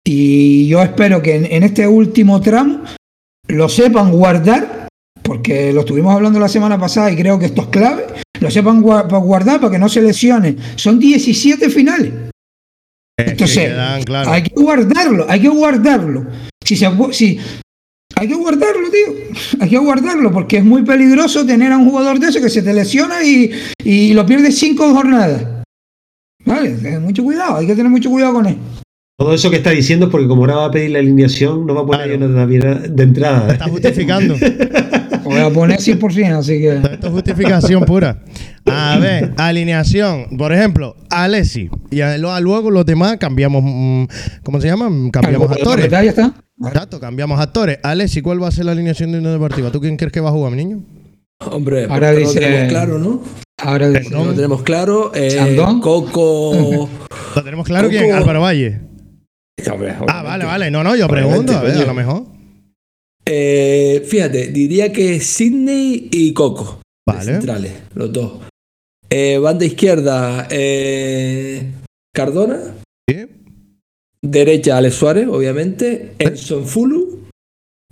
[0.07, 2.81] Y yo espero que en, en este último tramo
[3.49, 4.89] lo sepan guardar,
[5.23, 8.05] porque lo estuvimos hablando la semana pasada y creo que esto es clave,
[8.41, 10.57] lo sepan gua- pa- guardar para que no se lesione.
[10.77, 12.13] Son 17 finales.
[13.23, 14.31] Es que Entonces, quedan, claro.
[14.31, 16.27] hay que guardarlo, hay que guardarlo.
[16.65, 17.39] Si se, si,
[18.17, 19.15] hay que guardarlo, tío.
[19.61, 22.63] Hay que guardarlo porque es muy peligroso tener a un jugador de eso que se
[22.63, 23.51] te lesiona y,
[23.85, 25.45] y lo pierdes cinco jornadas.
[26.45, 28.57] Vale, mucho cuidado, hay que tener mucho cuidado con él.
[29.19, 31.75] Todo eso que está diciendo es porque como ahora va a pedir la alineación, no
[31.75, 32.47] va a poner Claro.
[32.47, 33.53] Viera de entrada.
[33.53, 34.35] Está justificando.
[35.25, 36.77] Voy a poner 100%, así que.
[36.77, 38.19] Esto es justificación pura.
[38.67, 40.37] A ver, alineación.
[40.39, 41.69] Por ejemplo, Alessi.
[41.91, 43.63] Y a- luego los demás cambiamos.
[43.65, 44.05] mm,
[44.45, 44.89] ¿Cómo se llama?
[45.13, 45.91] Cambiamos actores.
[45.91, 46.35] Ya está.
[46.65, 47.79] Exacto, cambiamos actores.
[47.83, 49.71] Alessi, ¿cuál va a ser la alineación de una deportiva?
[49.73, 50.83] ¿Tú quién crees que va a jugar, mi niño?
[51.45, 53.23] Hombre, Ahora dice- lo tenemos claro, ¿no?
[53.59, 55.11] Ahora dice, No lo tenemos claro.
[55.15, 55.57] Eh.
[55.83, 56.89] Coco.
[57.35, 58.15] ¿Lo tenemos claro Coco- quién?
[58.15, 58.81] Álvaro Valle.
[59.73, 60.71] Hombre, Ah, vale, vale.
[60.71, 61.53] No, no, yo pregunto.
[61.57, 62.25] A ver, a lo mejor.
[63.27, 66.81] Eh, fíjate, diría que Sidney y Coco.
[67.07, 67.25] Vale.
[67.25, 68.33] Centrales, los dos.
[69.15, 71.71] Eh, banda izquierda, eh,
[72.15, 72.77] Cardona.
[74.23, 76.15] Derecha, Alex Suárez, obviamente.
[76.19, 77.29] Enson Fulu.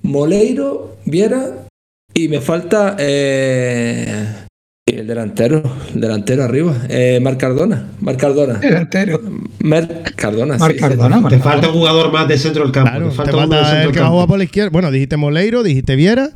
[0.02, 1.66] Moleiro, Viera.
[2.14, 4.46] Y me falta eh,
[4.90, 5.62] el delantero.
[5.94, 6.74] El delantero arriba.
[6.88, 7.88] Eh, Marc Cardona.
[8.00, 8.54] Marc Cardona.
[8.58, 9.20] delantero.
[9.62, 10.56] Marc Cardona.
[10.58, 10.78] Marc sí.
[10.80, 12.90] Cardona, Te falta un jugador más de centro del campo.
[12.90, 14.12] Claro, te te falta uno de falta el que va a campo.
[14.12, 14.70] jugar por la izquierda.
[14.70, 16.30] Bueno, dijiste Moleiro, dijiste Viera.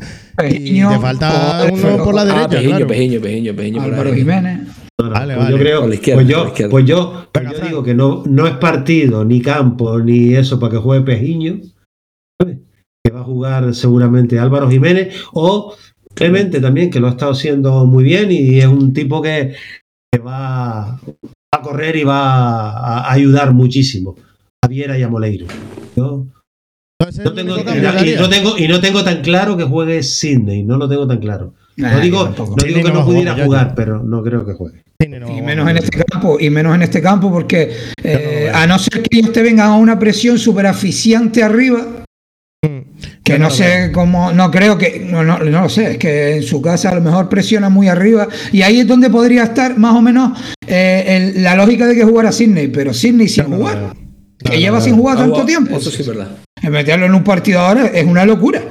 [0.50, 2.86] Y te falta uno por la Ah, derecha, Pejiño, claro.
[2.88, 4.14] Pejiño, Pejiño, Pejiño, por Álvaro.
[4.14, 4.60] Jiménez.
[5.00, 5.50] No, Vale, pues vale.
[5.50, 6.70] Yo creo, Por la izquierda, pues por la yo, izquierda.
[6.70, 7.68] pues yo, pues yo Fran.
[7.68, 11.56] digo que no, no es partido, ni campo, ni eso para que juegue Pejiño.
[13.06, 15.74] Que va a jugar seguramente Álvaro Jiménez o
[16.14, 19.54] Clemente también, que lo ha estado haciendo muy bien y es un tipo que,
[20.12, 24.16] que va a correr y va a ayudar muchísimo
[24.62, 25.46] a Viera y a Moleiro.
[25.96, 26.26] Yo
[27.00, 30.88] no tengo, y, no tengo, y no tengo tan claro que juegue Sidney, no lo
[30.88, 31.54] tengo tan claro.
[31.76, 34.22] No Nah, digo, no digo que no no va a pudiera jugar, jugar, pero no
[34.22, 34.84] creo que juegue.
[35.00, 38.58] Y no, menos no, en este campo, y menos en este campo, porque eh, no,
[38.58, 42.03] a no ser que ellos te vengan a una presión súper aficiante arriba,
[43.22, 46.42] que no sé cómo, no creo que, no, no, no lo sé, es que en
[46.42, 49.94] su casa a lo mejor presiona muy arriba, y ahí es donde podría estar más
[49.94, 53.94] o menos eh, el- la lógica de que jugara Sidney, pero Sidney sin no jugar,
[54.38, 56.28] que lleva sin jugar tanto Agua, tiempo, Eso sí es verdad.
[56.62, 58.62] el meterlo en un partido ahora es una locura.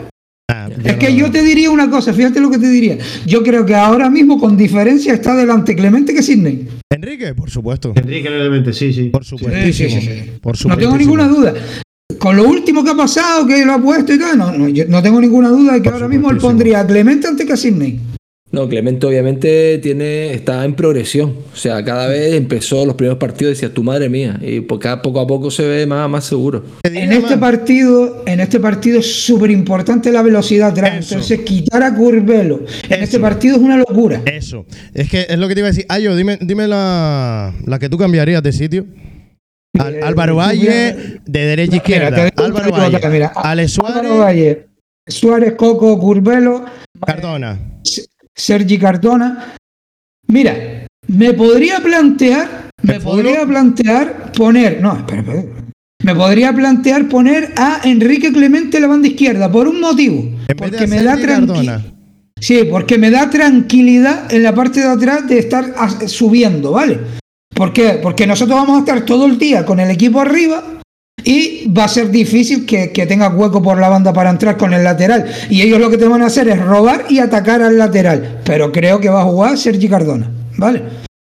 [0.52, 2.98] Ah, Es que yo te diría una cosa, fíjate lo que te diría.
[3.26, 6.68] Yo creo que ahora mismo con diferencia está delante Clemente que Sidney.
[6.91, 7.93] Enrique, por supuesto.
[7.95, 9.06] Enrique, realmente, sí, sí.
[9.06, 9.89] Por Sí, supuestísimo.
[9.89, 10.31] sí, sí, sí.
[10.41, 11.53] Por No tengo ninguna duda.
[12.24, 14.86] Con lo último que ha pasado, que lo ha puesto y tal, no, no, yo
[14.88, 17.52] no tengo ninguna duda de que Por ahora mismo él pondría a Clemente antes que
[17.52, 18.00] a Sidney.
[18.50, 21.36] No, Clemente obviamente tiene, está en progresión.
[21.52, 24.40] O sea, cada vez empezó los primeros partidos y decías, tu madre mía.
[24.41, 26.64] Y pues cada poco a poco se ve más, más seguro.
[26.84, 31.12] En este partido, en este partido es súper importante la velocidad atrás.
[31.12, 33.04] Entonces, quitar a Curvelo en Eso.
[33.04, 34.22] este partido es una locura.
[34.28, 34.66] Eso.
[34.94, 35.86] Es que es lo que te iba a decir.
[35.90, 38.86] Ayo, dime, dime la, la que tú cambiarías de sitio.
[39.80, 42.26] Al- Álvaro Valle, mira- de derecha Mira, izquierda.
[42.26, 43.10] digo Álvaro Valle.
[43.10, 44.20] mira, Alex Álvaro Suárez.
[44.20, 44.68] Valle,
[45.08, 46.66] Suárez, Coco, Curvelo,
[47.06, 47.60] Cardona.
[48.36, 49.56] Sergi Cardona.
[50.28, 55.44] Mira, me podría plantear, me podría plantear poner, no, espera, espera.
[56.04, 60.30] Me podría plantear poner a Enrique Clemente en la banda izquierda por un motivo.
[60.58, 61.82] Porque me a da.
[62.40, 65.74] Sí, porque me da tranquilidad en la parte de atrás de estar
[66.08, 67.00] subiendo, ¿vale?
[67.53, 67.99] ¿Por qué?
[68.01, 70.63] Porque nosotros vamos a estar todo el día con el equipo arriba
[71.23, 74.73] y va a ser difícil que, que tenga hueco por la banda para entrar con
[74.73, 75.25] el lateral.
[75.49, 78.41] Y ellos lo que te van a hacer es robar y atacar al lateral.
[78.43, 80.84] Pero creo que va a jugar Sergi Cardona, ¿vale?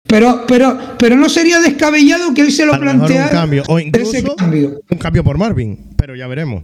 [0.06, 3.30] Pero, pero, pero no sería descabellado que él se lo A lo mejor un planteara.
[3.30, 3.62] cambio.
[3.68, 4.80] O incluso ese cambio.
[4.90, 5.90] un cambio por Marvin.
[5.96, 6.62] Pero ya veremos.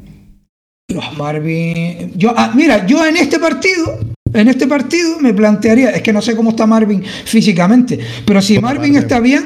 [0.88, 2.12] Los Marvin.
[2.16, 3.98] Yo, ah, mira, yo en este partido,
[4.32, 8.58] en este partido me plantearía, es que no sé cómo está Marvin físicamente, pero si
[8.58, 9.44] Marvin está bien,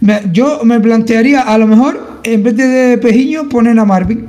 [0.00, 4.26] me- yo me plantearía a lo mejor, en vez de, de Pejiño, poner a Marvin.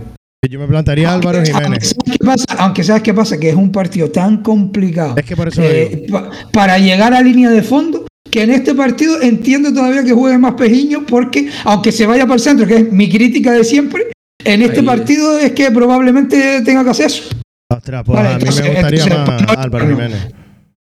[0.50, 1.96] Yo me plantaría a Álvaro Jiménez.
[1.98, 2.46] Aunque ¿sabes qué pasa?
[2.60, 6.06] Aunque sabes qué pasa, que es un partido tan complicado Es que por eso eh,
[6.12, 10.38] pa- para llegar a línea de fondo, que en este partido entiendo todavía que juegue
[10.38, 14.12] más Pejiño, porque aunque se vaya para el centro, que es mi crítica de siempre,
[14.44, 14.86] en este Ahí.
[14.86, 17.24] partido es que probablemente tenga que hacer eso.
[17.72, 19.88] Ostras, pues Vale, a mí entonces- me gustaría entonces, más pues, no, Álvaro.
[19.88, 20.32] Jiménez.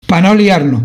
[0.08, 0.84] para no liarnos.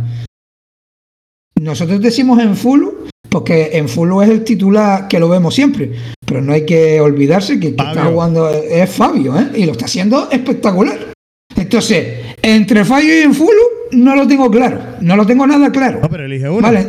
[1.61, 5.93] Nosotros decimos en Fulu, porque en Fulu es el titular que lo vemos siempre,
[6.25, 9.51] pero no hay que olvidarse que, que está jugando es Fabio, ¿eh?
[9.57, 11.13] y lo está haciendo espectacular.
[11.57, 13.61] Entonces, entre Fabio y en Fulu
[13.93, 16.01] no lo tengo claro, no lo tengo nada claro.
[16.01, 16.63] No, pero elige uno.
[16.63, 16.89] Vale,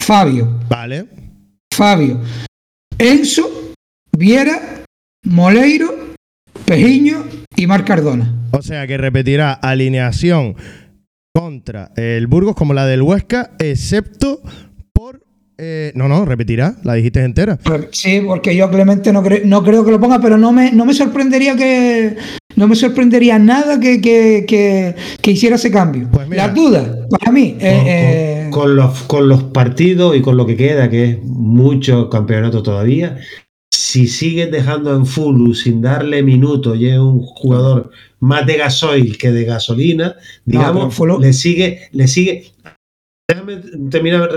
[0.00, 1.06] Fabio, Vale.
[1.74, 2.20] Fabio,
[2.96, 3.72] Enzo,
[4.16, 4.84] Viera,
[5.24, 6.05] Moleiro,
[6.66, 7.24] Pejiño
[7.56, 8.34] y Mar Cardona.
[8.52, 10.56] O sea que repetirá alineación
[11.34, 14.40] contra el Burgos como la del Huesca, excepto
[14.92, 15.22] por.
[15.58, 17.58] eh, no, no, repetirá, la dijiste entera.
[17.92, 20.84] Sí, porque yo Clemente no, cre- no creo que lo ponga, pero no me, no
[20.84, 22.16] me sorprendería que
[22.56, 26.08] no me sorprendería nada que, que, que- que hiciera ese cambio.
[26.10, 26.46] Pues mira.
[26.46, 30.46] Las dudas, para mí, eh, con, eh, con los, con los partidos y con lo
[30.46, 33.18] que queda, que es mucho campeonato todavía,
[33.88, 39.16] si sigues dejando en Fulu sin darle minutos y es un jugador más de gasoil
[39.16, 42.50] que de gasolina, digamos, le sigue, le sigue.
[43.28, 43.56] Déjame
[43.88, 44.28] terminar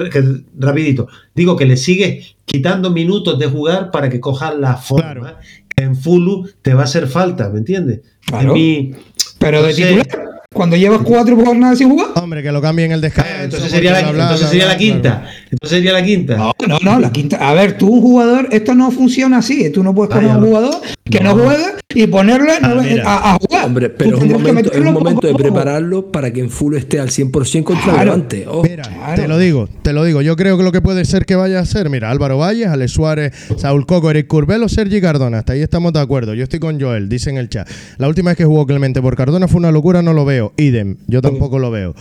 [0.58, 1.08] rapidito.
[1.34, 5.38] Digo que le sigue quitando minutos de jugar para que coja la forma Claro.
[5.76, 8.02] que en Fulu te va a hacer falta, ¿me entiendes?
[8.28, 8.54] Claro.
[8.54, 8.92] Mí-
[9.40, 9.96] pero de sé.
[9.96, 12.10] titular, cuando llevas cuatro jornadas sin jugar.
[12.16, 13.32] Hombre, que lo cambien el descanso.
[13.34, 15.22] Ah, entonces sería la, bla, entonces sería la quinta.
[15.22, 15.28] claro.
[15.52, 16.38] Entonces sería la quinta.
[16.38, 17.38] No, no, no, la quinta.
[17.38, 19.70] A ver, tú un jugador, esto no funciona así.
[19.72, 23.38] Tú no puedes coger ya un jugador que no, juega y ponerle Ah, a, a
[23.40, 23.66] jugar.
[23.66, 27.00] Hombre, pero es un momento, es un momento de prepararlo para que en full esté
[27.00, 28.04] al 100% contra Claro.
[28.06, 28.48] Levante.
[28.48, 28.64] Ojo.
[28.64, 29.22] Mira, Claro.
[29.22, 30.22] te lo digo, te lo digo.
[30.22, 32.92] Yo creo que lo que puede ser que vaya a ser, mira, Álvaro Valles, Alex
[32.92, 35.40] Suárez, Saúl Coco, Eric Curbelo, Sergi Cardona.
[35.40, 36.34] Hasta ahí estamos de acuerdo.
[36.34, 37.68] Yo estoy con Joel, dice en el chat.
[37.98, 40.54] La última vez que jugó Clemente por Cardona fue una locura, no lo veo.
[40.58, 41.96] Idem, yo tampoco lo veo.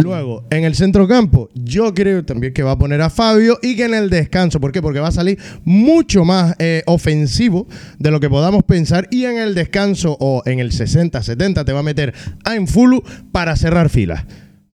[0.00, 3.74] Luego, en el centro campo, yo creo también que va a poner a Fabio y
[3.74, 4.80] que en el descanso, ¿por qué?
[4.80, 7.66] Porque va a salir mucho más eh, ofensivo
[7.98, 11.80] de lo que podamos pensar y en el descanso o en el 60-70 te va
[11.80, 12.14] a meter
[12.44, 13.02] a Enfulu
[13.32, 14.24] para cerrar filas.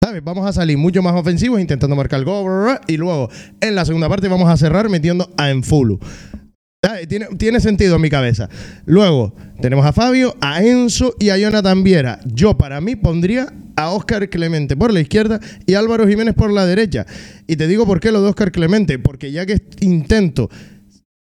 [0.02, 0.22] ¿Sabes?
[0.22, 3.30] Vamos a salir mucho más ofensivos intentando marcar el gol y luego
[3.62, 6.00] en la segunda parte vamos a cerrar metiendo a Enfulu.
[7.08, 8.50] Tiene, tiene sentido en mi cabeza.
[8.84, 12.20] Luego tenemos a Fabio, a Enzo y a Jonathan Viera.
[12.26, 16.66] Yo para mí pondría a Óscar Clemente por la izquierda y Álvaro Jiménez por la
[16.66, 17.06] derecha.
[17.46, 18.98] Y te digo por qué lo de Óscar Clemente.
[18.98, 20.48] Porque ya que intento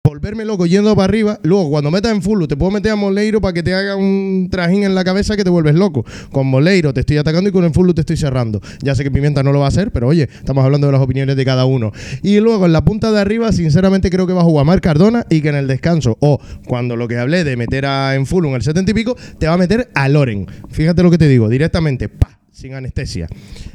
[0.10, 3.42] volverme loco yendo para arriba, luego cuando metas en full te puedo meter a Moleiro
[3.42, 6.04] para que te haga un trajín en la cabeza que te vuelves loco.
[6.32, 8.60] Con Moleiro te estoy atacando y con el full te estoy cerrando.
[8.82, 11.02] Ya sé que Pimienta no lo va a hacer, pero oye, estamos hablando de las
[11.02, 11.92] opiniones de cada uno.
[12.24, 15.28] Y luego en la punta de arriba, sinceramente creo que va a jugar Mar Cardona
[15.30, 18.46] y que en el descanso o cuando lo que hablé de meter a en full
[18.46, 20.48] en el 70 y pico, te va a meter a Loren.
[20.70, 22.39] Fíjate lo que te digo, directamente, pa.
[22.52, 23.28] Sin anestesia.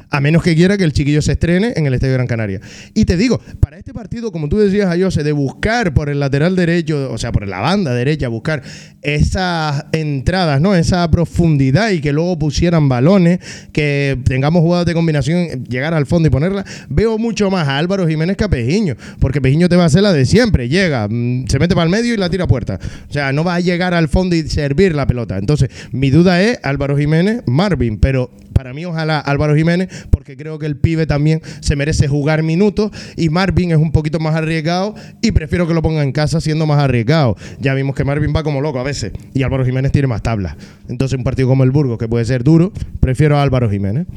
[0.09, 2.61] A menos que quiera que el chiquillo se estrene en el Estadio Gran Canaria.
[2.93, 6.55] Y te digo, para este partido, como tú decías, Ayose, de buscar por el lateral
[6.55, 8.61] derecho, o sea, por la banda derecha, buscar
[9.01, 10.75] esas entradas, ¿no?
[10.75, 13.39] Esa profundidad y que luego pusieran balones,
[13.71, 16.65] que tengamos jugadas de combinación, llegar al fondo y ponerla.
[16.89, 20.03] Veo mucho más a Álvaro Jiménez que a Pejiño, porque Pejiño te va a hacer
[20.03, 20.69] la de siempre.
[20.69, 22.79] Llega, mm, se mete para el medio y la tira a puerta.
[23.09, 25.37] O sea, no va a llegar al fondo y servir la pelota.
[25.37, 30.59] Entonces, mi duda es Álvaro Jiménez, Marvin, pero para mí ojalá Álvaro Jiménez, porque creo
[30.59, 34.95] que el pibe también se merece jugar minutos y Marvin es un poquito más arriesgado
[35.21, 37.35] y prefiero que lo ponga en casa siendo más arriesgado.
[37.59, 40.55] Ya vimos que Marvin va como loco a veces y Álvaro Jiménez tiene más tablas.
[40.87, 44.07] Entonces un partido como el Burgos, que puede ser duro, prefiero a Álvaro Jiménez.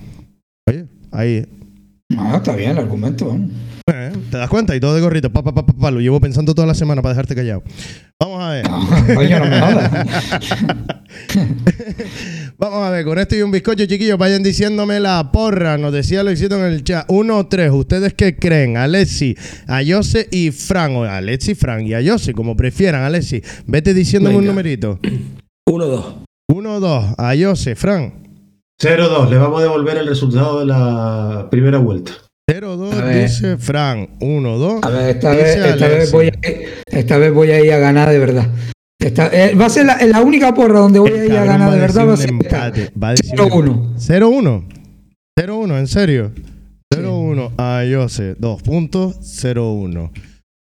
[0.68, 1.46] Oye, ahí...
[2.10, 3.36] No, está bien el argumento.
[3.88, 4.76] Eh, ¿Te das cuenta?
[4.76, 7.02] Y todo de gorrito, pa, pa, pa, pa, pa, lo llevo pensando toda la semana
[7.02, 7.62] para dejarte callado.
[8.20, 8.68] Vamos a ver.
[9.38, 9.60] No me.
[12.58, 15.78] Vamos a ver, con esto y un bizcocho, chiquillos, vayan diciéndome la porra.
[15.78, 17.06] Nos decía Luisito en el chat.
[17.08, 18.76] Uno o tres, ¿ustedes qué creen?
[18.76, 19.36] Alexi,
[19.66, 20.96] Ayose y Fran.
[20.96, 23.42] O Alexi, Fran y Ayose, como prefieran, Alexi.
[23.66, 24.98] Vete diciéndome un numerito.
[25.68, 26.24] 1-2.
[26.48, 28.12] Uno o dos, Ayose, Fran.
[28.80, 32.12] 0-2, le vamos a devolver el resultado de la primera vuelta.
[32.48, 33.28] 0-2, A ver.
[33.28, 34.08] dice Fran.
[34.20, 34.80] 1-2.
[34.82, 36.32] A ver, esta vez, esta, vez voy a,
[36.96, 38.46] esta vez voy a ir a ganar de verdad.
[38.98, 41.70] Esta- eh, va a ser la, la única porra donde voy a ir a ganar
[41.72, 42.08] de verdad.
[42.08, 42.66] Va a ser esta.
[42.68, 42.90] empate.
[43.00, 43.94] Va a decir un 0-1.
[43.98, 44.64] 0-1.
[45.38, 46.32] 0-1, en serio.
[46.94, 48.34] 0-1 a Ayose.
[48.38, 50.10] Dos puntos, 0-1.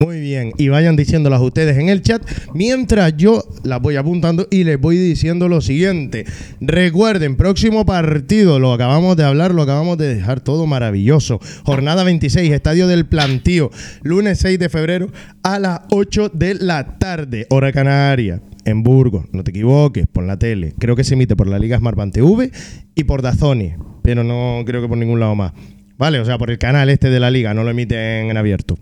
[0.02, 0.52] Muy bien.
[0.58, 2.24] Y vayan diciéndolas ustedes en el chat
[2.56, 6.26] mientras yo las voy apuntando y les voy diciendo lo siguiente.
[6.60, 11.40] Recuerden, próximo partido, lo acabamos de hablar, lo acabamos de dejar todo maravilloso.
[11.64, 13.70] Jornada 26, Estadio del Plantío,
[14.02, 15.12] lunes 6 de febrero
[15.44, 18.42] a las 8 de la tarde, hora canaria.
[18.66, 20.74] En Burgos, no te equivoques, por la tele.
[20.80, 22.52] Creo que se emite por la Liga Smart TV
[22.96, 25.54] y por Dazoni, pero no creo que por ningún lado más.
[26.00, 28.80] Vale, o sea, por el canal este de la liga, no lo emiten en abierto.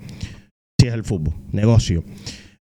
[0.80, 2.06] Si es el fútbol, negocio.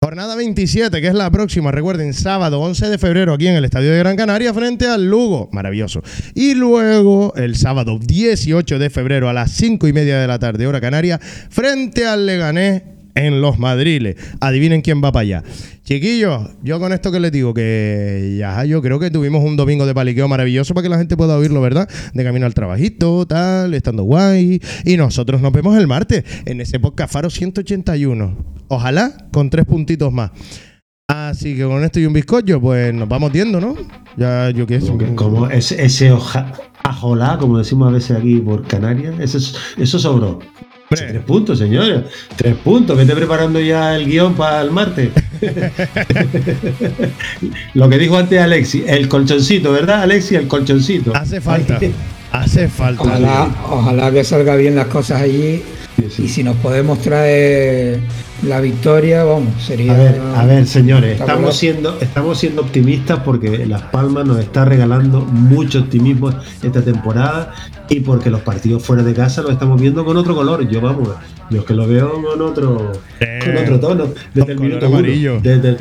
[0.01, 3.91] Jornada 27, que es la próxima, recuerden, sábado 11 de febrero aquí en el Estadio
[3.91, 6.01] de Gran Canaria frente al Lugo, maravilloso.
[6.35, 10.69] Y luego el sábado 18 de febrero a las 5 y media de la tarde,
[10.69, 12.83] hora canaria, frente al Leganés
[13.15, 14.17] en Los Madriles.
[14.41, 15.43] Adivinen quién va para allá.
[15.85, 19.85] Chiquillos, yo con esto que les digo, que ya yo creo que tuvimos un domingo
[19.87, 21.89] de paliqueo maravilloso para que la gente pueda oírlo, ¿verdad?
[22.15, 24.61] De camino al trabajito, tal, estando guay.
[24.85, 28.37] Y nosotros nos vemos el martes en ese podcast Faro 181.
[28.69, 30.31] Ojalá con tres puntitos más.
[31.07, 33.77] Así que con esto y un bizcocho, pues nos vamos viendo, ¿no?
[34.17, 34.91] Ya yo qué sé.
[35.15, 36.51] Como, ese, ese hoja-
[36.83, 40.39] ajolá, como decimos a veces aquí por Canarias, eso, es- eso sobró.
[40.91, 41.07] Hombre.
[41.09, 42.03] Tres puntos, señores.
[42.37, 42.97] Tres puntos.
[42.97, 45.11] Vete preparando ya el guion para el martes.
[47.75, 50.37] Lo que dijo antes Alexi, el colchoncito, ¿verdad, Alexi?
[50.37, 51.15] El colchoncito.
[51.15, 51.81] Hace falta.
[52.33, 53.03] Hace falta.
[53.03, 55.63] Ojalá, ojalá que salga bien las cosas allí.
[55.97, 56.23] Sí, sí.
[56.25, 58.01] Y si nos podemos traer
[58.43, 59.95] la victoria, vamos, sería.
[59.95, 64.65] A ver, a ver, señores, estamos siendo, estamos siendo optimistas porque Las Palmas nos está
[64.65, 66.31] regalando mucho optimismo
[66.63, 67.55] esta temporada
[67.89, 70.69] y porque los partidos fuera de casa los estamos viendo con otro color.
[70.69, 71.09] Yo vamos,
[71.51, 74.09] yo es que lo veo con otro, Eh, con otro tono.
[74.35, 75.41] Desde el color minuto uno.
[75.43, 75.77] Desde el-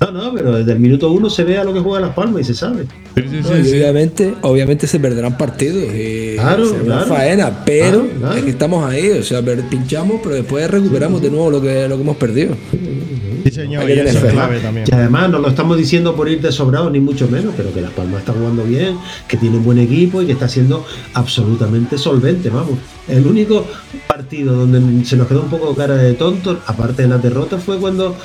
[0.00, 2.42] no, no, pero desde el minuto uno se ve a lo que juega Las Palmas
[2.42, 2.84] y se sabe.
[3.16, 3.70] Sí, sí, No, sí, y sí.
[3.80, 5.92] obviamente, obviamente se perderán partidos.
[5.92, 7.06] Y Claro, será una claro.
[7.08, 8.36] faena, pero Claro, claro.
[8.36, 11.96] es que estamos ahí, o sea, pinchamos, pero después recuperamos de nuevo lo que, lo
[11.96, 12.54] que hemos perdido.
[13.62, 13.82] Señor.
[13.84, 14.30] Hay Y que eso es fe.
[14.30, 14.86] clave también.
[14.90, 17.80] Y además no lo estamos diciendo por ir de sobrado ni mucho menos, pero que
[17.80, 21.98] Las Palmas está jugando bien, que tiene un buen equipo y que está siendo absolutamente
[21.98, 22.78] solvente, vamos.
[23.08, 23.66] El único
[24.06, 27.78] partido donde se nos quedó un poco cara de tonto, aparte de las derrotas, fue
[27.78, 28.16] cuando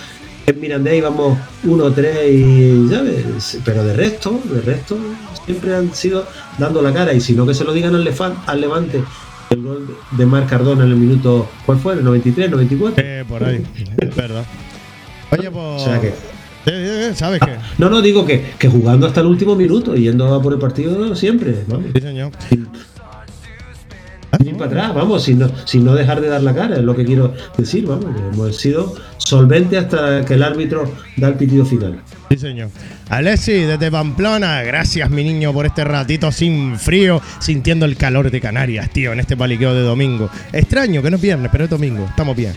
[0.46, 3.60] en Mirandés íbamos 1-3 y, ¿sabes?
[3.64, 4.98] Pero de resto, de resto,
[5.46, 6.26] siempre han sido
[6.58, 9.02] dando la cara y si no que se lo digan al, Lefan- al Levante.
[9.50, 11.94] El gol de Marc Cardona en el minuto, ¿cuál fue?
[11.94, 13.04] ¿El 93, 94?
[13.06, 13.64] Eh, por ahí.
[14.00, 14.44] Es verdad.
[15.40, 15.64] Oye, pues.
[15.64, 16.14] O sea que-
[16.66, 17.52] Sí, sí, sí, ¿Sabes qué?
[17.78, 21.14] No, no, digo que, que jugando hasta el último minuto, yendo a por el partido
[21.14, 21.88] siempre, vamos.
[21.94, 22.32] Sí, señor.
[24.42, 26.96] Sin para atrás, vamos, sin no, sin no dejar de dar la cara, es lo
[26.96, 31.66] que quiero decir, vamos, que hemos sido solventes hasta que el árbitro da el pitido
[31.66, 32.00] final.
[32.32, 32.70] Sí, señor.
[33.10, 38.42] Alexi, desde Pamplona, gracias, mi niño, por este ratito sin frío, sintiendo el calor de
[38.42, 40.30] Canarias, tío, en este paliqueo de domingo.
[40.52, 42.04] Extraño que no es viernes, pero es domingo.
[42.06, 42.54] Estamos bien.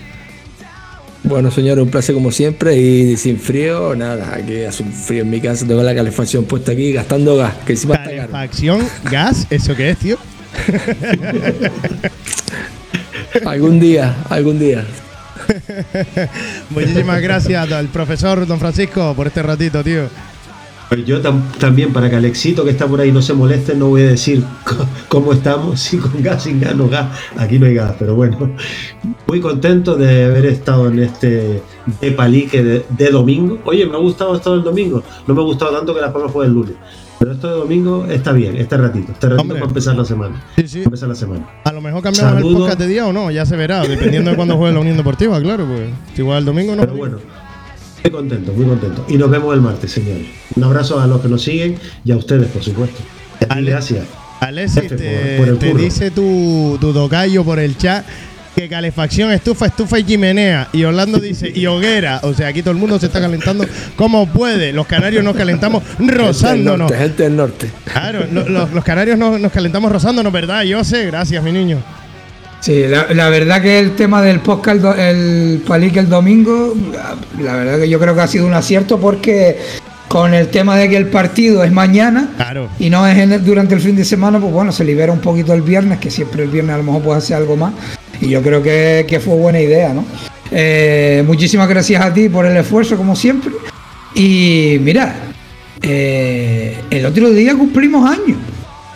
[1.26, 5.30] Bueno, señores, un placer como siempre y sin frío, nada, aquí hace un frío en
[5.30, 8.30] mi casa, tengo la calefacción puesta aquí gastando gas, que encima está caro.
[8.30, 10.18] Calefacción, gas, ¿eso qué es, tío?
[13.44, 14.82] Algún día, algún día.
[16.70, 20.08] Muchísimas gracias al profesor Don Francisco por este ratito, tío.
[20.88, 23.88] Pues yo tam- también, para que Alexito que está por ahí no se moleste, no
[23.88, 24.44] voy a decir
[25.08, 27.06] cómo estamos, si con gas, sin gas, no gas.
[27.36, 28.50] Aquí no hay gas, pero bueno.
[29.26, 31.60] Muy contento de haber estado en este
[32.00, 33.58] de palique de, de domingo.
[33.64, 35.02] Oye, me ha gustado esto del domingo.
[35.26, 36.74] No me ha gustado tanto que las palmas fue el lunes.
[37.18, 39.10] Pero esto de domingo está bien, este ratito.
[39.10, 39.58] Este ratito Hombre.
[39.58, 40.44] para empezar la semana.
[40.56, 40.74] Sí, sí.
[40.80, 41.48] Para empezar la semana.
[41.64, 42.58] A lo mejor cambiamos el Saludo.
[42.60, 45.40] podcast de día o no, ya se verá, dependiendo de cuándo juegue la Unión Deportiva,
[45.40, 45.88] claro, pues.
[46.18, 46.82] Igual el domingo no.
[46.82, 47.16] Pero bueno,
[48.10, 49.04] muy contento, muy contento.
[49.08, 50.26] Y nos vemos el martes, señores.
[50.54, 52.98] Un abrazo a los que nos siguen y a ustedes, por supuesto.
[53.40, 54.04] Gracias.
[54.40, 58.04] Alexis, Jefe, te, por- por el te dice tu, tu tocayo por el chat
[58.54, 60.68] que calefacción, estufa, estufa y chimenea.
[60.72, 62.20] Y Orlando dice, y hoguera.
[62.22, 63.66] O sea, aquí todo el mundo se está calentando
[63.96, 64.72] como puede.
[64.72, 66.90] Los canarios nos calentamos rozándonos.
[66.90, 67.70] Gente, gente del norte.
[67.84, 70.62] Claro, lo- lo- los canarios nos, nos calentamos rozándonos, ¿verdad?
[70.62, 71.82] Yo sé, gracias, mi niño.
[72.66, 77.14] Sí, la, la verdad que el tema del podcast, el, el palique el domingo, la,
[77.40, 79.56] la verdad que yo creo que ha sido un acierto porque
[80.08, 82.68] con el tema de que el partido es mañana Claro.
[82.80, 85.20] y no es en el- durante el fin de semana, pues bueno, se libera un
[85.20, 87.72] poquito el viernes, que siempre el viernes a lo mejor puede hacer algo más.
[88.20, 90.04] Y yo creo que, que fue buena idea, ¿no?
[90.50, 93.52] Eh, muchísimas gracias a ti por el esfuerzo, como siempre.
[94.12, 95.14] Y mira,
[95.82, 98.38] eh, el otro día cumplimos años.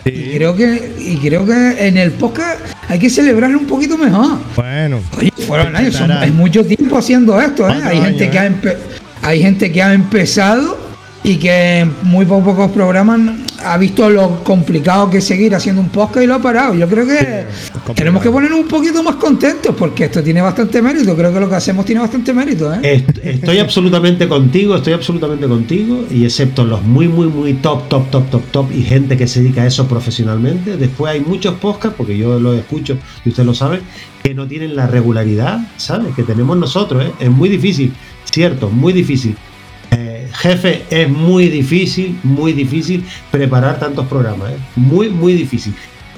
[0.05, 2.59] Y creo que y creo que en el podcast
[2.89, 4.39] hay que celebrarlo un poquito mejor.
[4.55, 4.99] Bueno.
[5.17, 7.73] Oye, fueron años, son- mucho tiempo haciendo esto, ¿eh?
[7.83, 8.77] Hay gente años, que ha ¿eh?
[9.21, 10.80] hay gente que ha empezado
[11.23, 13.19] y que en muy po- pocos programas
[13.63, 16.73] ha visto lo complicado que es seguir haciendo un podcast y lo ha parado.
[16.73, 17.45] Yo creo que
[17.93, 21.15] tenemos que ponernos un poquito más contentos porque esto tiene bastante mérito.
[21.15, 22.79] Creo que lo que hacemos tiene bastante mérito, ¿eh?
[22.81, 28.09] Est- Estoy absolutamente contigo, estoy absolutamente contigo, y excepto los muy, muy, muy top, top,
[28.09, 31.95] top, top, top, y gente que se dedica a eso profesionalmente, después hay muchos podcasts,
[31.97, 33.81] porque yo los escucho, y ustedes lo saben,
[34.23, 36.15] que no tienen la regularidad, ¿sabes?
[36.15, 37.11] Que tenemos nosotros, ¿eh?
[37.19, 37.93] Es muy difícil,
[38.31, 39.35] cierto, muy difícil.
[40.41, 44.57] Jefe, es muy difícil, muy difícil preparar tantos programas, ¿eh?
[44.75, 45.75] Muy, muy difícil.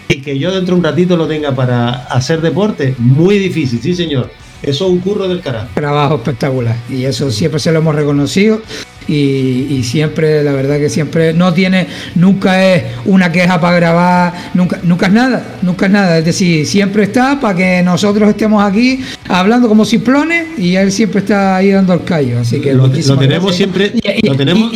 [0.08, 3.94] Y que yo dentro de un ratito lo tenga para hacer deporte, muy difícil, sí
[3.94, 4.32] señor.
[4.62, 5.68] Eso es un curro del carajo.
[5.74, 8.62] trabajo espectacular y eso siempre se lo hemos reconocido
[9.08, 14.34] y, y siempre la verdad que siempre no tiene nunca es una queja para grabar
[14.54, 18.64] nunca nunca es nada nunca es nada es decir siempre está para que nosotros estemos
[18.64, 22.90] aquí hablando como ciplones y él siempre está ahí dando el callo así que Lo-
[22.90, 23.56] tenemos gracias.
[23.56, 24.72] siempre- Y- y- lo tenemos-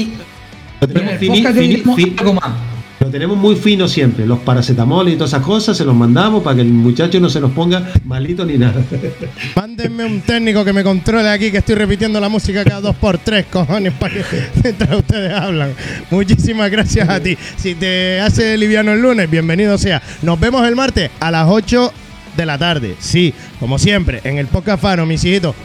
[0.80, 2.44] Lo tenemos, fini- fini- diremos fi- algo más
[3.00, 4.26] lo tenemos muy fino siempre.
[4.26, 7.40] Los paracetamol y todas esas cosas se los mandamos para que el muchacho no se
[7.40, 8.82] nos ponga malito ni nada.
[9.56, 13.18] Mándenme un técnico que me controle aquí, que estoy repitiendo la música cada dos por
[13.20, 14.24] tres, cojones, para que
[14.64, 15.74] mientras ustedes hablan.
[16.10, 17.38] Muchísimas gracias a ti.
[17.58, 20.02] Si te hace liviano el lunes, bienvenido sea.
[20.24, 21.94] Nos vemos el martes a las 8
[22.36, 22.96] de la tarde.
[23.00, 25.56] Sí, como siempre, en el podcast Faro, mis hijitos.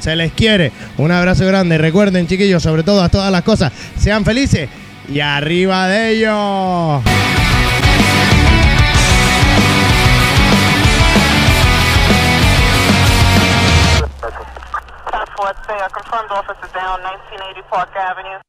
[0.00, 0.72] Se les quiere.
[0.96, 1.76] Un abrazo grande.
[1.76, 4.68] Recuerden, chiquillos, sobre todo a todas las cosas, sean felices
[5.08, 7.02] y arriba de ellos.
[15.36, 18.48] Force, say, confirmed officer down 1980 Park Avenue.